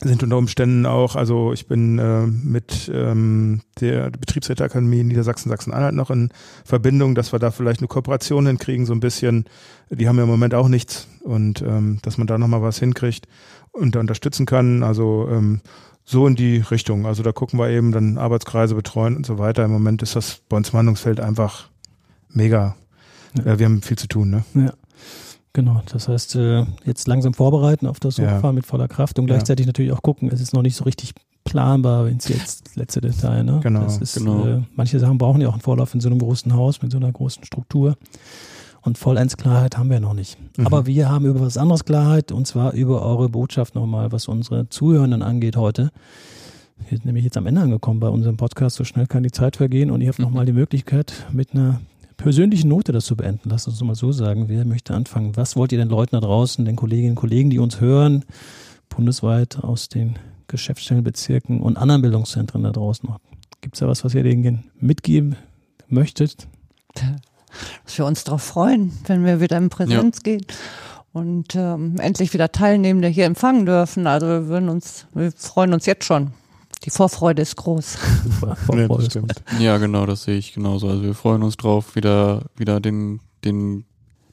sind 0.00 0.22
unter 0.22 0.38
Umständen 0.38 0.86
auch, 0.86 1.16
also 1.16 1.52
ich 1.52 1.66
bin 1.66 1.98
äh, 1.98 2.26
mit 2.26 2.90
ähm, 2.94 3.62
der 3.80 4.10
Betriebsräteakademie 4.10 5.02
Niedersachsen 5.02 5.48
Sachsen-Anhalt 5.48 5.94
noch 5.94 6.10
in 6.10 6.30
Verbindung, 6.64 7.16
dass 7.16 7.32
wir 7.32 7.40
da 7.40 7.50
vielleicht 7.50 7.80
eine 7.80 7.88
Kooperation 7.88 8.46
hinkriegen, 8.46 8.86
so 8.86 8.92
ein 8.92 9.00
bisschen. 9.00 9.46
Die 9.90 10.08
haben 10.08 10.16
ja 10.16 10.22
im 10.22 10.28
Moment 10.28 10.54
auch 10.54 10.68
nichts 10.68 11.08
und 11.22 11.62
ähm, 11.62 11.98
dass 12.02 12.16
man 12.16 12.28
da 12.28 12.38
nochmal 12.38 12.62
was 12.62 12.78
hinkriegt 12.78 13.26
und 13.72 13.96
da 13.96 14.00
unterstützen 14.00 14.46
kann. 14.46 14.84
Also 14.84 15.28
ähm, 15.30 15.62
so 16.04 16.26
in 16.26 16.36
die 16.36 16.58
Richtung. 16.58 17.04
Also 17.04 17.22
da 17.24 17.32
gucken 17.32 17.58
wir 17.58 17.68
eben 17.68 17.90
dann 17.90 18.18
Arbeitskreise 18.18 18.74
betreuen 18.74 19.16
und 19.16 19.26
so 19.26 19.38
weiter. 19.38 19.64
Im 19.64 19.72
Moment 19.72 20.02
ist 20.02 20.14
das 20.14 20.42
bei 20.48 20.56
uns 20.56 20.70
im 20.70 20.78
Handlungsfeld 20.78 21.18
einfach 21.18 21.70
mega. 22.28 22.76
Ja. 23.36 23.52
Äh, 23.52 23.58
wir 23.58 23.66
haben 23.66 23.82
viel 23.82 23.98
zu 23.98 24.06
tun, 24.06 24.30
ne? 24.30 24.44
Ja. 24.54 24.72
Genau, 25.52 25.82
das 25.90 26.08
heißt, 26.08 26.36
äh, 26.36 26.64
jetzt 26.84 27.08
langsam 27.08 27.34
vorbereiten 27.34 27.86
auf 27.86 28.00
das 28.00 28.18
Hochfahren 28.18 28.42
ja. 28.42 28.52
mit 28.52 28.66
voller 28.66 28.88
Kraft 28.88 29.18
und 29.18 29.26
gleichzeitig 29.26 29.66
ja. 29.66 29.68
natürlich 29.68 29.92
auch 29.92 30.02
gucken, 30.02 30.30
es 30.30 30.40
ist 30.40 30.52
noch 30.52 30.62
nicht 30.62 30.76
so 30.76 30.84
richtig 30.84 31.14
planbar, 31.44 32.06
wenn 32.06 32.18
es 32.18 32.28
jetzt 32.28 32.76
letzte 32.76 33.00
Detail, 33.00 33.42
ne? 33.44 33.60
Genau. 33.62 33.82
Das 33.82 33.98
ist, 33.98 34.18
genau. 34.18 34.46
Äh, 34.46 34.62
manche 34.76 34.98
Sachen 35.00 35.18
brauchen 35.18 35.40
ja 35.40 35.48
auch 35.48 35.54
einen 35.54 35.62
Vorlauf 35.62 35.94
in 35.94 36.00
so 36.00 36.08
einem 36.08 36.18
großen 36.18 36.54
Haus 36.54 36.82
mit 36.82 36.92
so 36.92 36.98
einer 36.98 37.10
großen 37.10 37.44
Struktur. 37.44 37.96
Und 38.82 38.96
vollends 38.96 39.36
Klarheit 39.36 39.76
haben 39.76 39.90
wir 39.90 40.00
noch 40.00 40.14
nicht. 40.14 40.38
Mhm. 40.56 40.66
Aber 40.66 40.86
wir 40.86 41.10
haben 41.10 41.26
über 41.26 41.40
was 41.40 41.56
anderes 41.56 41.84
Klarheit 41.84 42.30
und 42.30 42.46
zwar 42.46 42.72
über 42.72 43.02
eure 43.02 43.28
Botschaft 43.28 43.74
nochmal, 43.74 44.12
was 44.12 44.28
unsere 44.28 44.68
Zuhörenden 44.68 45.22
angeht 45.22 45.56
heute. 45.56 45.90
Wir 46.78 46.96
sind 46.96 47.06
nämlich 47.06 47.24
jetzt 47.24 47.36
am 47.36 47.46
Ende 47.46 47.60
angekommen 47.60 47.98
bei 47.98 48.08
unserem 48.08 48.36
Podcast. 48.36 48.76
So 48.76 48.84
schnell 48.84 49.06
kann 49.06 49.24
die 49.24 49.32
Zeit 49.32 49.56
vergehen 49.56 49.90
und 49.90 50.00
ihr 50.00 50.08
habt 50.08 50.18
mhm. 50.18 50.26
nochmal 50.26 50.46
die 50.46 50.52
Möglichkeit, 50.52 51.12
mit 51.32 51.54
einer 51.54 51.80
persönlichen 52.18 52.68
Note 52.68 52.92
das 52.92 53.06
zu 53.06 53.16
beenden. 53.16 53.48
Lasst 53.48 53.66
uns 53.66 53.80
mal 53.80 53.94
so 53.94 54.12
sagen. 54.12 54.48
Wer 54.48 54.66
möchte 54.66 54.92
anfangen? 54.92 55.36
Was 55.36 55.56
wollt 55.56 55.72
ihr 55.72 55.78
den 55.78 55.88
Leuten 55.88 56.16
da 56.16 56.20
draußen, 56.20 56.64
den 56.66 56.76
Kolleginnen 56.76 57.12
und 57.12 57.16
Kollegen, 57.16 57.48
die 57.48 57.58
uns 57.58 57.80
hören, 57.80 58.26
bundesweit 58.90 59.58
aus 59.58 59.88
den 59.88 60.18
Geschäftsstellenbezirken 60.48 61.60
und 61.60 61.78
anderen 61.78 62.02
Bildungszentren 62.02 62.64
da 62.64 62.72
draußen 62.72 63.08
noch? 63.08 63.20
Gibt 63.62 63.76
es 63.76 63.80
da 63.80 63.88
was, 63.88 64.04
was 64.04 64.14
ihr 64.14 64.24
denen 64.24 64.64
mitgeben 64.78 65.36
möchtet? 65.88 66.46
Dass 67.84 67.96
wir 67.96 68.04
uns 68.04 68.24
darauf 68.24 68.42
freuen, 68.42 68.92
wenn 69.06 69.24
wir 69.24 69.40
wieder 69.40 69.56
in 69.56 69.70
Präsenz 69.70 70.18
ja. 70.18 70.22
gehen 70.32 70.46
und 71.12 71.54
ähm, 71.54 71.96
endlich 71.98 72.34
wieder 72.34 72.52
Teilnehmende 72.52 73.08
hier 73.08 73.24
empfangen 73.24 73.64
dürfen. 73.64 74.06
Also 74.06 74.26
wir 74.26 74.48
würden 74.48 74.68
uns, 74.68 75.06
wir 75.14 75.32
freuen 75.32 75.72
uns 75.72 75.86
jetzt 75.86 76.04
schon. 76.04 76.32
Die 76.84 76.90
Vorfreude 76.90 77.42
ist 77.42 77.56
groß. 77.56 77.98
Super, 78.24 78.56
Vorfreude 78.56 79.04
ist 79.04 79.12
groß. 79.12 79.60
Ja, 79.60 79.78
genau, 79.78 80.06
das 80.06 80.24
sehe 80.24 80.36
ich 80.36 80.52
genauso. 80.52 80.88
Also 80.88 81.02
wir 81.02 81.14
freuen 81.14 81.42
uns 81.42 81.56
drauf, 81.56 81.96
wieder, 81.96 82.42
wieder 82.56 82.80
den, 82.80 83.20
den 83.44 83.84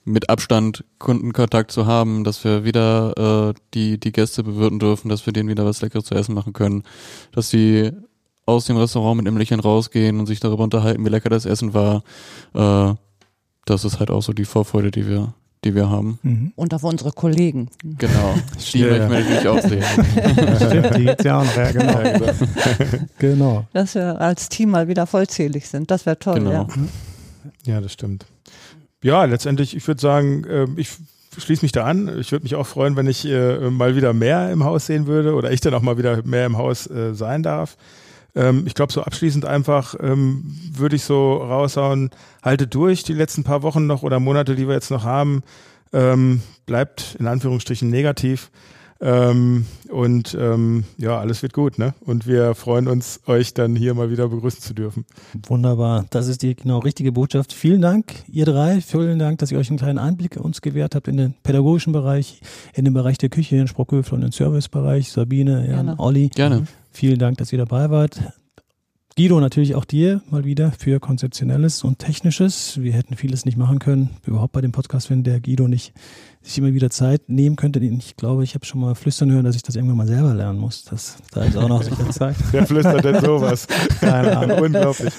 mit 0.06 0.30
Abstand 0.30 0.86
Kundenkontakt 1.00 1.72
zu 1.72 1.88
haben, 1.88 2.24
dass 2.24 2.44
wir 2.44 2.64
wieder 2.64 3.50
äh, 3.50 3.54
die, 3.74 4.00
die 4.00 4.12
Gäste 4.12 4.44
bewirten 4.44 4.80
dürfen, 4.80 5.10
dass 5.10 5.26
wir 5.26 5.34
denen 5.34 5.50
wieder 5.50 5.66
was 5.66 5.82
Leckeres 5.82 6.06
zu 6.06 6.14
essen 6.14 6.36
machen 6.36 6.54
können, 6.54 6.84
dass 7.32 7.50
sie 7.50 7.92
aus 8.46 8.66
dem 8.66 8.78
Restaurant 8.78 9.18
mit 9.18 9.28
einem 9.28 9.38
Lächeln 9.38 9.60
rausgehen 9.60 10.20
und 10.20 10.28
sich 10.28 10.40
darüber 10.40 10.64
unterhalten, 10.64 11.04
wie 11.04 11.10
lecker 11.10 11.30
das 11.30 11.46
Essen 11.46 11.74
war. 11.74 12.04
Äh, 12.54 12.94
das 13.66 13.84
ist 13.84 14.00
halt 14.00 14.12
auch 14.12 14.22
so 14.22 14.34
die 14.34 14.46
Vorfreude, 14.46 14.92
die 14.92 15.08
wir, 15.08 15.34
die 15.66 15.76
wir 15.76 15.90
haben. 15.90 16.20
Mhm. 16.22 16.54
Und 16.56 16.74
auf 16.74 16.84
unsere 16.84 17.12
Kollegen. 17.12 17.70
Genau. 17.84 18.36
Die 18.72 18.80
ja, 18.80 18.88
möchten 18.88 19.12
wir 19.12 19.20
natürlich 19.20 19.48
auch 19.48 19.62
sehen. 19.62 19.84
Stimmt, 20.56 20.98
die 20.98 21.06
gibt's 21.06 21.24
ja 21.24 21.40
auch 21.40 21.44
noch. 21.44 21.56
Ja, 21.56 21.72
genau. 21.72 22.04
genau. 22.04 22.34
genau. 23.20 23.68
Dass 23.74 23.96
wir 23.96 24.22
als 24.22 24.48
Team 24.50 24.70
mal 24.70 24.88
wieder 24.88 25.08
vollzählig 25.08 25.68
sind. 25.68 25.92
Das 25.92 26.06
wäre 26.06 26.20
toll, 26.20 26.36
genau. 26.36 26.52
ja. 26.52 26.68
Ja, 27.66 27.82
das 27.82 27.94
stimmt. 27.94 28.26
Ja, 29.04 29.26
letztendlich, 29.26 29.76
ich 29.76 29.88
würde 29.88 30.02
sagen, 30.02 30.46
ähm, 30.50 30.76
ich 30.78 30.90
schließe 31.38 31.64
mich 31.64 31.72
da 31.72 31.86
an. 31.86 32.20
Ich 32.20 32.32
würde 32.32 32.44
mich 32.44 32.56
auch 32.56 32.68
freuen, 32.68 32.96
wenn 32.96 33.08
ich 33.08 33.26
äh, 33.26 33.70
mal 33.70 33.96
wieder 33.96 34.14
mehr 34.14 34.52
im 34.52 34.64
Haus 34.64 34.86
sehen 34.86 35.08
würde 35.08 35.34
oder 35.34 35.52
ich 35.52 35.62
dann 35.62 35.74
auch 35.74 35.82
mal 35.82 35.98
wieder 35.98 36.22
mehr 36.24 36.46
im 36.46 36.58
Haus 36.58 36.88
äh, 36.88 37.14
sein 37.14 37.44
darf. 37.44 37.78
Ähm, 38.36 38.64
ich 38.68 38.74
glaube, 38.74 38.92
so 38.92 39.02
abschließend 39.02 39.46
einfach 39.46 39.96
ähm, 40.00 40.44
würde 40.72 40.96
ich 40.96 41.04
so 41.04 41.38
raushauen, 41.38 42.10
haltet 42.44 42.76
durch 42.76 43.04
die 43.04 43.14
letzten 43.14 43.44
paar 43.44 43.64
Wochen 43.64 43.88
noch 43.88 44.04
oder 44.04 44.20
Monate, 44.20 44.56
die 44.56 44.68
wir 44.68 44.76
jetzt 44.76 44.92
noch 44.92 45.04
haben. 45.04 45.44
Ähm, 45.94 46.42
bleibt 46.66 47.16
in 47.20 47.28
Anführungsstrichen 47.28 47.90
negativ. 47.90 48.52
Ähm, 49.02 49.66
und 49.90 50.38
ähm, 50.40 50.86
ja, 50.98 51.20
alles 51.20 51.42
wird 51.42 51.54
gut, 51.54 51.78
ne? 51.78 51.94
Und 52.06 52.28
wir 52.28 52.56
freuen 52.56 52.88
uns, 52.88 53.20
euch 53.28 53.54
dann 53.54 53.76
hier 53.76 53.94
mal 53.94 54.10
wieder 54.10 54.30
begrüßen 54.30 54.62
zu 54.62 54.74
dürfen. 54.74 55.06
Wunderbar. 55.48 56.06
Das 56.12 56.28
ist 56.28 56.42
die 56.42 56.56
genau 56.56 56.80
richtige 56.80 57.12
Botschaft. 57.12 57.52
Vielen 57.52 57.82
Dank, 57.82 58.14
ihr 58.28 58.46
drei. 58.46 58.80
Vielen 58.80 59.20
Dank, 59.20 59.40
dass 59.40 59.52
ihr 59.52 59.60
euch 59.60 59.70
einen 59.70 59.80
kleinen 59.80 60.00
Einblick 60.00 60.38
uns 60.38 60.62
gewährt 60.62 60.96
habt 60.96 61.08
in 61.08 61.18
den 61.18 61.34
pädagogischen 61.44 61.92
Bereich, 61.92 62.42
in 62.74 62.86
den 62.86 62.94
Bereich 62.94 63.18
der 63.18 63.30
Küche, 63.30 63.58
in 63.58 63.68
Sprockhöfel 63.68 64.16
und 64.16 64.22
den 64.22 64.32
Servicebereich. 64.32 65.12
Sabine, 65.12 65.68
Jan, 65.68 65.86
Gerne. 65.88 65.96
Olli. 66.00 66.30
Gerne. 66.30 66.68
Vielen 66.92 67.20
Dank, 67.20 67.38
dass 67.38 67.52
ihr 67.52 67.60
dabei 67.60 67.90
wart. 67.90 68.22
Guido, 69.18 69.40
natürlich 69.40 69.76
auch 69.76 69.86
dir 69.86 70.22
mal 70.30 70.44
wieder 70.44 70.74
für 70.78 71.00
Konzeptionelles 71.00 71.86
und 71.86 72.00
Technisches. 72.00 72.82
Wir 72.82 72.92
hätten 72.92 73.16
vieles 73.16 73.46
nicht 73.46 73.58
machen 73.58 73.80
können, 73.80 74.10
überhaupt 74.26 74.52
bei 74.52 74.60
dem 74.60 74.74
Podcast, 74.74 75.10
wenn 75.10 75.24
der 75.24 75.40
Guido 75.40 75.70
nicht 75.70 75.94
sich 76.42 76.58
immer 76.58 76.74
wieder 76.74 76.90
Zeit 76.90 77.30
nehmen 77.30 77.56
könnte. 77.56 77.80
Ich 77.80 78.18
glaube, 78.18 78.44
ich 78.44 78.56
habe 78.56 78.66
schon 78.66 78.82
mal 78.82 78.94
flüstern 78.94 79.32
hören, 79.32 79.46
dass 79.46 79.56
ich 79.56 79.64
das 79.64 79.78
irgendwann 79.78 79.96
mal 79.96 80.06
selber 80.06 80.34
lernen 80.34 80.60
muss. 80.60 80.84
Das, 80.84 81.16
da 81.32 81.46
ist 81.46 81.56
auch 81.56 81.70
noch 81.70 81.82
sicher 81.82 82.10
Zeit. 82.10 82.36
Wer 82.52 82.68
flüstert 82.68 83.06
denn 83.06 83.22
sowas? 83.22 83.68
Keine 84.02 84.38
Ahnung. 84.38 84.60
Unglaublich. 84.60 85.14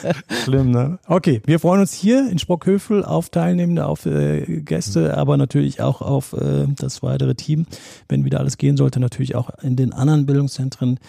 Schlimm, 0.44 0.72
ne? 0.72 0.99
Okay, 1.07 1.40
wir 1.47 1.59
freuen 1.59 1.80
uns 1.80 1.94
hier 1.94 2.30
in 2.30 2.38
Sprockhöfel 2.38 3.03
auf 3.03 3.30
Teilnehmende, 3.30 3.86
auf 3.86 4.05
äh, 4.05 4.61
Gäste, 4.61 5.16
aber 5.16 5.38
natürlich 5.38 5.80
auch 5.80 6.03
auf 6.03 6.34
äh, 6.34 6.66
das 6.68 7.03
weitere 7.03 7.34
Team, 7.34 7.64
wenn 8.11 8.26
wieder 8.26 8.40
alles 8.40 8.59
gehen 8.59 8.76
sollte, 8.76 9.01
natürlich 9.01 9.36
auch 9.36 9.49
in 9.62 9.74
den 9.74 9.94
anderen 9.94 10.26
Bildungszentren. 10.26 11.01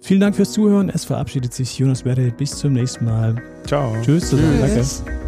Vielen 0.00 0.20
Dank 0.20 0.34
fürs 0.34 0.52
Zuhören. 0.52 0.88
Es 0.88 1.04
verabschiedet 1.04 1.52
sich 1.52 1.78
Jonas 1.78 2.02
Berre. 2.02 2.30
Bis 2.30 2.56
zum 2.56 2.72
nächsten 2.72 3.04
Mal. 3.04 3.36
Ciao. 3.66 3.94
Tschüss. 4.02 4.30
Tschüss. 4.30 5.02
Danke. 5.04 5.20